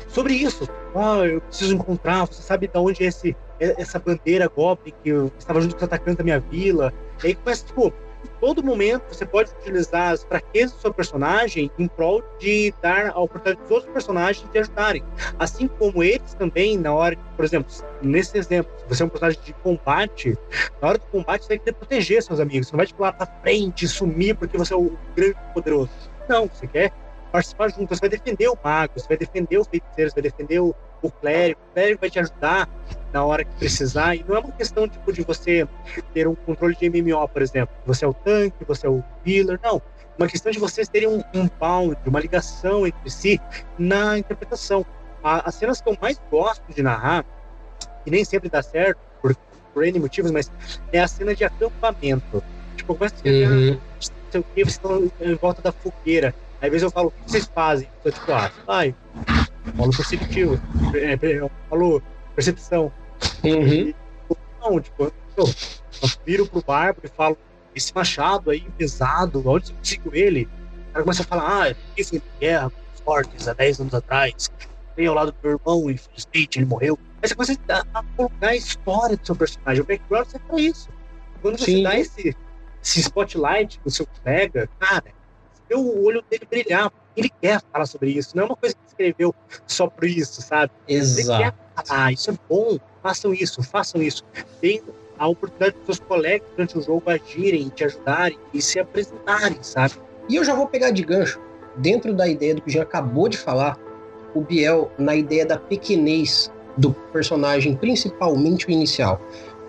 sobre 0.09 0.35
isso. 0.35 0.69
Ah, 0.95 1.27
eu 1.27 1.41
preciso 1.41 1.75
encontrar, 1.75 2.27
você 2.27 2.43
sabe 2.43 2.69
de 2.69 2.79
onde 2.79 3.05
é 3.05 3.07
esse, 3.07 3.37
essa 3.61 3.99
bandeira 3.99 4.49
Goblin 4.49 4.93
que 5.03 5.11
eu 5.11 5.31
estava 5.39 5.61
junto 5.61 5.73
com 5.73 5.79
os 5.79 5.83
atacantes 5.85 6.17
da 6.17 6.25
minha 6.25 6.41
vila. 6.41 6.93
E 7.23 7.29
aí 7.29 7.35
começa, 7.35 7.67
tipo, 7.67 7.93
todo 8.41 8.63
momento 8.63 9.03
você 9.09 9.27
pode 9.27 9.51
utilizar 9.53 10.13
as 10.13 10.23
fraquezas 10.23 10.73
do 10.73 10.81
seu 10.81 10.95
personagem 10.95 11.71
em 11.79 11.89
prol 11.89 12.23
de 12.39 12.73
dar 12.83 13.11
a 13.11 13.19
oportunidade 13.19 13.63
dos 13.63 13.71
outros 13.71 13.93
personagens 13.93 14.51
de 14.51 14.59
ajudarem. 14.59 15.05
Assim 15.39 15.69
como 15.69 16.03
eles 16.03 16.35
também, 16.35 16.79
na 16.79 16.93
hora, 16.93 17.17
por 17.37 17.45
exemplo, 17.45 17.73
nesse 18.03 18.37
exemplo, 18.39 18.73
se 18.79 18.85
você 18.89 19.03
é 19.03 19.07
um 19.07 19.09
personagem 19.09 19.41
de 19.43 19.53
combate, 19.55 20.39
na 20.81 20.89
hora 20.89 20.99
do 20.99 21.05
combate 21.07 21.43
você 21.43 21.49
vai 21.49 21.59
querer 21.59 21.75
proteger 21.75 22.23
seus 22.23 22.41
amigos. 22.41 22.69
Você 22.69 22.73
não 22.73 22.79
vai 22.79 22.87
tipo, 22.87 23.03
lá 23.03 23.13
pra 23.13 23.27
frente, 23.43 23.87
sumir 23.89 24.35
porque 24.37 24.57
você 24.57 24.75
é 24.75 24.77
o 24.77 24.97
grande 25.15 25.37
poderoso. 25.55 25.91
Não, 26.29 26.47
você 26.47 26.67
quer 26.67 26.93
participar 27.33 27.69
junto. 27.71 27.95
Você 27.95 28.01
vai 28.01 28.09
defender 28.09 28.49
o 28.49 28.59
mago, 28.63 28.93
você 28.97 29.09
vai 29.09 29.17
defender 29.17 29.59
o 29.59 29.65
feiticeiro, 29.65 30.11
você 30.11 30.15
vai 30.15 30.31
defender 30.31 30.61
o, 30.61 30.75
o 31.03 31.11
clérigo. 31.11 31.61
O 31.71 31.75
clérigo 31.75 32.01
vai 32.01 32.11
te 32.11 32.19
ajudar 32.19 32.69
na 33.13 33.25
hora 33.25 33.45
que 33.45 33.55
precisar. 33.57 34.15
E 34.15 34.25
não 34.27 34.37
é 34.37 34.41
uma 34.41 34.53
questão 34.53 34.89
tipo, 34.89 35.13
de 35.13 35.23
você 35.23 35.67
ter 36.13 36.27
um 36.29 36.35
controle 36.35 36.77
de 36.77 36.89
MMO, 36.91 37.29
por 37.29 37.43
exemplo. 37.43 37.75
Você 37.87 38.05
é 38.05 38.09
o 38.09 38.15
tanque, 38.15 38.65
você 38.65 38.87
é 38.87 38.91
o 38.91 39.03
healer. 39.27 39.59
Não. 39.63 39.81
Uma 40.19 40.27
questão 40.27 40.51
de 40.51 40.59
vocês 40.59 40.89
terem 40.89 41.09
um, 41.09 41.23
um 41.33 41.49
bound, 41.61 41.97
uma 42.07 42.19
ligação 42.21 42.87
entre 42.87 43.09
si 43.09 43.41
na 43.79 44.19
interpretação. 44.19 44.85
A, 45.23 45.49
as 45.49 45.55
cenas 45.55 45.81
que 45.81 45.89
eu 45.89 45.97
mais 46.01 46.21
gosto 46.31 46.63
de 46.73 46.83
narrar, 46.83 47.25
e 48.05 48.11
nem 48.11 48.25
sempre 48.25 48.49
dá 48.49 48.63
certo, 48.63 48.99
por, 49.23 49.37
por 49.73 49.85
N 49.85 49.99
motivos, 50.01 50.31
mas 50.31 50.51
é 50.93 51.01
a 51.01 51.07
cena 51.07 51.35
de 51.35 51.45
acampamento. 51.45 52.43
Tipo, 52.77 52.95
começa 52.95 53.15
a 53.25 53.29
Uhum. 53.29 53.71
não 53.75 53.79
sei 54.31 54.41
o 54.41 54.45
que, 54.45 54.65
vocês 54.65 54.69
estão 54.71 55.11
em 55.21 55.35
volta 55.35 55.63
da 55.63 55.73
fogueira. 55.73 56.35
Às 56.61 56.71
vezes 56.71 56.83
eu 56.83 56.91
falo, 56.91 57.09
o 57.09 57.11
que 57.13 57.31
vocês 57.31 57.51
fazem? 57.55 57.89
Eu 58.05 58.11
tipo, 58.13 58.33
ah, 58.33 58.51
vai. 58.67 58.95
Falo 59.77 59.91
perceptivo. 59.91 60.61
É, 60.95 61.19
eu 61.23 61.51
falo 61.69 62.03
percepção. 62.35 62.93
Uhum. 63.45 63.95
Não, 64.61 64.81
tipo, 64.81 65.05
eu, 65.05 65.13
eu 65.37 66.11
viro 66.27 66.47
pro 66.47 66.63
bárbaro 66.63 67.07
e 67.07 67.09
falo, 67.09 67.39
esse 67.75 67.95
machado 67.95 68.51
aí, 68.51 68.67
pesado, 68.77 69.43
onde 69.49 69.69
você 69.69 69.75
conseguiu 69.75 70.15
ele? 70.15 70.49
O 70.91 70.93
cara 70.93 71.05
começa 71.05 71.23
a 71.23 71.27
falar, 71.27 71.63
ah, 71.63 71.69
eu 71.97 72.05
fui 72.05 72.19
em 72.19 72.41
guerra 72.41 72.71
com 72.71 72.77
os 72.95 73.01
fortes 73.01 73.49
há 73.49 73.53
10 73.53 73.81
anos 73.81 73.95
atrás. 73.95 74.51
Veio 74.97 75.11
ao 75.11 75.17
lado 75.17 75.33
do 75.33 75.39
meu 75.43 75.53
irmão, 75.53 75.91
infelizmente, 75.91 76.59
ele 76.59 76.67
morreu. 76.67 76.99
Aí 77.23 77.29
você 77.29 77.35
começa 77.35 77.59
a, 77.69 77.99
a 77.99 78.03
colocar 78.17 78.49
a 78.49 78.57
história 78.57 79.17
do 79.17 79.25
seu 79.25 79.37
personagem. 79.37 79.83
O 79.83 79.87
background 79.87 80.29
é 80.35 80.39
pra 80.39 80.61
isso. 80.61 80.89
Quando 81.41 81.59
você 81.59 81.67
Sim. 81.67 81.83
dá 81.85 81.99
esse, 81.99 82.37
esse 82.83 83.01
spotlight 83.01 83.79
pro 83.81 83.91
seu 83.91 84.07
colega, 84.07 84.69
cara, 84.81 85.05
vê 85.69 85.75
o 85.75 86.05
olho 86.05 86.23
dele 86.31 86.47
brilhar. 86.49 86.93
Ele 87.17 87.31
quer 87.41 87.61
falar 87.73 87.87
sobre 87.87 88.11
isso. 88.11 88.37
Não 88.37 88.45
é 88.45 88.47
uma 88.47 88.57
coisa 88.57 88.75
que 88.75 88.81
ele 88.81 89.11
escreveu 89.11 89.35
só 89.67 89.89
por 89.89 90.05
isso, 90.05 90.41
sabe? 90.41 90.73
Exato. 90.87 91.43
quer 91.43 91.55
falar, 91.85 92.13
isso 92.13 92.31
é 92.31 92.35
bom, 92.49 92.79
façam 93.03 93.35
isso, 93.35 93.63
façam 93.63 94.03
isso. 94.03 94.25
Tem 94.61 94.83
a 95.19 95.27
oportunidade 95.27 95.77
dos 95.77 95.97
seus 95.97 96.01
colegas 96.01 96.49
durante 96.57 96.79
o 96.79 96.83
jogo 96.83 97.11
agirem, 97.11 97.69
te 97.69 97.85
ajudarem 97.85 98.39
e 98.55 98.63
se 98.63 98.79
apresentarem, 98.79 99.59
sabe? 99.63 99.95
E 100.29 100.37
eu 100.37 100.45
já 100.45 100.55
vou 100.55 100.67
pegar 100.67 100.91
de 100.91 101.03
gancho, 101.03 101.41
dentro 101.77 102.15
da 102.15 102.29
ideia 102.29 102.55
do 102.55 102.63
que 102.63 102.71
já 102.71 102.83
acabou 102.83 103.29
de 103.29 103.37
falar, 103.37 103.79
o 104.35 104.41
Biel, 104.41 104.91
na 104.99 105.17
ideia 105.17 105.45
da 105.45 105.57
pequenez 105.59 106.53
do 106.77 106.93
personagem, 106.93 107.75
principalmente 107.75 108.67
o 108.67 108.71
inicial. 108.71 109.21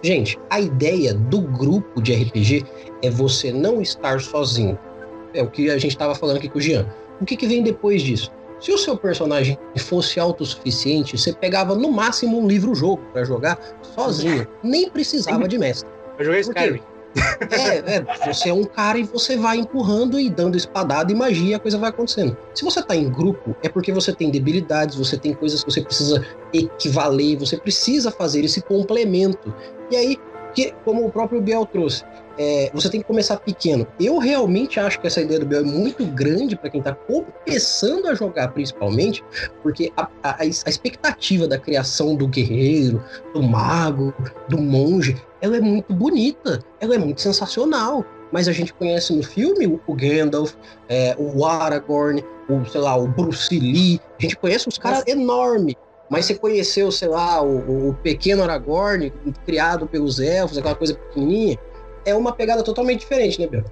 Gente, 0.04 0.40
a 0.50 0.60
ideia 0.60 1.14
do 1.14 1.42
grupo 1.42 2.02
de 2.02 2.14
RPG 2.14 2.66
é 3.02 3.10
você 3.10 3.52
não 3.52 3.82
estar 3.82 4.22
sozinho. 4.22 4.78
É 5.34 5.44
o 5.44 5.50
que 5.50 5.70
a 5.70 5.78
gente 5.78 5.92
estava 5.92 6.15
falando 6.15 6.38
aqui 6.38 6.50
com 6.50 6.58
o 6.58 6.62
Jean. 6.62 6.88
O 7.22 7.26
que, 7.26 7.36
que 7.36 7.48
vem 7.48 7.63
depois 7.63 8.02
disso? 8.02 8.32
Se 8.60 8.72
o 8.72 8.78
seu 8.78 8.98
personagem 8.98 9.58
fosse 9.78 10.20
autossuficiente, 10.20 11.18
você 11.18 11.32
pegava 11.32 11.76
no 11.76 11.92
máximo 11.92 12.39
um 12.39 12.48
livro-jogo 12.48 13.02
para 13.13 13.24
jogar 13.24 13.58
sozinho. 13.96 14.48
Nem 14.62 14.89
precisava 14.89 15.48
de 15.48 15.58
mestre. 15.58 15.89
Eu 16.18 16.26
joguei? 16.26 16.42
Skyrim. 16.42 16.82
É, 17.52 17.96
é, 17.96 18.06
você 18.26 18.50
é 18.50 18.54
um 18.54 18.63
cara 18.63 19.00
e 19.00 19.04
você 19.04 19.36
vai 19.36 19.58
empurrando 19.58 20.20
e 20.20 20.30
dando 20.30 20.56
espadada 20.56 21.12
e 21.12 21.15
magia, 21.15 21.58
a 21.58 21.60
coisa 21.60 21.78
vai 21.78 21.89
acontecendo. 21.89 22.38
Se 22.54 22.63
você 22.63 22.84
tá 22.84 22.96
em 22.96 23.10
grupo, 23.10 23.56
é 23.63 23.70
porque 23.70 23.92
você 23.92 24.13
tem 24.13 24.30
debilidades, 24.30 24.96
você 24.96 25.18
tem 25.18 25.34
coisas 25.34 25.63
que 25.63 25.72
você 25.72 25.82
precisa 25.82 26.24
equivaler, 26.54 27.38
você 27.38 27.58
precisa 27.58 28.12
fazer 28.12 28.46
esse 28.46 28.62
complemento. 28.62 29.54
E 29.89 29.96
aí, 29.96 30.18
que, 30.54 30.74
como 30.84 31.06
o 31.06 31.12
próprio 31.12 31.42
Biel 31.42 31.66
trouxe, 31.66 32.04
é, 32.38 32.72
você 32.74 32.90
tem 32.90 33.02
que 33.02 33.08
começar 33.08 33.38
pequeno. 33.38 33.86
Eu 34.00 34.18
realmente 34.18 34.80
acho 34.80 35.00
que 35.00 35.08
essa 35.08 35.22
ideia 35.22 35.42
do 35.42 35.46
Biel 35.46 35.62
é 35.62 35.66
muito 35.66 36.06
grande 36.06 36.56
para 36.56 36.70
quem 36.70 36.82
tá 36.82 36.96
começando 36.96 38.08
a 38.08 38.16
jogar, 38.16 38.48
principalmente, 38.50 39.24
porque 39.62 39.92
a, 39.98 40.08
a, 40.24 40.42
a 40.42 40.46
expectativa 40.46 41.48
da 41.48 41.60
criação 41.60 42.16
do 42.16 42.28
guerreiro, 42.28 43.04
do 43.34 43.44
mago, 43.44 44.14
do 44.48 44.58
monge, 44.58 45.18
ela 45.42 45.58
é 45.58 45.62
muito 45.62 45.94
bonita, 45.94 46.64
ela 46.80 46.96
é 46.96 46.98
muito 46.98 47.22
sensacional. 47.22 48.06
Mas 48.32 48.48
a 48.48 48.52
gente 48.52 48.72
conhece 48.74 49.12
no 49.14 49.24
filme 49.24 49.66
o, 49.66 49.82
o 49.88 49.94
Gandalf, 49.96 50.54
é, 50.88 51.16
o 51.18 51.46
Aragorn, 51.46 52.24
o, 52.48 52.64
sei 52.66 52.80
lá, 52.80 52.96
o 52.96 53.08
Bruce 53.08 53.60
Lee. 53.60 54.00
A 54.18 54.22
gente 54.22 54.38
conhece 54.38 54.68
uns 54.68 54.78
caras 54.78 55.04
enormes. 55.08 55.76
Mas 56.10 56.26
você 56.26 56.36
conheceu, 56.36 56.91
sei 56.91 57.08
lá, 57.08 57.41
o, 57.41 57.89
o 57.89 57.93
pequeno 57.93 58.43
Aragorn, 58.43 59.13
criado 59.45 59.86
pelos 59.86 60.19
elfos, 60.19 60.58
aquela 60.58 60.76
coisa 60.76 60.95
pequenininha, 60.95 61.58
é 62.06 62.15
uma 62.15 62.32
pegada 62.32 62.63
totalmente 62.63 63.02
diferente, 63.02 63.39
né, 63.39 63.48
Bel? 63.48 63.63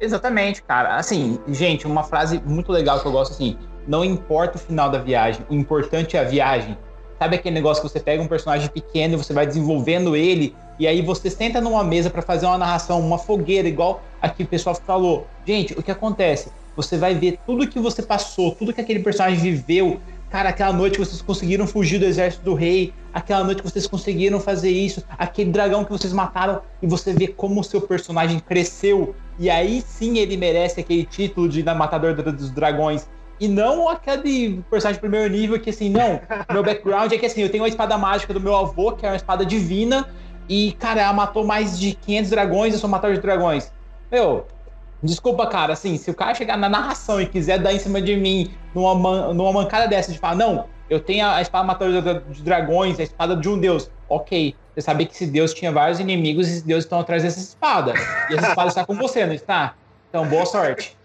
Exatamente, 0.00 0.62
cara. 0.62 0.96
Assim, 0.96 1.38
gente, 1.48 1.86
uma 1.86 2.02
frase 2.02 2.42
muito 2.44 2.72
legal 2.72 3.00
que 3.00 3.06
eu 3.06 3.12
gosto 3.12 3.32
assim: 3.32 3.56
não 3.86 4.04
importa 4.04 4.56
o 4.56 4.60
final 4.60 4.90
da 4.90 4.98
viagem, 4.98 5.44
o 5.48 5.54
importante 5.54 6.16
é 6.16 6.20
a 6.20 6.24
viagem. 6.24 6.76
Sabe 7.18 7.36
aquele 7.36 7.54
negócio 7.54 7.82
que 7.82 7.88
você 7.88 8.00
pega 8.00 8.22
um 8.22 8.26
personagem 8.26 8.68
pequeno 8.70 9.14
e 9.14 9.16
você 9.18 9.34
vai 9.34 9.46
desenvolvendo 9.46 10.16
ele, 10.16 10.56
e 10.78 10.86
aí 10.86 11.02
você 11.02 11.28
senta 11.28 11.60
numa 11.60 11.84
mesa 11.84 12.08
para 12.08 12.22
fazer 12.22 12.46
uma 12.46 12.56
narração, 12.56 12.98
uma 12.98 13.18
fogueira, 13.18 13.68
igual 13.68 14.02
aqui 14.22 14.42
o 14.42 14.46
pessoal 14.46 14.74
falou. 14.74 15.26
Gente, 15.44 15.74
o 15.74 15.82
que 15.82 15.90
acontece? 15.90 16.50
Você 16.74 16.96
vai 16.96 17.14
ver 17.14 17.38
tudo 17.44 17.68
que 17.68 17.78
você 17.78 18.02
passou, 18.02 18.54
tudo 18.54 18.72
que 18.72 18.80
aquele 18.80 19.00
personagem 19.00 19.38
viveu. 19.38 20.00
Cara, 20.30 20.50
aquela 20.50 20.72
noite 20.72 20.96
vocês 20.96 21.20
conseguiram 21.20 21.66
fugir 21.66 21.98
do 21.98 22.04
exército 22.04 22.44
do 22.44 22.54
rei, 22.54 22.94
aquela 23.12 23.42
noite 23.42 23.64
vocês 23.64 23.84
conseguiram 23.88 24.38
fazer 24.38 24.70
isso, 24.70 25.02
aquele 25.18 25.50
dragão 25.50 25.84
que 25.84 25.90
vocês 25.90 26.12
mataram, 26.12 26.62
e 26.80 26.86
você 26.86 27.12
vê 27.12 27.26
como 27.26 27.60
o 27.60 27.64
seu 27.64 27.80
personagem 27.80 28.38
cresceu. 28.38 29.12
E 29.40 29.50
aí 29.50 29.82
sim 29.84 30.18
ele 30.18 30.36
merece 30.36 30.78
aquele 30.80 31.04
título 31.04 31.48
de 31.48 31.64
matador 31.64 32.14
dos 32.14 32.50
dragões. 32.52 33.08
E 33.40 33.48
não 33.48 33.88
aquele 33.88 34.62
personagem 34.70 34.98
de 34.98 35.00
primeiro 35.00 35.32
nível 35.32 35.58
que 35.58 35.70
assim, 35.70 35.90
não, 35.90 36.20
meu 36.52 36.62
background 36.62 37.10
é 37.10 37.18
que 37.18 37.26
assim, 37.26 37.40
eu 37.40 37.48
tenho 37.48 37.64
uma 37.64 37.68
espada 37.68 37.98
mágica 37.98 38.32
do 38.32 38.40
meu 38.40 38.54
avô, 38.54 38.92
que 38.92 39.04
é 39.04 39.08
uma 39.08 39.16
espada 39.16 39.44
divina, 39.44 40.08
e, 40.48 40.72
cara, 40.78 41.00
ela 41.00 41.12
matou 41.12 41.44
mais 41.44 41.78
de 41.78 41.94
500 41.94 42.30
dragões, 42.30 42.74
eu 42.74 42.78
sou 42.78 42.88
matador 42.88 43.16
de 43.16 43.22
dragões. 43.22 43.72
Meu, 44.12 44.46
desculpa, 45.02 45.46
cara, 45.46 45.72
assim, 45.72 45.96
se 45.96 46.10
o 46.10 46.14
cara 46.14 46.34
chegar 46.34 46.56
na 46.56 46.68
narração 46.68 47.20
e 47.20 47.26
quiser 47.26 47.58
dar 47.58 47.72
em 47.72 47.78
cima 47.78 48.00
de 48.00 48.16
mim 48.16 48.54
numa, 48.74 48.94
man- 48.94 49.34
numa 49.34 49.52
mancada 49.52 49.88
dessa, 49.88 50.12
de 50.12 50.18
falar, 50.18 50.34
não, 50.36 50.68
eu 50.88 51.00
tenho 51.00 51.26
a 51.26 51.40
espada 51.40 51.64
matadora 51.64 52.24
de 52.28 52.42
dragões, 52.42 52.98
a 52.98 53.02
espada 53.02 53.36
de 53.36 53.48
um 53.48 53.58
deus. 53.58 53.90
Ok, 54.08 54.56
você 54.74 54.80
sabia 54.80 55.06
que 55.06 55.14
esse 55.14 55.26
deus 55.26 55.54
tinha 55.54 55.70
vários 55.70 56.00
inimigos 56.00 56.48
e 56.48 56.50
esses 56.50 56.62
deuses 56.62 56.84
estão 56.84 56.98
atrás 56.98 57.22
dessa 57.22 57.38
espada. 57.38 57.94
E 58.28 58.34
essa 58.34 58.48
espada 58.48 58.68
está 58.68 58.84
com 58.84 58.94
você, 58.96 59.24
não 59.24 59.34
está? 59.34 59.74
Então, 60.08 60.26
boa 60.26 60.44
sorte. 60.44 60.96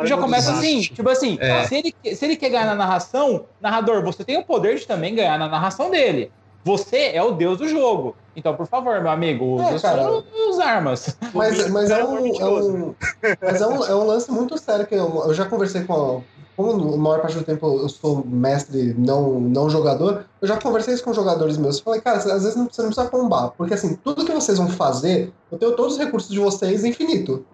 E 0.00 0.06
já 0.06 0.16
começa 0.16 0.52
assim, 0.52 0.80
tipo 0.80 1.08
assim, 1.08 1.38
É. 1.40 1.64
se, 1.64 1.74
ele, 1.76 2.14
se 2.14 2.24
ele 2.24 2.36
quer 2.36 2.50
ganhar 2.50 2.66
na 2.66 2.74
narração, 2.74 3.46
narrador, 3.60 4.02
você 4.04 4.24
tem 4.24 4.36
o 4.38 4.44
poder 4.44 4.76
de 4.78 4.86
também 4.86 5.14
ganhar 5.14 5.38
na 5.38 5.48
narração 5.48 5.90
dele. 5.90 6.30
Você 6.64 7.10
é 7.12 7.22
o 7.22 7.32
deus 7.32 7.58
do 7.58 7.68
jogo. 7.68 8.14
Então, 8.36 8.54
por 8.54 8.66
favor, 8.66 9.00
meu 9.00 9.10
amigo, 9.10 9.44
use 9.56 9.74
É, 9.74 9.78
cara. 9.78 10.22
suas 10.32 10.58
armas. 10.58 11.16
Mas, 11.34 11.68
mas, 11.68 11.90
é, 11.90 12.00
é 12.00 12.04
um, 12.04 12.26
é, 12.26 12.46
um, 12.46 12.94
mas 13.40 13.60
é, 13.60 13.66
um, 13.66 13.84
é 13.84 13.94
um 13.94 14.06
lance 14.06 14.30
muito 14.30 14.56
sério 14.58 14.86
que 14.86 14.94
eu, 14.94 15.24
eu 15.26 15.34
já 15.34 15.44
conversei 15.44 15.84
com 15.84 15.92
a, 15.92 16.20
como 16.56 16.94
a 16.94 16.96
maior 16.96 17.20
parte 17.20 17.36
do 17.36 17.44
tempo 17.44 17.66
eu 17.80 17.88
sou 17.88 18.24
mestre, 18.24 18.94
não, 18.96 19.40
não 19.40 19.68
jogador, 19.68 20.26
eu 20.40 20.48
já 20.48 20.56
conversei 20.58 20.94
isso 20.94 21.04
com 21.04 21.12
jogadores 21.12 21.56
meus. 21.56 21.78
Eu 21.78 21.84
falei, 21.84 22.00
cara, 22.00 22.18
às 22.18 22.24
vezes 22.24 22.54
você 22.54 22.58
não 22.82 22.90
precisa 22.90 23.08
combar, 23.08 23.50
porque 23.50 23.74
assim, 23.74 23.94
tudo 23.96 24.24
que 24.24 24.32
vocês 24.32 24.58
vão 24.58 24.68
fazer, 24.68 25.32
eu 25.50 25.58
tenho 25.58 25.72
todos 25.72 25.94
os 25.94 25.98
recursos 25.98 26.30
de 26.30 26.38
vocês 26.38 26.84
infinito. 26.84 27.44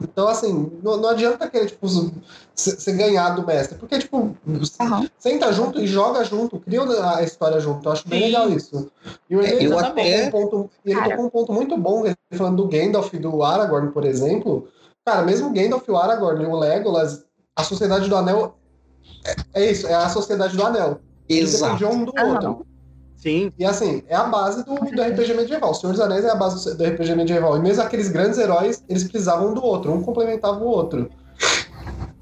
Então, 0.00 0.26
assim, 0.28 0.72
não, 0.82 0.96
não 0.96 1.08
adianta 1.10 1.48
querer, 1.48 1.66
tipo, 1.66 1.86
você 2.54 2.92
ganhar 2.92 3.30
do 3.30 3.46
mestre, 3.46 3.78
porque, 3.78 3.98
tipo, 3.98 4.36
Aham. 4.80 5.08
senta 5.18 5.52
junto 5.52 5.80
e 5.80 5.86
joga 5.86 6.24
junto, 6.24 6.58
cria 6.58 6.82
a 7.16 7.22
história 7.22 7.60
junto. 7.60 7.88
Eu 7.88 7.92
acho 7.92 8.08
bem 8.08 8.18
Sim. 8.20 8.26
legal 8.26 8.48
isso. 8.50 8.90
E 9.30 9.36
o 9.36 9.40
É, 9.40 9.50
Enem 9.52 9.64
eu 9.66 9.70
tocou 9.70 9.90
até- 9.90 10.26
um 10.26 10.30
ponto, 10.30 10.70
e 10.84 10.90
ele 10.90 11.00
Cara. 11.00 11.10
tocou 11.12 11.26
um 11.26 11.30
ponto 11.30 11.52
muito 11.52 11.76
bom, 11.76 12.04
ele 12.04 12.16
falando 12.34 12.56
do 12.62 12.68
Gandalf 12.68 13.12
e 13.14 13.18
do 13.18 13.42
Aragorn, 13.42 13.92
por 13.92 14.04
exemplo. 14.04 14.68
Cara, 15.06 15.22
mesmo 15.22 15.48
o 15.48 15.52
Gandalf, 15.52 15.88
o 15.88 15.96
Aragorn 15.96 16.42
e 16.42 16.46
o 16.46 16.58
Legolas, 16.58 17.24
a 17.56 17.62
Sociedade 17.62 18.08
do 18.08 18.16
Anel 18.16 18.56
é, 19.24 19.36
é 19.62 19.70
isso, 19.70 19.86
é 19.86 19.94
a 19.94 20.08
Sociedade 20.08 20.56
do 20.56 20.64
Anel. 20.64 21.00
Exato. 21.28 21.86
um 21.86 22.04
do 22.04 22.12
Aham. 22.18 22.30
outro. 22.32 22.66
Sim. 23.24 23.50
E 23.58 23.64
assim, 23.64 24.02
é 24.06 24.14
a 24.14 24.24
base 24.24 24.62
do, 24.66 24.74
do 24.74 25.02
RPG 25.02 25.32
medieval. 25.32 25.70
O 25.70 25.74
Senhor 25.74 25.92
dos 25.92 26.00
Anéis 26.02 26.26
é 26.26 26.30
a 26.30 26.34
base 26.34 26.76
do 26.76 26.84
RPG 26.84 27.14
medieval. 27.14 27.56
E 27.56 27.60
mesmo 27.60 27.82
aqueles 27.82 28.10
grandes 28.10 28.38
heróis, 28.38 28.84
eles 28.86 29.02
precisavam 29.04 29.48
um 29.48 29.54
do 29.54 29.64
outro, 29.64 29.90
um 29.94 30.02
complementava 30.02 30.58
o 30.62 30.66
outro. 30.66 31.10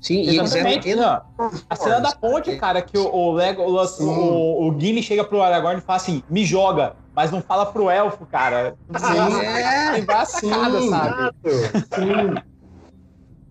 Sim, 0.01 0.19
e 0.23 0.29
eles 0.29 0.55
eram 0.55 0.71
Exatamente. 0.71 0.95
Não, 0.95 1.21
A 1.69 1.75
cena 1.75 1.99
da 1.99 2.13
ponte, 2.13 2.55
cara, 2.57 2.81
que 2.81 2.97
o, 2.97 3.13
o 3.13 3.33
Legolas, 3.33 3.97
Sim. 3.97 4.07
o, 4.07 4.69
o 4.69 4.81
Gimli 4.81 5.03
chega 5.03 5.25
pro 5.25 5.43
Aragorn 5.43 5.79
e 5.79 5.83
fala 5.83 5.97
assim, 5.97 6.23
me 6.31 6.45
joga, 6.45 6.95
mas 7.13 7.33
não 7.33 7.43
fala 7.43 7.67
pro 7.67 7.91
elfo, 7.91 8.25
cara. 8.25 8.77
Sim. 8.97 9.45
É, 9.45 9.93
Tem 9.95 10.05
várias 10.05 10.29
Sim. 10.29 10.89
sabe? 10.89 11.33
Sim. 11.97 12.52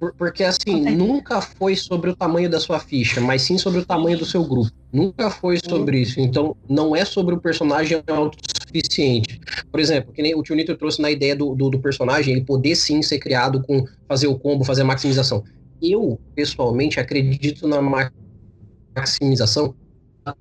Por- 0.02 0.14
Porque 0.16 0.43
assim, 0.43 0.82
nunca 0.95 1.39
foi 1.41 1.76
sobre 1.76 2.10
o 2.10 2.16
tamanho 2.16 2.49
da 2.49 2.60
sua 2.60 2.80
ficha, 2.80 3.22
mas 3.22 3.43
sim 3.43 3.56
sobre 3.60 3.82
o 3.82 3.86
tamanho 3.86 4.18
do 4.18 4.26
seu 4.26 4.43
grupo. 4.43 4.72
Nunca 4.91 5.30
foi 5.30 5.60
sobre 5.64 5.99
isso. 5.99 6.20
Então, 6.20 6.58
não 6.68 6.95
é 6.95 7.06
sobre 7.06 7.36
o 7.36 7.39
personagem 7.39 8.02
autossuficiente. 8.08 9.39
Por 9.72 9.80
exemplo, 9.80 10.12
que 10.12 10.24
nem 10.24 10.34
o 10.34 10.41
Tio 10.41 10.56
Nito 10.56 10.76
trouxe 10.76 10.99
na 10.99 11.12
ideia 11.12 11.36
do, 11.36 11.54
do, 11.54 11.70
do 11.70 11.80
personagem, 11.80 12.34
ele 12.34 12.43
poder 12.43 12.76
sim 12.76 13.04
ser 13.04 13.20
criado 13.20 13.62
com 13.62 13.86
fazer 14.08 14.26
o 14.26 14.39
combo, 14.39 14.64
fazer 14.66 14.82
a 14.82 14.86
maximização. 14.86 15.43
Eu, 15.80 16.20
pessoalmente, 16.34 16.99
acredito 16.99 17.68
na 17.68 17.80
ma- 17.80 18.12
maximização 18.95 19.76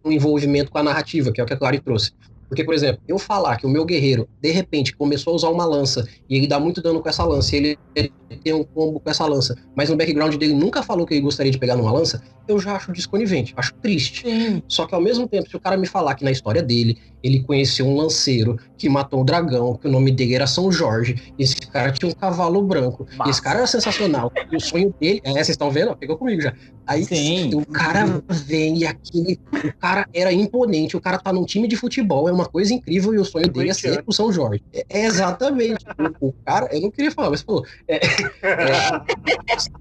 no 0.02 0.10
envolvimento 0.10 0.70
com 0.70 0.78
a 0.78 0.82
narrativa, 0.82 1.30
que 1.32 1.40
é 1.40 1.44
o 1.44 1.46
que 1.46 1.52
a 1.52 1.56
Clary 1.56 1.80
trouxe. 1.80 2.12
Porque, 2.50 2.64
por 2.64 2.74
exemplo, 2.74 3.00
eu 3.06 3.16
falar 3.16 3.56
que 3.56 3.64
o 3.64 3.68
meu 3.68 3.84
guerreiro, 3.84 4.28
de 4.42 4.50
repente, 4.50 4.96
começou 4.96 5.32
a 5.32 5.36
usar 5.36 5.50
uma 5.50 5.64
lança 5.64 6.04
e 6.28 6.36
ele 6.36 6.48
dá 6.48 6.58
muito 6.58 6.82
dano 6.82 7.00
com 7.00 7.08
essa 7.08 7.24
lança, 7.24 7.54
e 7.54 7.58
ele, 7.58 7.78
ele 7.94 8.12
tem 8.42 8.52
um 8.52 8.64
combo 8.64 8.98
com 8.98 9.08
essa 9.08 9.24
lança, 9.24 9.56
mas 9.76 9.88
no 9.88 9.96
background 9.96 10.34
dele 10.34 10.52
nunca 10.52 10.82
falou 10.82 11.06
que 11.06 11.14
ele 11.14 11.20
gostaria 11.20 11.52
de 11.52 11.58
pegar 11.58 11.76
numa 11.76 11.92
lança, 11.92 12.20
eu 12.48 12.58
já 12.58 12.74
acho 12.74 12.90
desconivente, 12.90 13.54
acho 13.56 13.72
triste. 13.74 14.28
Sim. 14.28 14.60
Só 14.66 14.84
que 14.84 14.94
ao 14.96 15.00
mesmo 15.00 15.28
tempo, 15.28 15.48
se 15.48 15.56
o 15.56 15.60
cara 15.60 15.76
me 15.76 15.86
falar 15.86 16.16
que 16.16 16.24
na 16.24 16.32
história 16.32 16.60
dele, 16.60 16.98
ele 17.22 17.42
conheceu 17.42 17.86
um 17.86 17.96
lanceiro 17.96 18.58
que 18.76 18.88
matou 18.88 19.20
o 19.20 19.24
dragão, 19.24 19.74
que 19.74 19.86
o 19.86 19.90
nome 19.90 20.10
dele 20.10 20.34
era 20.34 20.46
São 20.46 20.72
Jorge, 20.72 21.32
esse 21.38 21.56
cara 21.56 21.92
tinha 21.92 22.10
um 22.10 22.14
cavalo 22.14 22.62
branco, 22.62 23.06
Massa. 23.16 23.30
esse 23.30 23.42
cara 23.42 23.58
era 23.58 23.66
sensacional, 23.66 24.32
e 24.50 24.56
o 24.56 24.60
sonho 24.60 24.94
dele, 24.98 25.20
é, 25.24 25.32
vocês 25.32 25.50
estão 25.50 25.70
vendo? 25.70 25.94
Pegou 25.96 26.16
comigo 26.16 26.40
já. 26.40 26.54
Aí 26.86 27.04
Sim. 27.04 27.54
o 27.54 27.64
cara 27.64 28.20
vem 28.28 28.78
e 28.78 28.86
aquele, 28.86 29.38
o 29.52 29.72
cara 29.74 30.08
era 30.12 30.32
imponente, 30.32 30.96
o 30.96 31.00
cara 31.00 31.18
tá 31.18 31.32
num 31.32 31.44
time 31.44 31.68
de 31.68 31.76
futebol, 31.76 32.28
é 32.28 32.32
uma 32.32 32.46
coisa 32.46 32.74
incrível, 32.74 33.14
e 33.14 33.18
o 33.18 33.24
sonho 33.24 33.48
dele 33.48 33.70
é 33.70 33.74
ser 33.74 34.02
o 34.06 34.12
São 34.12 34.32
Jorge. 34.32 34.62
É, 34.72 34.84
é 34.88 35.06
exatamente. 35.06 35.84
o, 36.20 36.28
o 36.28 36.32
cara, 36.44 36.68
eu 36.72 36.80
não 36.80 36.90
queria 36.90 37.12
falar, 37.12 37.30
mas 37.30 37.42
falou, 37.42 37.64
é, 37.86 37.96
é, 37.96 39.00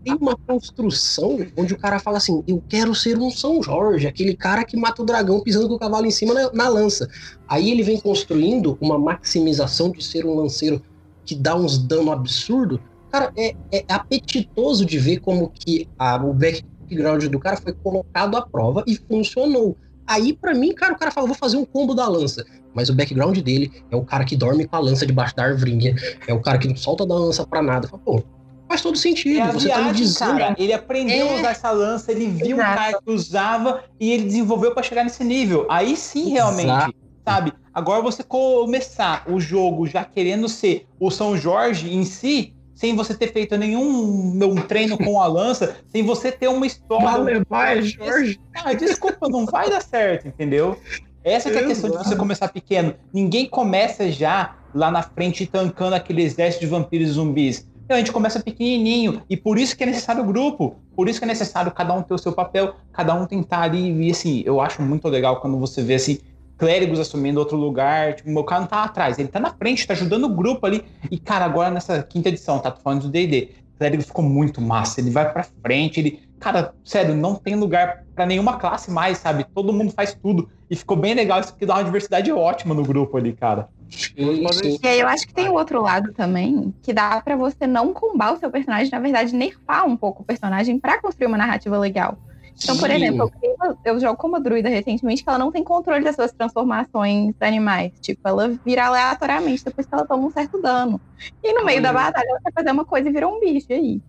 tem 0.03 0.13
uma 0.13 0.35
construção 0.35 1.39
onde 1.57 1.73
o 1.73 1.77
cara 1.77 1.99
fala 1.99 2.17
assim: 2.17 2.43
eu 2.47 2.61
quero 2.69 2.93
ser 2.93 3.17
um 3.17 3.31
São 3.31 3.63
Jorge, 3.63 4.05
aquele 4.05 4.35
cara 4.35 4.63
que 4.63 4.77
mata 4.77 5.01
o 5.01 5.05
dragão 5.05 5.39
pisando 5.39 5.67
com 5.67 5.75
o 5.75 5.79
cavalo 5.79 6.05
em 6.05 6.11
cima 6.11 6.33
na, 6.33 6.51
na 6.51 6.67
lança. 6.67 7.09
Aí 7.47 7.69
ele 7.71 7.83
vem 7.83 7.99
construindo 7.99 8.77
uma 8.81 8.97
maximização 8.97 9.91
de 9.91 10.03
ser 10.03 10.25
um 10.25 10.35
lanceiro 10.35 10.81
que 11.25 11.35
dá 11.35 11.55
uns 11.55 11.77
dano 11.77 12.11
absurdo. 12.11 12.79
Cara, 13.11 13.31
é, 13.37 13.55
é 13.71 13.83
apetitoso 13.89 14.85
de 14.85 14.97
ver 14.99 15.19
como 15.19 15.49
que 15.49 15.87
a, 15.97 16.15
o 16.17 16.33
background 16.33 17.25
do 17.25 17.39
cara 17.39 17.57
foi 17.57 17.73
colocado 17.73 18.35
à 18.37 18.41
prova 18.41 18.83
e 18.87 18.95
funcionou. 18.95 19.75
Aí, 20.05 20.33
pra 20.33 20.55
mim, 20.55 20.73
cara, 20.73 20.93
o 20.93 20.97
cara 20.97 21.11
fala, 21.11 21.27
vou 21.27 21.35
fazer 21.35 21.57
um 21.57 21.65
combo 21.65 21.93
da 21.93 22.07
lança. 22.07 22.43
Mas 22.73 22.89
o 22.89 22.93
background 22.95 23.37
dele 23.39 23.71
é 23.91 23.95
o 23.95 24.03
cara 24.03 24.23
que 24.25 24.35
dorme 24.35 24.67
com 24.67 24.75
a 24.75 24.79
lança 24.79 25.05
debaixo 25.05 25.35
da 25.35 25.43
arvrinha, 25.43 25.95
é 26.27 26.33
o 26.33 26.41
cara 26.41 26.57
que 26.57 26.67
não 26.67 26.75
solta 26.75 27.05
da 27.05 27.15
lança 27.15 27.45
pra 27.45 27.61
nada. 27.61 27.87
Fala, 27.87 28.01
Pô, 28.03 28.23
faz 28.67 28.81
todo 28.81 28.97
sentido. 28.97 29.39
É 29.39 29.51
você 29.51 29.67
tá 29.69 29.77
me 29.77 29.83
viagem, 29.83 29.93
dizendo. 30.03 30.37
cara. 30.37 30.55
Ele 30.57 30.73
aprendeu 30.73 31.27
É. 31.27 31.33
a 31.33 31.39
usar 31.39 31.49
essa 31.51 31.71
lança, 31.71 32.11
ele 32.11 32.27
viu 32.27 32.57
um 32.57 32.59
Exato. 32.59 32.75
cara 32.77 32.99
que 33.03 33.11
usava 33.11 33.83
e 33.99 34.11
ele 34.11 34.23
desenvolveu 34.25 34.71
pra 34.73 34.81
chegar 34.83 35.03
nesse 35.03 35.23
nível. 35.23 35.65
Aí 35.69 35.95
sim, 35.95 36.29
realmente, 36.29 36.63
Exato. 36.65 36.93
Sabe? 37.29 37.53
Agora 37.73 38.01
você 38.01 38.23
começar 38.23 39.23
o 39.27 39.39
jogo 39.39 39.85
já 39.85 40.03
querendo 40.03 40.49
ser 40.49 40.87
o 40.99 41.11
São 41.11 41.37
Jorge 41.37 41.93
em 41.93 42.03
si, 42.03 42.55
sem 42.73 42.95
você 42.95 43.13
ter 43.13 43.31
feito 43.31 43.55
nenhum 43.55 44.41
um 44.43 44.55
treino 44.55 44.97
com 44.97 45.21
a 45.21 45.27
lança, 45.27 45.77
sem 45.89 46.01
você 46.01 46.31
ter 46.31 46.47
uma 46.47 46.65
história. 46.65 47.43
vai, 47.47 47.81
Jorge. 47.83 48.39
Ah, 48.55 48.73
desculpa, 48.73 49.29
não 49.29 49.45
vai 49.45 49.69
dar 49.69 49.81
certo, 49.81 50.27
entendeu? 50.27 50.77
Essa 51.23 51.49
é 51.49 51.59
a 51.59 51.67
questão 51.67 51.91
de 51.91 51.97
você 51.97 52.15
começar 52.15 52.47
pequeno. 52.47 52.95
Ninguém 53.13 53.47
começa 53.47 54.11
já 54.11 54.55
lá 54.73 54.89
na 54.89 55.03
frente 55.03 55.45
tancando 55.45 55.93
aquele 55.93 56.23
exército 56.23 56.65
de 56.65 56.71
vampiros 56.71 57.09
e 57.09 57.11
zumbis. 57.11 57.67
Não, 57.89 57.95
a 57.95 57.99
gente 57.99 58.11
começa 58.11 58.39
pequenininho. 58.39 59.23
E 59.27 59.35
por 59.35 59.57
isso 59.57 59.75
que 59.75 59.83
é 59.83 59.85
necessário 59.87 60.21
o 60.23 60.25
grupo. 60.25 60.75
Por 60.95 61.09
isso 61.09 61.19
que 61.19 61.25
é 61.25 61.27
necessário 61.27 61.71
cada 61.71 61.93
um 61.93 62.03
ter 62.03 62.13
o 62.13 62.19
seu 62.19 62.31
papel, 62.31 62.75
cada 62.93 63.15
um 63.15 63.25
tentar 63.25 63.61
ali. 63.61 64.07
E 64.07 64.11
assim, 64.11 64.43
eu 64.45 64.61
acho 64.61 64.81
muito 64.81 65.07
legal 65.07 65.41
quando 65.41 65.57
você 65.57 65.81
vê 65.81 65.95
assim, 65.95 66.19
clérigos 66.59 66.99
assumindo 66.99 67.39
outro 67.39 67.57
lugar. 67.57 68.13
Tipo, 68.13 68.29
o 68.29 68.33
meu 68.33 68.43
cara 68.43 68.61
não 68.61 68.67
tá 68.67 68.83
atrás, 68.83 69.17
ele 69.17 69.29
tá 69.29 69.39
na 69.39 69.51
frente, 69.51 69.87
tá 69.87 69.93
ajudando 69.93 70.25
o 70.25 70.35
grupo 70.35 70.67
ali. 70.67 70.85
E, 71.09 71.17
cara, 71.17 71.45
agora 71.45 71.71
nessa 71.71 72.03
quinta 72.03 72.29
edição, 72.29 72.59
tá? 72.59 72.69
Tô 72.69 72.81
falando 72.81 73.03
do 73.03 73.09
DD. 73.09 73.49
Clérigo 73.79 74.03
ficou 74.03 74.23
muito 74.23 74.61
massa. 74.61 74.99
Ele 74.99 75.09
vai 75.09 75.31
pra 75.31 75.43
frente, 75.43 75.99
ele. 75.99 76.29
Cara, 76.37 76.73
sério, 76.83 77.15
não 77.15 77.35
tem 77.35 77.55
lugar 77.55 78.03
pra 78.13 78.25
nenhuma 78.25 78.57
classe 78.57 78.91
mais, 78.91 79.17
sabe? 79.17 79.45
Todo 79.55 79.73
mundo 79.73 79.91
faz 79.91 80.13
tudo. 80.13 80.49
E 80.69 80.75
ficou 80.75 80.97
bem 80.97 81.13
legal 81.13 81.39
isso, 81.39 81.51
porque 81.51 81.65
dá 81.65 81.75
uma 81.75 81.83
diversidade 81.83 82.31
ótima 82.31 82.75
no 82.75 82.83
grupo 82.83 83.17
ali, 83.17 83.33
cara. 83.33 83.69
E 84.15 84.87
aí 84.87 84.99
eu 84.99 85.07
acho 85.07 85.25
que 85.25 85.33
tem 85.33 85.49
o 85.49 85.53
outro 85.53 85.81
lado 85.81 86.13
também, 86.13 86.73
que 86.81 86.93
dá 86.93 87.19
pra 87.21 87.35
você 87.35 87.65
não 87.65 87.93
combar 87.93 88.33
o 88.33 88.37
seu 88.37 88.51
personagem, 88.51 88.91
na 88.91 88.99
verdade, 88.99 89.35
nerfar 89.35 89.85
um 89.85 89.97
pouco 89.97 90.21
o 90.21 90.25
personagem 90.25 90.77
pra 90.77 91.01
construir 91.01 91.27
uma 91.27 91.37
narrativa 91.37 91.77
legal. 91.77 92.17
Então, 92.61 92.77
por 92.77 92.91
exemplo, 92.91 93.31
eu, 93.41 93.77
eu 93.85 93.99
jogo 93.99 94.17
com 94.17 94.27
uma 94.27 94.39
druida 94.39 94.67
recentemente 94.69 95.23
que 95.23 95.29
ela 95.29 95.39
não 95.39 95.51
tem 95.51 95.63
controle 95.63 96.03
das 96.03 96.15
suas 96.15 96.31
transformações 96.31 97.33
animais. 97.39 97.93
Tipo, 98.01 98.19
ela 98.25 98.49
vira 98.65 98.87
aleatoriamente 98.87 99.63
depois 99.63 99.87
que 99.87 99.95
ela 99.95 100.05
toma 100.05 100.27
um 100.27 100.31
certo 100.31 100.61
dano. 100.61 101.01
E 101.41 101.53
no 101.53 101.65
meio 101.65 101.81
da 101.81 101.93
batalha 101.93 102.27
ela 102.29 102.39
quer 102.43 102.51
fazer 102.53 102.71
uma 102.71 102.85
coisa 102.85 103.09
e 103.09 103.11
vira 103.11 103.27
um 103.27 103.39
bicho 103.39 103.67
aí. 103.71 104.01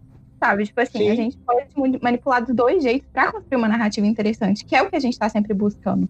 Sabe? 0.42 0.64
Tipo 0.64 0.80
assim, 0.80 0.98
Sim. 1.00 1.10
a 1.10 1.14
gente 1.14 1.36
pode 1.38 1.68
manipular 2.02 2.42
dos 2.44 2.54
dois 2.56 2.82
jeitos 2.82 3.06
pra 3.12 3.30
construir 3.30 3.58
uma 3.58 3.68
narrativa 3.68 4.06
interessante, 4.06 4.64
que 4.64 4.74
é 4.74 4.82
o 4.82 4.88
que 4.88 4.96
a 4.96 5.00
gente 5.00 5.18
tá 5.18 5.28
sempre 5.28 5.52
buscando. 5.52 6.08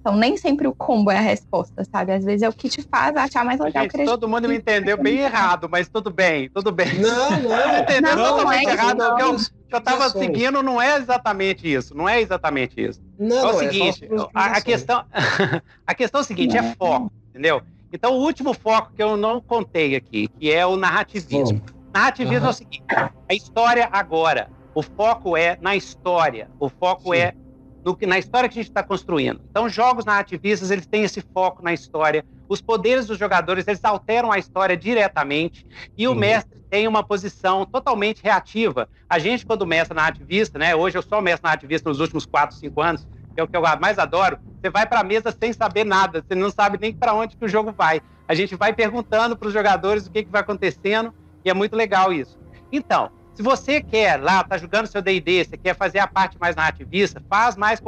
Então, 0.00 0.16
nem 0.16 0.36
sempre 0.36 0.68
o 0.68 0.72
combo 0.74 1.10
é 1.10 1.18
a 1.18 1.20
resposta, 1.20 1.84
sabe? 1.84 2.12
Às 2.12 2.24
vezes 2.24 2.42
é 2.42 2.48
o 2.48 2.52
que 2.52 2.68
te 2.68 2.82
faz 2.82 3.16
achar 3.16 3.44
mais 3.44 3.58
legal. 3.58 3.82
Gente, 3.84 4.04
todo 4.04 4.28
mundo 4.28 4.48
me 4.48 4.56
entendeu 4.56 4.96
bem 4.96 5.18
errado, 5.18 5.68
mas 5.68 5.88
tudo 5.88 6.10
bem, 6.10 6.48
tudo 6.50 6.70
bem. 6.70 6.98
Não, 7.00 7.30
não. 7.42 7.78
Entendeu 7.82 8.16
Não, 8.16 8.28
totalmente 8.36 8.64
não 8.64 8.70
é 8.70 8.74
errado. 8.74 8.98
isso, 8.98 9.10
O 9.12 9.16
que 9.16 9.22
eu, 9.22 9.32
não. 9.32 9.38
que 9.38 9.74
eu 9.74 9.80
tava 9.80 10.10
seguindo 10.10 10.62
não 10.62 10.80
é 10.80 10.96
exatamente 10.96 11.72
isso. 11.72 11.96
Não 11.96 12.08
é 12.08 12.20
exatamente 12.20 12.80
isso. 12.80 13.00
Não, 13.18 13.36
É 13.36 13.40
o 13.40 13.52
não, 13.52 13.58
seguinte, 13.58 14.08
só 14.16 14.30
a, 14.32 14.44
a 14.56 14.60
questão, 14.60 15.04
a 15.86 15.94
questão 15.94 16.20
é 16.20 16.22
o 16.22 16.26
seguinte, 16.26 16.56
é 16.56 16.62
foco, 16.74 17.12
entendeu? 17.30 17.60
Então, 17.92 18.14
o 18.14 18.20
último 18.22 18.54
foco 18.54 18.92
que 18.94 19.02
eu 19.02 19.16
não 19.16 19.40
contei 19.40 19.96
aqui, 19.96 20.28
que 20.38 20.50
é 20.52 20.64
o 20.64 20.76
narrativismo. 20.76 21.60
Narrativismo 21.94 22.38
Aham. 22.38 22.46
é 22.46 22.50
o 22.50 22.52
seguinte: 22.52 22.84
a 23.28 23.34
história 23.34 23.88
agora. 23.92 24.48
O 24.74 24.82
foco 24.82 25.36
é 25.36 25.58
na 25.60 25.76
história. 25.76 26.48
O 26.58 26.68
foco 26.70 27.12
Sim. 27.12 27.20
é 27.20 27.34
no 27.84 27.94
que 27.94 28.06
na 28.06 28.18
história 28.18 28.48
que 28.48 28.58
a 28.58 28.62
gente 28.62 28.70
está 28.70 28.82
construindo. 28.82 29.40
Então, 29.50 29.68
jogos 29.68 30.04
narrativistas 30.04 30.70
eles 30.70 30.86
têm 30.86 31.02
esse 31.02 31.20
foco 31.20 31.62
na 31.62 31.74
história. 31.74 32.24
Os 32.48 32.62
poderes 32.62 33.06
dos 33.06 33.18
jogadores 33.18 33.66
eles 33.68 33.84
alteram 33.84 34.32
a 34.32 34.38
história 34.38 34.76
diretamente 34.76 35.66
e 35.96 36.06
o 36.08 36.12
Sim. 36.12 36.20
mestre 36.20 36.58
tem 36.70 36.88
uma 36.88 37.02
posição 37.02 37.66
totalmente 37.66 38.22
reativa. 38.22 38.88
A 39.08 39.18
gente, 39.18 39.44
quando 39.44 39.66
mestre 39.66 39.94
narrativista, 39.94 40.58
né? 40.58 40.74
Hoje 40.74 40.96
eu 40.96 41.02
sou 41.02 41.20
mestre 41.20 41.44
narrativista 41.44 41.90
nos 41.90 42.00
últimos 42.00 42.24
4, 42.24 42.56
5 42.56 42.80
anos, 42.80 43.06
que 43.34 43.40
é 43.40 43.42
o 43.42 43.48
que 43.48 43.56
eu 43.56 43.62
mais 43.78 43.98
adoro. 43.98 44.38
Você 44.60 44.70
vai 44.70 44.86
para 44.86 45.00
a 45.00 45.04
mesa 45.04 45.34
sem 45.38 45.52
saber 45.52 45.84
nada, 45.84 46.24
você 46.26 46.34
não 46.34 46.50
sabe 46.50 46.78
nem 46.80 46.94
para 46.94 47.12
onde 47.12 47.36
que 47.36 47.44
o 47.44 47.48
jogo 47.48 47.72
vai. 47.72 48.00
A 48.28 48.34
gente 48.34 48.54
vai 48.56 48.72
perguntando 48.72 49.36
para 49.36 49.48
os 49.48 49.52
jogadores 49.52 50.06
o 50.06 50.10
que, 50.10 50.22
que 50.22 50.30
vai 50.30 50.40
acontecendo 50.40 51.12
e 51.44 51.50
é 51.50 51.54
muito 51.54 51.76
legal 51.76 52.12
isso. 52.12 52.38
Então, 52.70 53.10
se 53.34 53.42
você 53.42 53.80
quer 53.80 54.20
lá, 54.20 54.44
tá 54.44 54.58
jogando 54.58 54.86
seu 54.86 55.00
D&D, 55.00 55.44
você 55.44 55.56
quer 55.56 55.74
fazer 55.74 55.98
a 55.98 56.06
parte 56.06 56.36
mais 56.38 56.54
narrativista, 56.54 57.22
faz 57.28 57.56
mais 57.56 57.80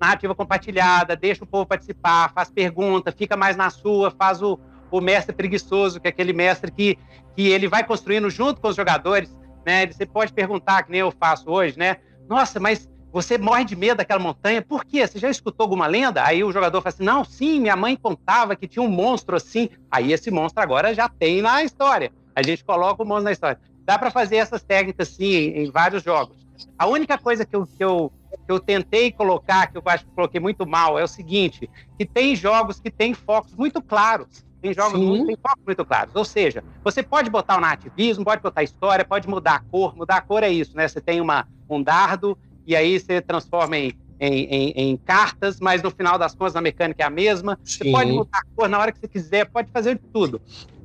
narrativa 0.00 0.34
compartilhada, 0.34 1.14
deixa 1.14 1.44
o 1.44 1.46
povo 1.46 1.66
participar, 1.66 2.32
faz 2.32 2.50
pergunta, 2.50 3.12
fica 3.12 3.36
mais 3.36 3.56
na 3.56 3.68
sua, 3.68 4.10
faz 4.10 4.42
o, 4.42 4.58
o 4.90 5.00
mestre 5.00 5.34
preguiçoso, 5.34 6.00
que 6.00 6.08
é 6.08 6.10
aquele 6.10 6.32
mestre 6.32 6.70
que, 6.70 6.98
que 7.36 7.48
ele 7.48 7.68
vai 7.68 7.84
construindo 7.84 8.30
junto 8.30 8.60
com 8.60 8.68
os 8.68 8.76
jogadores, 8.76 9.36
né? 9.66 9.86
Você 9.86 10.06
pode 10.06 10.32
perguntar, 10.32 10.82
que 10.82 10.90
nem 10.90 11.00
eu 11.00 11.10
faço 11.10 11.50
hoje, 11.50 11.78
né? 11.78 11.96
Nossa, 12.26 12.58
mas 12.58 12.88
você 13.12 13.36
morre 13.36 13.64
de 13.64 13.76
medo 13.76 13.98
daquela 13.98 14.20
montanha, 14.20 14.62
por 14.62 14.84
quê? 14.84 15.06
Você 15.06 15.18
já 15.18 15.28
escutou 15.28 15.64
alguma 15.64 15.86
lenda? 15.86 16.24
Aí 16.24 16.42
o 16.44 16.52
jogador 16.52 16.80
fala 16.80 16.94
assim: 16.94 17.04
não, 17.04 17.24
sim, 17.24 17.60
minha 17.60 17.76
mãe 17.76 17.96
contava 17.96 18.56
que 18.56 18.68
tinha 18.68 18.82
um 18.82 18.88
monstro 18.88 19.36
assim. 19.36 19.68
Aí 19.90 20.12
esse 20.12 20.30
monstro 20.30 20.62
agora 20.62 20.94
já 20.94 21.08
tem 21.08 21.42
na 21.42 21.62
história. 21.62 22.12
A 22.40 22.42
gente 22.42 22.64
coloca 22.64 23.02
o 23.02 23.06
monstro 23.06 23.24
na 23.24 23.32
história. 23.32 23.60
Dá 23.84 23.98
para 23.98 24.10
fazer 24.10 24.36
essas 24.36 24.62
técnicas 24.62 25.08
sim 25.08 25.26
em, 25.26 25.64
em, 25.64 25.70
vários 25.70 26.02
jogos. 26.02 26.36
A 26.78 26.86
única 26.86 27.18
coisa 27.18 27.44
que 27.44 27.54
eu, 27.54 27.66
que, 27.66 27.84
eu, 27.84 28.10
que 28.46 28.52
eu 28.52 28.58
tentei 28.58 29.12
colocar, 29.12 29.66
que 29.66 29.76
eu 29.76 29.82
acho 29.84 30.06
que 30.06 30.10
coloquei 30.12 30.40
muito 30.40 30.66
mal, 30.66 30.98
é 30.98 31.04
o 31.04 31.08
seguinte: 31.08 31.68
que 31.98 32.06
tem 32.06 32.34
jogos 32.34 32.80
que 32.80 32.90
têm 32.90 33.12
focos 33.12 33.54
muito 33.54 33.82
claros. 33.82 34.42
Tem 34.62 34.72
jogos 34.72 34.98
que 34.98 35.26
têm 35.26 35.36
focos 35.36 35.64
muito 35.66 35.84
claros. 35.84 36.14
Ou 36.14 36.24
seja, 36.24 36.64
você 36.82 37.02
pode 37.02 37.28
botar 37.28 37.58
o 37.58 37.60
nativismo, 37.60 38.24
pode 38.24 38.42
botar 38.42 38.62
a 38.62 38.64
história, 38.64 39.04
pode 39.04 39.28
mudar 39.28 39.56
a 39.56 39.60
cor. 39.60 39.94
Mudar 39.94 40.16
a 40.16 40.20
cor 40.22 40.42
é 40.42 40.50
isso, 40.50 40.74
né? 40.74 40.88
Você 40.88 41.00
tem 41.00 41.20
uma, 41.20 41.46
um 41.68 41.82
dardo 41.82 42.38
e 42.66 42.74
aí 42.74 42.98
você 42.98 43.20
transforma 43.20 43.76
em, 43.76 43.92
em, 44.18 44.44
em, 44.44 44.70
em, 44.76 44.96
cartas, 44.96 45.58
mas 45.60 45.82
no 45.82 45.90
final 45.90 46.18
das 46.18 46.34
contas 46.34 46.56
a 46.56 46.60
mecânica 46.60 47.02
é 47.02 47.06
a 47.06 47.10
mesma. 47.10 47.58
Sim. 47.64 47.84
Você 47.84 47.90
pode 47.90 48.12
mudar 48.12 48.38
a 48.38 48.42
cor 48.54 48.68
na 48.68 48.78
hora 48.78 48.92
que 48.92 48.98
você 48.98 49.08
quiser, 49.08 49.46
pode 49.46 49.70
fazer 49.70 49.96
de 49.96 50.06
tudo. 50.12 50.40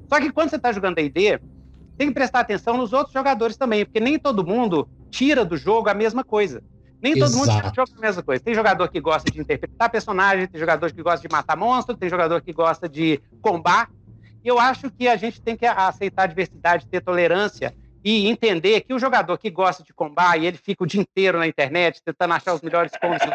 Só 0.07 0.19
que 0.19 0.31
quando 0.31 0.49
você 0.49 0.55
está 0.55 0.71
jogando 0.71 0.95
D&D, 0.95 1.39
tem 1.97 2.07
que 2.07 2.13
prestar 2.13 2.41
atenção 2.41 2.77
nos 2.77 2.93
outros 2.93 3.13
jogadores 3.13 3.57
também, 3.57 3.85
porque 3.85 3.99
nem 3.99 4.19
todo 4.19 4.45
mundo 4.45 4.87
tira 5.09 5.45
do 5.45 5.55
jogo 5.55 5.89
a 5.89 5.93
mesma 5.93 6.23
coisa. 6.23 6.61
Nem 7.01 7.13
todo 7.13 7.25
Exato. 7.25 7.37
mundo 7.37 7.55
tira 7.55 7.69
do 7.69 7.75
jogo 7.75 7.91
a 7.97 8.01
mesma 8.01 8.23
coisa. 8.23 8.43
Tem 8.43 8.53
jogador 8.53 8.89
que 8.89 8.99
gosta 8.99 9.31
de 9.31 9.39
interpretar 9.39 9.89
personagem, 9.89 10.47
tem 10.47 10.59
jogador 10.59 10.91
que 10.91 11.01
gosta 11.01 11.27
de 11.27 11.31
matar 11.31 11.55
monstro, 11.55 11.95
tem 11.95 12.09
jogador 12.09 12.41
que 12.41 12.51
gosta 12.51 12.89
de 12.89 13.21
combar. 13.41 13.89
E 14.43 14.47
eu 14.47 14.59
acho 14.59 14.91
que 14.91 15.07
a 15.07 15.15
gente 15.15 15.41
tem 15.41 15.55
que 15.55 15.65
aceitar 15.65 16.23
a 16.23 16.27
diversidade, 16.27 16.85
ter 16.87 17.01
tolerância 17.01 17.73
e 18.05 18.27
entender 18.27 18.81
que 18.81 18.93
o 18.93 18.99
jogador 18.99 19.35
que 19.35 19.49
gosta 19.49 19.81
de 19.81 19.91
combate 19.91 20.41
e 20.41 20.45
ele 20.45 20.57
fica 20.57 20.83
o 20.83 20.87
dia 20.87 21.01
inteiro 21.01 21.39
na 21.39 21.47
internet 21.47 22.03
tentando 22.05 22.35
achar 22.35 22.53
os 22.53 22.61
melhores 22.61 22.91
pontos, 22.91 23.27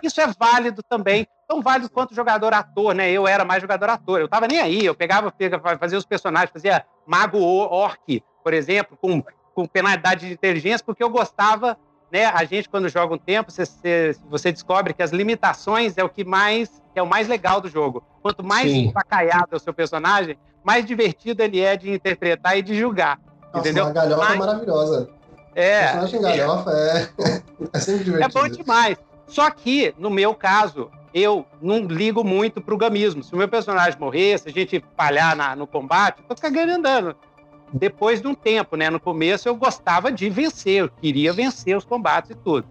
isso 0.00 0.20
é 0.20 0.28
válido 0.38 0.80
também, 0.80 1.26
tão 1.48 1.60
válido 1.60 1.90
quanto 1.90 2.12
o 2.12 2.14
jogador 2.14 2.54
ator, 2.54 2.94
né? 2.94 3.10
Eu 3.10 3.26
era 3.26 3.44
mais 3.44 3.60
jogador 3.60 3.90
ator, 3.90 4.20
eu 4.20 4.28
tava 4.28 4.46
nem 4.46 4.60
aí, 4.60 4.86
eu 4.86 4.94
pegava, 4.94 5.34
fazia 5.76 5.98
os 5.98 6.06
personagens, 6.06 6.52
fazia 6.52 6.86
mago 7.04 7.40
orc, 7.40 8.22
por 8.44 8.54
exemplo, 8.54 8.96
com, 8.96 9.24
com 9.52 9.66
penalidade 9.66 10.28
de 10.28 10.32
inteligência, 10.32 10.86
porque 10.86 11.02
eu 11.02 11.10
gostava, 11.10 11.76
né? 12.12 12.26
A 12.26 12.44
gente 12.44 12.68
quando 12.68 12.88
joga 12.88 13.12
um 13.12 13.18
tempo, 13.18 13.50
você, 13.50 14.16
você 14.30 14.52
descobre 14.52 14.94
que 14.94 15.02
as 15.02 15.10
limitações 15.10 15.98
é 15.98 16.04
o 16.04 16.08
que 16.08 16.24
mais 16.24 16.80
é 16.94 17.02
o 17.02 17.08
mais 17.08 17.26
legal 17.26 17.60
do 17.60 17.68
jogo. 17.68 18.04
Quanto 18.22 18.44
mais 18.44 18.70
empacaiado 18.70 19.48
é 19.50 19.56
o 19.56 19.58
seu 19.58 19.74
personagem, 19.74 20.38
mais 20.62 20.84
divertido 20.84 21.42
ele 21.42 21.58
é 21.58 21.76
de 21.76 21.90
interpretar 21.90 22.56
e 22.56 22.62
de 22.62 22.78
julgar. 22.78 23.18
Nossa, 23.52 23.68
entendeu? 23.68 23.86
A 23.86 23.92
galhofa 23.92 24.22
é 24.22 24.28
Mas... 24.28 24.34
é 24.34 24.38
maravilhosa. 24.38 25.08
É. 25.54 25.82
Personagem 25.82 26.22
galhofa 26.22 26.70
é, 26.70 27.08
é 27.72 27.78
sempre 27.78 28.04
divertido. 28.04 28.38
É 28.38 28.42
bom 28.42 28.48
demais. 28.48 28.98
Só 29.26 29.50
que, 29.50 29.94
no 29.98 30.10
meu 30.10 30.34
caso, 30.34 30.90
eu 31.14 31.44
não 31.60 31.86
ligo 31.86 32.24
muito 32.24 32.60
pro 32.60 32.76
gamismo. 32.76 33.22
Se 33.22 33.34
o 33.34 33.36
meu 33.36 33.48
personagem 33.48 33.98
morrer, 33.98 34.38
se 34.38 34.48
a 34.48 34.52
gente 34.52 34.82
falhar 34.96 35.36
na, 35.36 35.54
no 35.54 35.66
combate, 35.66 36.18
eu 36.18 36.24
tô 36.34 36.40
cagando 36.40 36.72
andando. 36.72 37.16
Depois 37.72 38.20
de 38.20 38.28
um 38.28 38.34
tempo, 38.34 38.76
né? 38.76 38.90
No 38.90 39.00
começo 39.00 39.48
eu 39.48 39.56
gostava 39.56 40.12
de 40.12 40.28
vencer, 40.28 40.82
eu 40.82 40.88
queria 40.88 41.32
vencer 41.32 41.76
os 41.76 41.84
combates 41.84 42.30
e 42.30 42.34
tudo, 42.34 42.66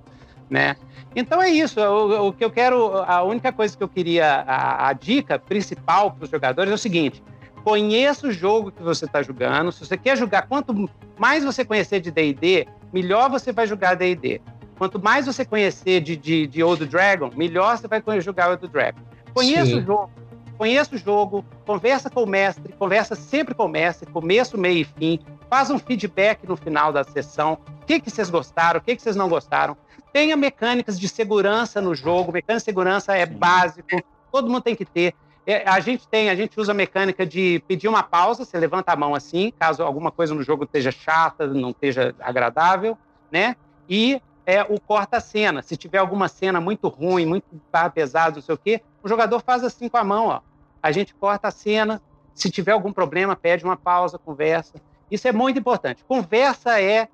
né? 0.50 0.76
Então 1.16 1.42
é 1.42 1.50
isso. 1.50 1.80
O, 1.80 2.28
o 2.28 2.34
que 2.34 2.46
eu 2.46 2.52
quero, 2.52 2.98
a 2.98 3.24
única 3.24 3.52
coisa 3.52 3.76
que 3.76 3.84
eu 3.84 3.90
queria, 3.90 4.44
a, 4.48 4.90
a 4.90 4.94
dica 4.94 5.40
principal 5.40 6.12
para 6.12 6.26
os 6.26 6.30
jogadores 6.30 6.72
é 6.72 6.76
o 6.76 6.78
seguinte: 6.78 7.24
Conheça 7.64 8.28
o 8.28 8.32
jogo 8.32 8.72
que 8.72 8.82
você 8.82 9.06
está 9.06 9.22
jogando. 9.22 9.72
Se 9.72 9.86
você 9.86 9.98
quer 9.98 10.18
jogar, 10.18 10.48
quanto 10.48 10.90
mais 11.18 11.44
você 11.44 11.64
conhecer 11.64 12.00
de 12.00 12.10
D&D, 12.10 12.68
melhor 12.92 13.30
você 13.30 13.52
vai 13.52 13.68
jogar 13.68 13.96
D&D. 13.96 14.42
Quanto 14.78 15.00
mais 15.00 15.28
você 15.28 15.46
conhecer 15.46 16.02
de, 16.02 16.16
de, 16.16 16.48
de 16.48 16.64
Old 16.64 16.86
Dragon, 16.88 17.30
melhor 17.36 17.78
você 17.78 17.88
vai 17.88 18.02
jogar 18.20 18.50
Old 18.50 18.68
Dragon. 18.68 19.00
Conheça 19.34 19.66
Sim. 19.68 19.78
o 19.78 19.86
jogo, 19.86 20.12
conheça 20.58 20.96
o 20.96 20.98
jogo, 20.98 21.46
conversa 21.66 22.10
com 22.10 22.24
o 22.24 22.28
mestre, 22.28 22.74
conversa 22.74 23.16
sempre 23.16 23.54
com 23.54 23.66
o 23.66 23.70
mestre, 23.70 24.12
começo, 24.12 24.58
meio 24.58 24.80
e 24.80 24.84
fim, 24.84 25.20
faz 25.50 25.70
um 25.70 25.78
feedback 25.78 26.48
no 26.48 26.58
final 26.58 26.92
da 26.92 27.04
sessão, 27.04 27.60
o 27.82 27.86
que, 27.86 28.00
que 28.00 28.10
vocês 28.10 28.30
gostaram, 28.30 28.80
o 28.80 28.84
que, 28.84 28.96
que 28.96 29.02
vocês 29.02 29.16
não 29.16 29.30
gostaram. 29.30 29.78
Tenha 30.12 30.36
mecânicas 30.36 31.00
de 31.00 31.08
segurança 31.08 31.80
no 31.80 31.94
jogo, 31.94 32.32
mecânica 32.32 32.60
de 32.60 32.66
segurança 32.66 33.16
é 33.16 33.26
básico, 33.26 33.88
todo 34.32 34.50
mundo 34.50 34.62
tem 34.62 34.76
que 34.76 34.86
ter. 34.86 35.14
É, 35.46 35.68
a 35.68 35.80
gente 35.80 36.08
tem, 36.08 36.30
a 36.30 36.36
gente 36.36 36.60
usa 36.60 36.72
a 36.72 36.76
mecânica 36.76 37.26
de 37.26 37.64
pedir 37.68 37.88
uma 37.88 38.04
pausa, 38.04 38.46
você 38.46 38.60
levanta 38.60 38.92
a 38.92 38.96
mão 38.96 39.16
assim, 39.16 39.52
caso 39.60 39.82
alguma 39.82 40.12
coisa 40.12 40.36
no 40.36 40.44
jogo 40.44 40.66
esteja 40.66 40.92
chata, 40.92 41.48
não 41.48 41.72
esteja 41.72 42.14
agradável, 42.20 42.98
né? 43.32 43.56
E 43.90 44.22
é 44.46 44.62
o 44.62 44.80
corta-cena. 44.80 45.62
Se 45.62 45.76
tiver 45.76 45.98
alguma 45.98 46.28
cena 46.28 46.62
muito 46.62 46.88
ruim, 46.88 47.26
muito 47.26 47.46
pesado, 47.94 48.36
não 48.36 48.42
sei 48.42 48.56
o 48.56 48.58
quê, 48.58 48.82
o 49.02 49.10
jogador 49.10 49.42
faz 49.42 49.64
assim 49.64 49.90
com 49.90 49.98
a 49.98 50.04
mão, 50.04 50.28
ó. 50.28 50.42
A 50.82 50.92
gente 50.92 51.14
corta 51.16 51.48
a 51.48 51.52
cena, 51.52 52.02
se 52.34 52.50
tiver 52.50 52.72
algum 52.72 52.94
problema, 52.94 53.36
pede 53.36 53.64
uma 53.64 53.78
pausa, 53.78 54.18
conversa. 54.18 54.76
Isso 55.10 55.28
é 55.28 55.32
muito 55.32 55.60
importante. 55.60 56.04
Conversa 56.08 56.80
é 56.82 57.08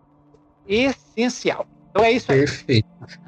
essencial. 0.67 1.65
Então 1.89 2.03
é 2.03 2.11
isso 2.11 2.31
aí. 2.31 2.39
Perfeito. 2.39 2.87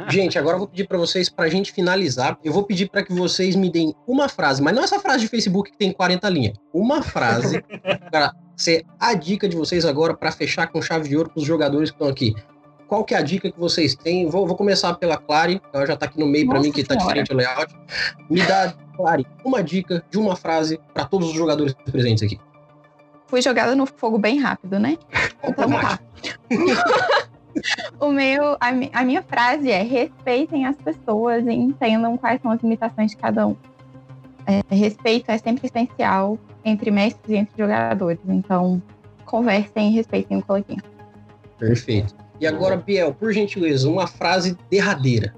Gente, 0.10 0.38
agora 0.38 0.56
eu 0.56 0.60
vou 0.60 0.68
pedir 0.68 0.88
para 0.88 0.98
vocês, 0.98 1.30
para 1.30 1.46
a 1.46 1.50
gente 1.50 1.72
finalizar, 1.72 2.38
eu 2.44 2.52
vou 2.52 2.64
pedir 2.64 2.90
para 2.90 3.04
que 3.04 3.14
vocês 3.14 3.56
me 3.56 3.72
deem 3.72 3.96
uma 4.08 4.30
frase, 4.30 4.62
mas 4.62 4.76
não 4.76 4.84
essa 4.84 5.00
frase 5.00 5.22
de 5.22 5.28
Facebook 5.28 5.72
que 5.72 5.78
tem 5.78 5.92
40 5.92 6.30
linhas. 6.30 6.58
Uma 6.74 7.02
frase 7.02 7.64
para 8.12 8.34
ser 8.56 8.86
a 9.00 9.14
dica 9.14 9.48
de 9.48 9.56
vocês 9.56 9.86
agora 9.86 10.14
para 10.14 10.32
fechar 10.32 10.68
com 10.68 10.82
chave 10.82 11.08
de 11.08 11.16
ouro 11.16 11.30
para 11.30 11.40
os 11.40 11.46
jogadores 11.46 11.90
que 11.90 11.96
estão 11.96 12.10
aqui. 12.10 12.36
Qual 12.88 13.04
que 13.04 13.14
é 13.14 13.18
a 13.18 13.22
dica 13.22 13.52
que 13.52 13.60
vocês 13.60 13.96
têm? 13.96 14.28
Vou, 14.28 14.48
vou 14.48 14.56
começar 14.56 14.94
pela 14.96 15.16
Clary, 15.16 15.62
ela 15.72 15.86
já 15.86 15.94
está 15.94 16.08
aqui 16.08 16.20
no 16.20 16.26
meio 16.26 16.48
para 16.48 16.60
mim, 16.60 16.72
que 16.72 16.82
está 16.82 16.96
diferente 16.96 17.32
o 17.32 17.36
layout. 17.36 17.74
Me 18.30 18.42
dá, 18.42 18.74
Clary, 18.98 19.26
uma 19.46 19.64
dica 19.64 20.04
de 20.10 20.18
uma 20.18 20.36
frase 20.36 20.80
para 20.94 21.06
todos 21.06 21.30
os 21.30 21.36
jogadores 21.36 21.74
presentes 21.92 22.24
aqui. 22.24 22.40
Fui 23.28 23.44
jogada 23.44 23.76
no 23.76 23.86
fogo 23.86 24.18
bem 24.18 24.40
rápido, 24.40 24.80
né? 24.80 24.98
Então 25.42 25.70
tá. 25.70 25.98
o 28.00 28.10
meu, 28.10 28.54
a, 28.60 28.70
a, 28.94 29.04
minha 29.04 29.22
frase 29.22 29.70
é: 29.72 29.82
respeitem 29.82 30.66
as 30.66 30.76
pessoas 30.76 31.46
e 31.46 31.52
entendam 31.52 32.18
quais 32.18 32.42
são 32.42 32.52
as 32.52 32.62
limitações 32.62 33.12
de 33.12 33.18
cada 33.18 33.48
um. 33.48 33.56
É, 34.46 34.64
respeito 34.74 35.30
é 35.30 35.38
sempre 35.38 35.68
essencial 35.68 36.38
entre 36.64 36.92
mestres 36.92 37.30
e 37.30 37.36
entre 37.36 37.54
jogadores. 37.58 38.20
Então, 38.28 38.82
conversem 39.26 39.90
e 39.90 39.96
respeitem 39.96 40.38
o 40.38 40.44
coletivo. 40.44 40.82
Perfeito. 41.58 42.16
E 42.40 42.48
agora, 42.48 42.78
Biel, 42.78 43.14
por 43.14 43.34
gentileza, 43.34 43.90
uma 43.90 44.08
frase 44.08 44.58
derradeira. 44.70 45.36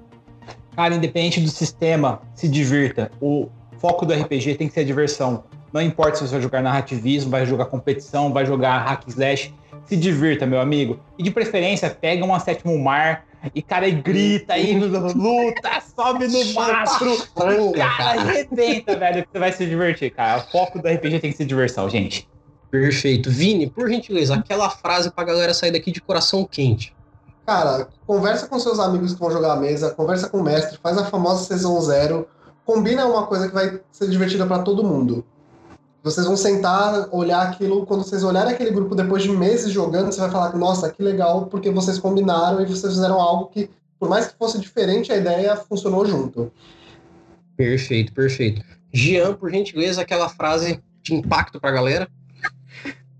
Cara, 0.76 0.94
independente 0.94 1.40
do 1.40 1.48
sistema, 1.48 2.22
se 2.34 2.48
divirta. 2.48 3.10
O 3.20 3.48
foco 3.78 4.06
do 4.06 4.14
RPG 4.14 4.54
tem 4.54 4.68
que 4.68 4.74
ser 4.74 4.80
a 4.80 4.84
diversão. 4.84 5.44
Não 5.72 5.82
importa 5.82 6.16
se 6.16 6.26
você 6.26 6.32
vai 6.32 6.40
jogar 6.40 6.62
narrativismo, 6.62 7.30
vai 7.30 7.44
jogar 7.44 7.66
competição, 7.66 8.32
vai 8.32 8.46
jogar 8.46 8.78
hack 8.78 9.08
slash 9.08 9.52
se 9.92 9.96
divirta, 9.96 10.46
meu 10.46 10.58
amigo. 10.58 10.98
E 11.18 11.22
de 11.22 11.30
preferência, 11.30 11.90
pega 11.90 12.24
uma 12.24 12.40
sétimo 12.40 12.78
mar 12.78 13.26
e, 13.54 13.60
cara, 13.60 13.86
e 13.86 13.92
grita 13.92 14.54
aí, 14.54 14.78
luta, 14.78 15.82
sobe 15.94 16.28
no 16.28 16.54
mastro. 16.54 17.14
Cara, 17.74 18.20
arrebenta, 18.20 18.96
velho, 18.96 19.22
que 19.22 19.28
você 19.32 19.38
vai 19.38 19.52
se 19.52 19.66
divertir, 19.66 20.10
cara. 20.10 20.40
O 20.40 20.50
foco 20.50 20.80
do 20.80 20.88
RPG 20.88 21.20
tem 21.20 21.30
que 21.30 21.36
ser 21.36 21.44
diversão, 21.44 21.90
gente. 21.90 22.26
Perfeito. 22.70 23.30
Vini, 23.30 23.68
por 23.68 23.86
gentileza, 23.86 24.34
aquela 24.34 24.70
frase 24.70 25.10
pra 25.10 25.24
galera 25.24 25.52
sair 25.52 25.72
daqui 25.72 25.92
de 25.92 26.00
coração 26.00 26.48
quente. 26.50 26.96
Cara, 27.44 27.88
conversa 28.06 28.46
com 28.46 28.58
seus 28.58 28.78
amigos 28.78 29.12
que 29.12 29.20
vão 29.20 29.30
jogar 29.30 29.52
a 29.52 29.56
mesa, 29.56 29.90
conversa 29.90 30.30
com 30.30 30.38
o 30.38 30.42
mestre, 30.42 30.78
faz 30.82 30.96
a 30.96 31.04
famosa 31.04 31.44
sessão 31.44 31.78
zero, 31.82 32.26
combina 32.64 33.04
uma 33.04 33.26
coisa 33.26 33.48
que 33.48 33.52
vai 33.52 33.78
ser 33.90 34.08
divertida 34.08 34.46
para 34.46 34.62
todo 34.62 34.82
mundo. 34.82 35.22
Vocês 36.02 36.26
vão 36.26 36.36
sentar, 36.36 37.08
olhar 37.12 37.42
aquilo, 37.42 37.86
quando 37.86 38.02
vocês 38.02 38.24
olharem 38.24 38.52
aquele 38.52 38.70
grupo 38.70 38.94
depois 38.94 39.22
de 39.22 39.30
meses 39.30 39.70
jogando, 39.70 40.10
você 40.10 40.20
vai 40.20 40.30
falar, 40.30 40.56
nossa, 40.56 40.90
que 40.90 41.00
legal, 41.02 41.46
porque 41.46 41.70
vocês 41.70 41.98
combinaram 41.98 42.60
e 42.60 42.66
vocês 42.66 42.92
fizeram 42.92 43.20
algo 43.20 43.46
que, 43.46 43.70
por 44.00 44.08
mais 44.08 44.26
que 44.26 44.36
fosse 44.36 44.58
diferente, 44.58 45.12
a 45.12 45.16
ideia 45.16 45.54
funcionou 45.54 46.04
junto. 46.04 46.52
Perfeito, 47.56 48.12
perfeito. 48.12 48.64
Jean, 48.92 49.34
por 49.34 49.50
gentileza, 49.50 50.02
aquela 50.02 50.28
frase 50.28 50.82
de 51.00 51.14
impacto 51.14 51.60
para 51.60 51.70
a 51.70 51.74
galera. 51.74 52.08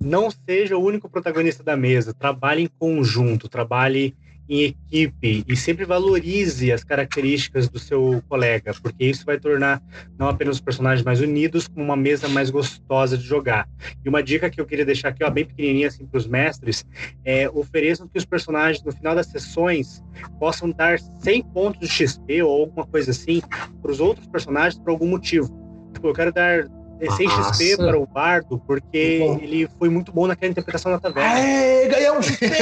Não 0.01 0.28
seja 0.30 0.76
o 0.76 0.83
único 0.83 1.09
protagonista 1.09 1.62
da 1.62 1.76
mesa, 1.76 2.12
trabalhe 2.12 2.62
em 2.62 2.70
conjunto, 2.78 3.49
trabalhe 3.49 4.16
em 4.53 4.64
equipe 4.64 5.42
e 5.48 5.57
sempre 5.57 5.86
valorize 5.86 6.70
as 6.70 6.84
características 6.84 7.70
do 7.70 7.78
seu 7.78 8.22
colega, 8.28 8.74
porque 8.82 9.07
isso 9.07 9.24
vai 9.24 9.40
tornar 9.40 9.82
não 10.18 10.28
apenas 10.28 10.57
os 10.57 10.61
personagens 10.61 11.03
mais 11.03 11.22
unidos, 11.22 11.66
como 11.66 11.82
uma 11.82 11.96
mesa 11.96 12.28
mais 12.28 12.50
gostosa 12.50 13.16
de 13.16 13.24
jogar. 13.24 13.66
E 14.05 14.09
uma 14.11 14.22
dica 14.22 14.50
que 14.50 14.61
eu 14.61 14.66
queria 14.66 14.84
deixar 14.84 15.09
aqui, 15.09 15.24
ó, 15.24 15.30
bem 15.30 15.46
pequenininha 15.46 15.88
assim 15.88 16.05
para 16.05 16.18
os 16.18 16.26
mestres, 16.26 16.84
é 17.24 17.48
ofereçam 17.48 18.07
que 18.07 18.18
os 18.18 18.26
personagens 18.26 18.84
no 18.84 18.92
final 18.92 19.14
das 19.14 19.28
sessões 19.28 20.05
possam 20.38 20.70
dar 20.70 20.98
100 20.98 21.42
pontos 21.44 21.80
de 21.80 21.88
XP 21.88 22.42
ou 22.42 22.61
alguma 22.61 22.86
coisa 22.86 23.11
assim 23.11 23.40
para 23.80 23.90
os 23.90 24.00
outros 24.00 24.26
personagens 24.26 24.78
por 24.78 24.90
algum 24.90 25.07
motivo. 25.07 25.48
Tipo, 25.94 26.09
eu 26.09 26.12
quero 26.12 26.30
dar 26.30 26.68
100 27.11 27.28
XP 27.28 27.76
para 27.76 27.98
o 27.98 28.07
Bardo, 28.07 28.62
porque 28.66 29.20
ele 29.40 29.68
foi 29.78 29.88
muito 29.88 30.12
bom 30.12 30.26
naquela 30.26 30.50
interpretação 30.50 30.92
da 30.92 30.98
taverna. 30.98 31.34
Aê, 31.34 31.88
ganhou 31.88 32.18
um 32.18 32.22
XP! 32.22 32.48
100 32.48 32.57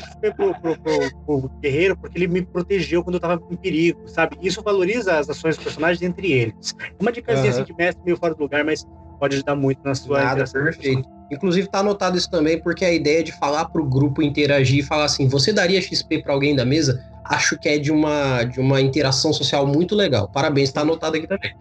XP 0.00 0.34
pro, 0.34 0.54
pro, 0.60 0.78
pro, 0.78 1.16
pro, 1.24 1.50
guerreiro, 1.60 1.96
porque 1.96 2.18
ele 2.18 2.26
me 2.26 2.42
protegeu 2.42 3.02
quando 3.02 3.14
eu 3.14 3.20
tava 3.20 3.40
em 3.50 3.56
perigo, 3.56 4.06
sabe? 4.08 4.36
Isso 4.42 4.62
valoriza 4.62 5.18
as 5.18 5.30
ações 5.30 5.56
dos 5.56 5.64
personagens 5.64 6.02
entre 6.02 6.32
eles. 6.32 6.74
Uma 7.00 7.12
dicasinha 7.12 7.46
uhum. 7.46 7.50
assim 7.50 7.64
de 7.64 7.74
mestre 7.74 8.04
meio 8.04 8.16
fora 8.16 8.34
do 8.34 8.42
lugar, 8.42 8.64
mas 8.64 8.86
pode 9.18 9.36
ajudar 9.36 9.54
muito 9.54 9.80
na 9.84 9.94
sua 9.94 10.22
Nada, 10.22 10.44
perfeito. 10.44 11.08
Inclusive 11.34 11.68
tá 11.68 11.80
anotado 11.80 12.16
isso 12.16 12.30
também, 12.30 12.60
porque 12.60 12.84
a 12.84 12.92
ideia 12.92 13.22
de 13.22 13.32
falar 13.32 13.66
pro 13.66 13.84
grupo 13.84 14.22
interagir 14.22 14.78
e 14.78 14.82
falar 14.82 15.04
assim, 15.04 15.28
você 15.28 15.52
daria 15.52 15.80
XP 15.80 16.22
para 16.22 16.32
alguém 16.32 16.54
da 16.54 16.64
mesa? 16.64 17.04
acho 17.24 17.58
que 17.58 17.68
é 17.68 17.78
de 17.78 17.90
uma, 17.90 18.44
de 18.44 18.60
uma 18.60 18.80
interação 18.80 19.32
social 19.32 19.66
muito 19.66 19.94
legal. 19.94 20.28
Parabéns, 20.28 20.68
está 20.68 20.82
anotado 20.82 21.16
aqui 21.16 21.26
também. 21.26 21.54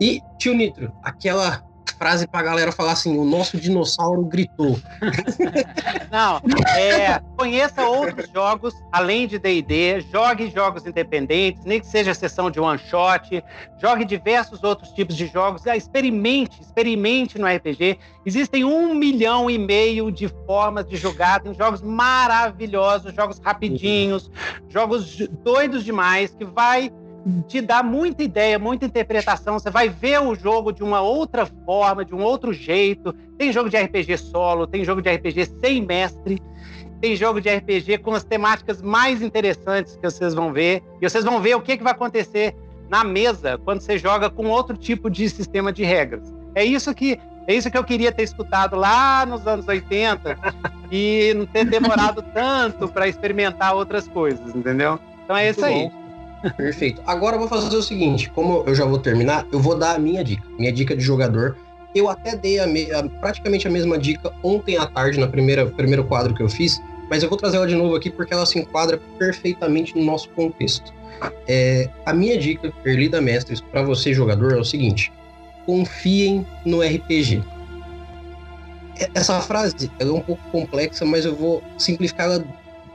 E, 0.00 0.20
tio 0.38 0.54
Nitro, 0.54 0.92
aquela 1.02 1.62
frase 1.98 2.26
pra 2.26 2.42
galera 2.42 2.72
falar 2.72 2.92
assim: 2.92 3.16
o 3.18 3.24
nosso 3.24 3.56
dinossauro 3.56 4.24
gritou. 4.24 4.78
Não, 6.10 6.40
é, 6.76 7.20
conheça 7.36 7.86
outros 7.86 8.28
jogos 8.30 8.74
além 8.92 9.26
de 9.26 9.38
DD, 9.38 10.00
jogue 10.12 10.50
jogos 10.50 10.86
independentes, 10.86 11.64
nem 11.64 11.80
que 11.80 11.86
seja 11.86 12.14
sessão 12.14 12.50
de 12.50 12.60
one 12.60 12.78
shot, 12.78 13.42
jogue 13.80 14.04
diversos 14.04 14.62
outros 14.62 14.90
tipos 14.90 15.16
de 15.16 15.26
jogos, 15.26 15.66
ah, 15.66 15.76
experimente, 15.76 16.60
experimente 16.60 17.38
no 17.38 17.46
RPG. 17.46 17.98
Existem 18.24 18.64
um 18.64 18.94
milhão 18.94 19.50
e 19.50 19.58
meio 19.58 20.10
de 20.10 20.28
formas 20.46 20.86
de 20.86 20.96
jogar, 20.96 21.40
tem 21.40 21.54
jogos 21.54 21.82
maravilhosos, 21.82 23.14
jogos 23.14 23.38
rapidinhos, 23.38 24.30
jogos 24.68 25.18
doidos 25.42 25.84
demais, 25.84 26.34
que 26.34 26.44
vai 26.44 26.90
te 27.48 27.60
dá 27.60 27.82
muita 27.82 28.22
ideia, 28.22 28.58
muita 28.58 28.84
interpretação. 28.84 29.58
Você 29.58 29.70
vai 29.70 29.88
ver 29.88 30.20
o 30.20 30.34
jogo 30.34 30.72
de 30.72 30.82
uma 30.82 31.00
outra 31.00 31.46
forma, 31.46 32.04
de 32.04 32.14
um 32.14 32.22
outro 32.22 32.52
jeito. 32.52 33.14
Tem 33.38 33.52
jogo 33.52 33.70
de 33.70 33.76
RPG 33.76 34.18
solo, 34.18 34.66
tem 34.66 34.84
jogo 34.84 35.00
de 35.00 35.10
RPG 35.10 35.46
sem 35.60 35.82
mestre, 35.82 36.42
tem 37.00 37.16
jogo 37.16 37.40
de 37.40 37.48
RPG 37.48 37.98
com 37.98 38.12
as 38.12 38.24
temáticas 38.24 38.82
mais 38.82 39.22
interessantes 39.22 39.96
que 39.96 40.02
vocês 40.02 40.34
vão 40.34 40.52
ver. 40.52 40.82
E 41.00 41.08
vocês 41.08 41.24
vão 41.24 41.40
ver 41.40 41.54
o 41.54 41.60
que, 41.60 41.76
que 41.76 41.82
vai 41.82 41.92
acontecer 41.92 42.54
na 42.88 43.02
mesa 43.02 43.58
quando 43.58 43.80
você 43.80 43.96
joga 43.96 44.28
com 44.28 44.46
outro 44.46 44.76
tipo 44.76 45.08
de 45.10 45.28
sistema 45.28 45.72
de 45.72 45.82
regras. 45.82 46.32
É 46.54 46.64
isso 46.64 46.94
que 46.94 47.18
é 47.46 47.54
isso 47.54 47.70
que 47.70 47.76
eu 47.76 47.84
queria 47.84 48.10
ter 48.10 48.22
escutado 48.22 48.74
lá 48.74 49.26
nos 49.26 49.46
anos 49.46 49.68
80 49.68 50.38
e 50.90 51.34
não 51.36 51.44
ter 51.44 51.64
demorado 51.66 52.22
tanto 52.32 52.88
para 52.88 53.06
experimentar 53.06 53.74
outras 53.74 54.08
coisas, 54.08 54.54
entendeu? 54.54 54.98
Então 55.24 55.36
é 55.36 55.44
Muito 55.44 55.56
isso 55.56 55.64
aí. 55.66 55.90
Bom. 55.90 56.03
Perfeito. 56.56 57.02
Agora 57.06 57.36
eu 57.36 57.40
vou 57.40 57.48
fazer 57.48 57.74
o 57.76 57.82
seguinte: 57.82 58.30
como 58.30 58.64
eu 58.66 58.74
já 58.74 58.84
vou 58.84 58.98
terminar, 58.98 59.46
eu 59.52 59.60
vou 59.60 59.76
dar 59.76 59.94
a 59.94 59.98
minha 59.98 60.22
dica, 60.22 60.46
minha 60.58 60.72
dica 60.72 60.96
de 60.96 61.02
jogador. 61.02 61.56
Eu 61.94 62.08
até 62.08 62.36
dei 62.36 62.58
a 62.58 62.66
me, 62.66 62.90
a, 62.90 63.04
praticamente 63.04 63.68
a 63.68 63.70
mesma 63.70 63.96
dica 63.96 64.32
ontem 64.42 64.76
à 64.76 64.86
tarde, 64.86 65.24
primeira 65.28 65.66
primeiro 65.66 66.04
quadro 66.04 66.34
que 66.34 66.42
eu 66.42 66.48
fiz, 66.48 66.82
mas 67.08 67.22
eu 67.22 67.28
vou 67.28 67.38
trazer 67.38 67.56
ela 67.56 67.66
de 67.66 67.74
novo 67.74 67.94
aqui 67.94 68.10
porque 68.10 68.34
ela 68.34 68.44
se 68.44 68.58
enquadra 68.58 69.00
perfeitamente 69.18 69.96
no 69.96 70.04
nosso 70.04 70.28
contexto. 70.30 70.92
É, 71.46 71.88
a 72.04 72.12
minha 72.12 72.36
dica, 72.36 72.72
Erlida 72.84 73.20
Mestres, 73.20 73.60
para 73.60 73.82
você 73.82 74.12
jogador 74.12 74.52
é 74.52 74.56
o 74.56 74.64
seguinte: 74.64 75.12
confiem 75.64 76.46
no 76.64 76.82
RPG. 76.82 77.42
Essa 79.14 79.40
frase 79.40 79.90
é 79.98 80.04
um 80.04 80.20
pouco 80.20 80.42
complexa, 80.50 81.04
mas 81.04 81.24
eu 81.24 81.34
vou 81.34 81.62
simplificar 81.78 82.26
ela, 82.26 82.44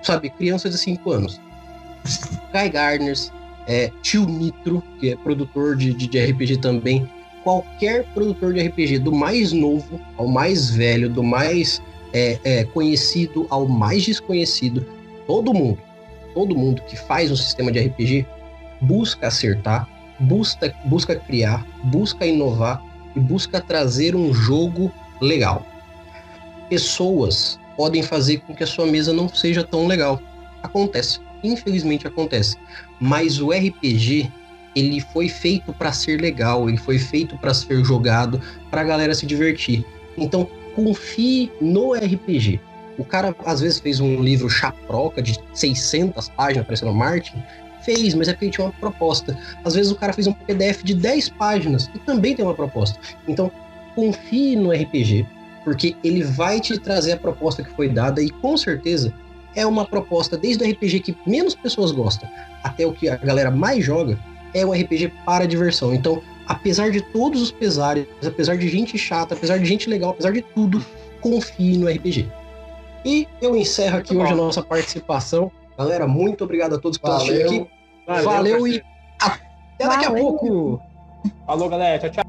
sabe, 0.02 0.30
criança 0.30 0.70
de 0.70 0.78
5 0.78 1.12
anos. 1.12 1.42
Guy 2.54 2.70
Gardners, 2.70 3.32
é, 3.70 3.92
Tio 4.02 4.26
Nitro, 4.26 4.84
que 5.00 5.12
é 5.12 5.16
produtor 5.16 5.76
de, 5.78 5.94
de, 5.94 6.08
de 6.08 6.20
RPG 6.20 6.58
também. 6.58 7.08
Qualquer 7.44 8.04
produtor 8.16 8.52
de 8.52 8.68
RPG, 8.68 8.98
do 8.98 9.12
mais 9.12 9.54
novo 9.54 10.02
ao 10.18 10.28
mais 10.28 10.72
velho, 10.72 11.08
do 11.08 11.24
mais 11.24 11.80
é, 12.12 12.40
é, 12.44 12.64
conhecido 12.64 13.46
ao 13.48 13.68
mais 13.68 14.04
desconhecido, 14.04 14.84
todo 15.28 15.54
mundo, 15.54 15.78
todo 16.34 16.58
mundo 16.58 16.82
que 16.82 16.98
faz 16.98 17.32
um 17.32 17.36
sistema 17.36 17.72
de 17.72 17.80
RPG 17.80 18.26
busca 18.82 19.28
acertar, 19.28 19.88
busca, 20.20 20.74
busca 20.86 21.16
criar, 21.16 21.64
busca 21.84 22.26
inovar 22.26 22.84
e 23.16 23.20
busca 23.20 23.62
trazer 23.62 24.16
um 24.16 24.34
jogo 24.34 24.92
legal. 25.22 25.64
Pessoas 26.70 27.60
podem 27.78 28.02
fazer 28.02 28.40
com 28.40 28.56
que 28.56 28.64
a 28.64 28.68
sua 28.68 28.88
mesa 28.88 29.14
não 29.14 29.30
seja 29.30 29.64
tão 29.64 29.86
legal. 29.86 30.20
Acontece 30.64 31.20
infelizmente 31.44 32.08
acontece. 32.08 32.58
Mas 33.00 33.40
o 33.40 33.52
RPG, 33.52 34.32
ele 34.76 35.00
foi 35.00 35.30
feito 35.30 35.74
para 35.74 35.92
ser 35.92 36.20
legal, 36.20 36.68
ele 36.68 36.78
foi 36.78 37.00
feito 37.00 37.38
para 37.38 37.54
ser 37.54 37.84
jogado, 37.84 38.42
para 38.70 38.82
a 38.82 38.84
galera 38.84 39.14
se 39.14 39.26
divertir. 39.26 39.86
Então, 40.18 40.48
confie 40.76 41.52
no 41.62 41.94
RPG. 41.94 42.60
O 42.98 43.06
cara 43.06 43.34
às 43.46 43.62
vezes 43.62 43.80
fez 43.80 44.00
um 44.00 44.22
livro 44.22 44.50
chaproca 44.50 45.22
de 45.22 45.40
600 45.54 46.30
páginas, 46.30 46.66
parecendo 46.66 46.94
Martin, 46.94 47.42
fez, 47.82 48.14
mas 48.14 48.28
é 48.28 48.34
porque 48.34 48.50
tinha 48.50 48.68
uma 48.68 48.74
proposta. 48.74 49.38
Às 49.64 49.76
vezes 49.76 49.92
o 49.92 49.96
cara 49.96 50.14
fez 50.14 50.28
um 50.28 50.34
PDF 50.34 50.84
de 50.84 50.94
10 50.94 51.30
páginas 51.30 51.90
e 51.96 52.00
também 52.00 52.36
tem 52.36 52.44
uma 52.44 52.54
proposta. 52.54 53.00
Então, 53.28 53.52
confie 53.96 54.56
no 54.56 54.72
RPG, 54.72 55.26
porque 55.64 55.96
ele 56.04 56.24
vai 56.24 56.60
te 56.60 56.78
trazer 56.78 57.14
a 57.14 57.18
proposta 57.18 57.64
que 57.64 57.70
foi 57.72 57.90
dada 57.90 58.22
e 58.22 58.30
com 58.30 58.58
certeza 58.58 59.14
é 59.56 59.66
uma 59.66 59.86
proposta 59.86 60.38
desde 60.38 60.64
o 60.64 60.70
RPG 60.70 61.00
que 61.00 61.18
menos 61.26 61.56
pessoas 61.56 61.92
gostam 61.92 62.30
até 62.64 62.86
o 62.86 62.94
que 62.94 63.10
a 63.10 63.16
galera 63.16 63.52
mais 63.52 63.84
joga, 63.84 64.18
é 64.54 64.66
um 64.66 64.72
RPG 64.72 65.14
para 65.26 65.48
diversão. 65.48 65.94
Então, 65.94 66.22
apesar 66.48 66.92
de 66.92 67.02
todos 67.02 67.42
os 67.42 67.52
pesares, 67.52 68.08
apesar 68.26 68.58
de 68.58 68.68
gente 68.68 68.98
chata, 68.98 69.36
apesar 69.36 69.58
de 69.58 69.66
gente 69.66 69.90
legal, 69.90 70.12
apesar 70.12 70.32
de 70.32 70.42
tudo, 70.42 70.84
confie 71.22 71.78
no 71.78 71.88
RPG. 71.88 72.28
E 73.06 73.28
eu 73.42 73.56
encerro 73.56 73.98
aqui 73.98 74.14
muito 74.14 74.26
hoje 74.26 74.36
bom. 74.36 74.42
a 74.42 74.46
nossa 74.46 74.64
participação. 74.64 75.52
Galera, 75.78 76.08
muito 76.08 76.44
obrigado 76.44 76.76
a 76.76 76.80
todos 76.80 76.98
que 76.98 77.08
estão 77.08 77.18
assistindo 77.18 77.62
aqui. 77.62 77.68
Valeu, 78.06 78.24
Valeu 78.26 78.68
e 78.68 78.84
até 79.22 79.88
daqui 79.88 80.06
Valeu. 80.06 80.12
a 80.12 80.20
pouco. 80.20 80.82
Falou, 81.46 81.70
galera. 81.70 82.00
Tchau, 82.00 82.10
tchau. 82.10 82.29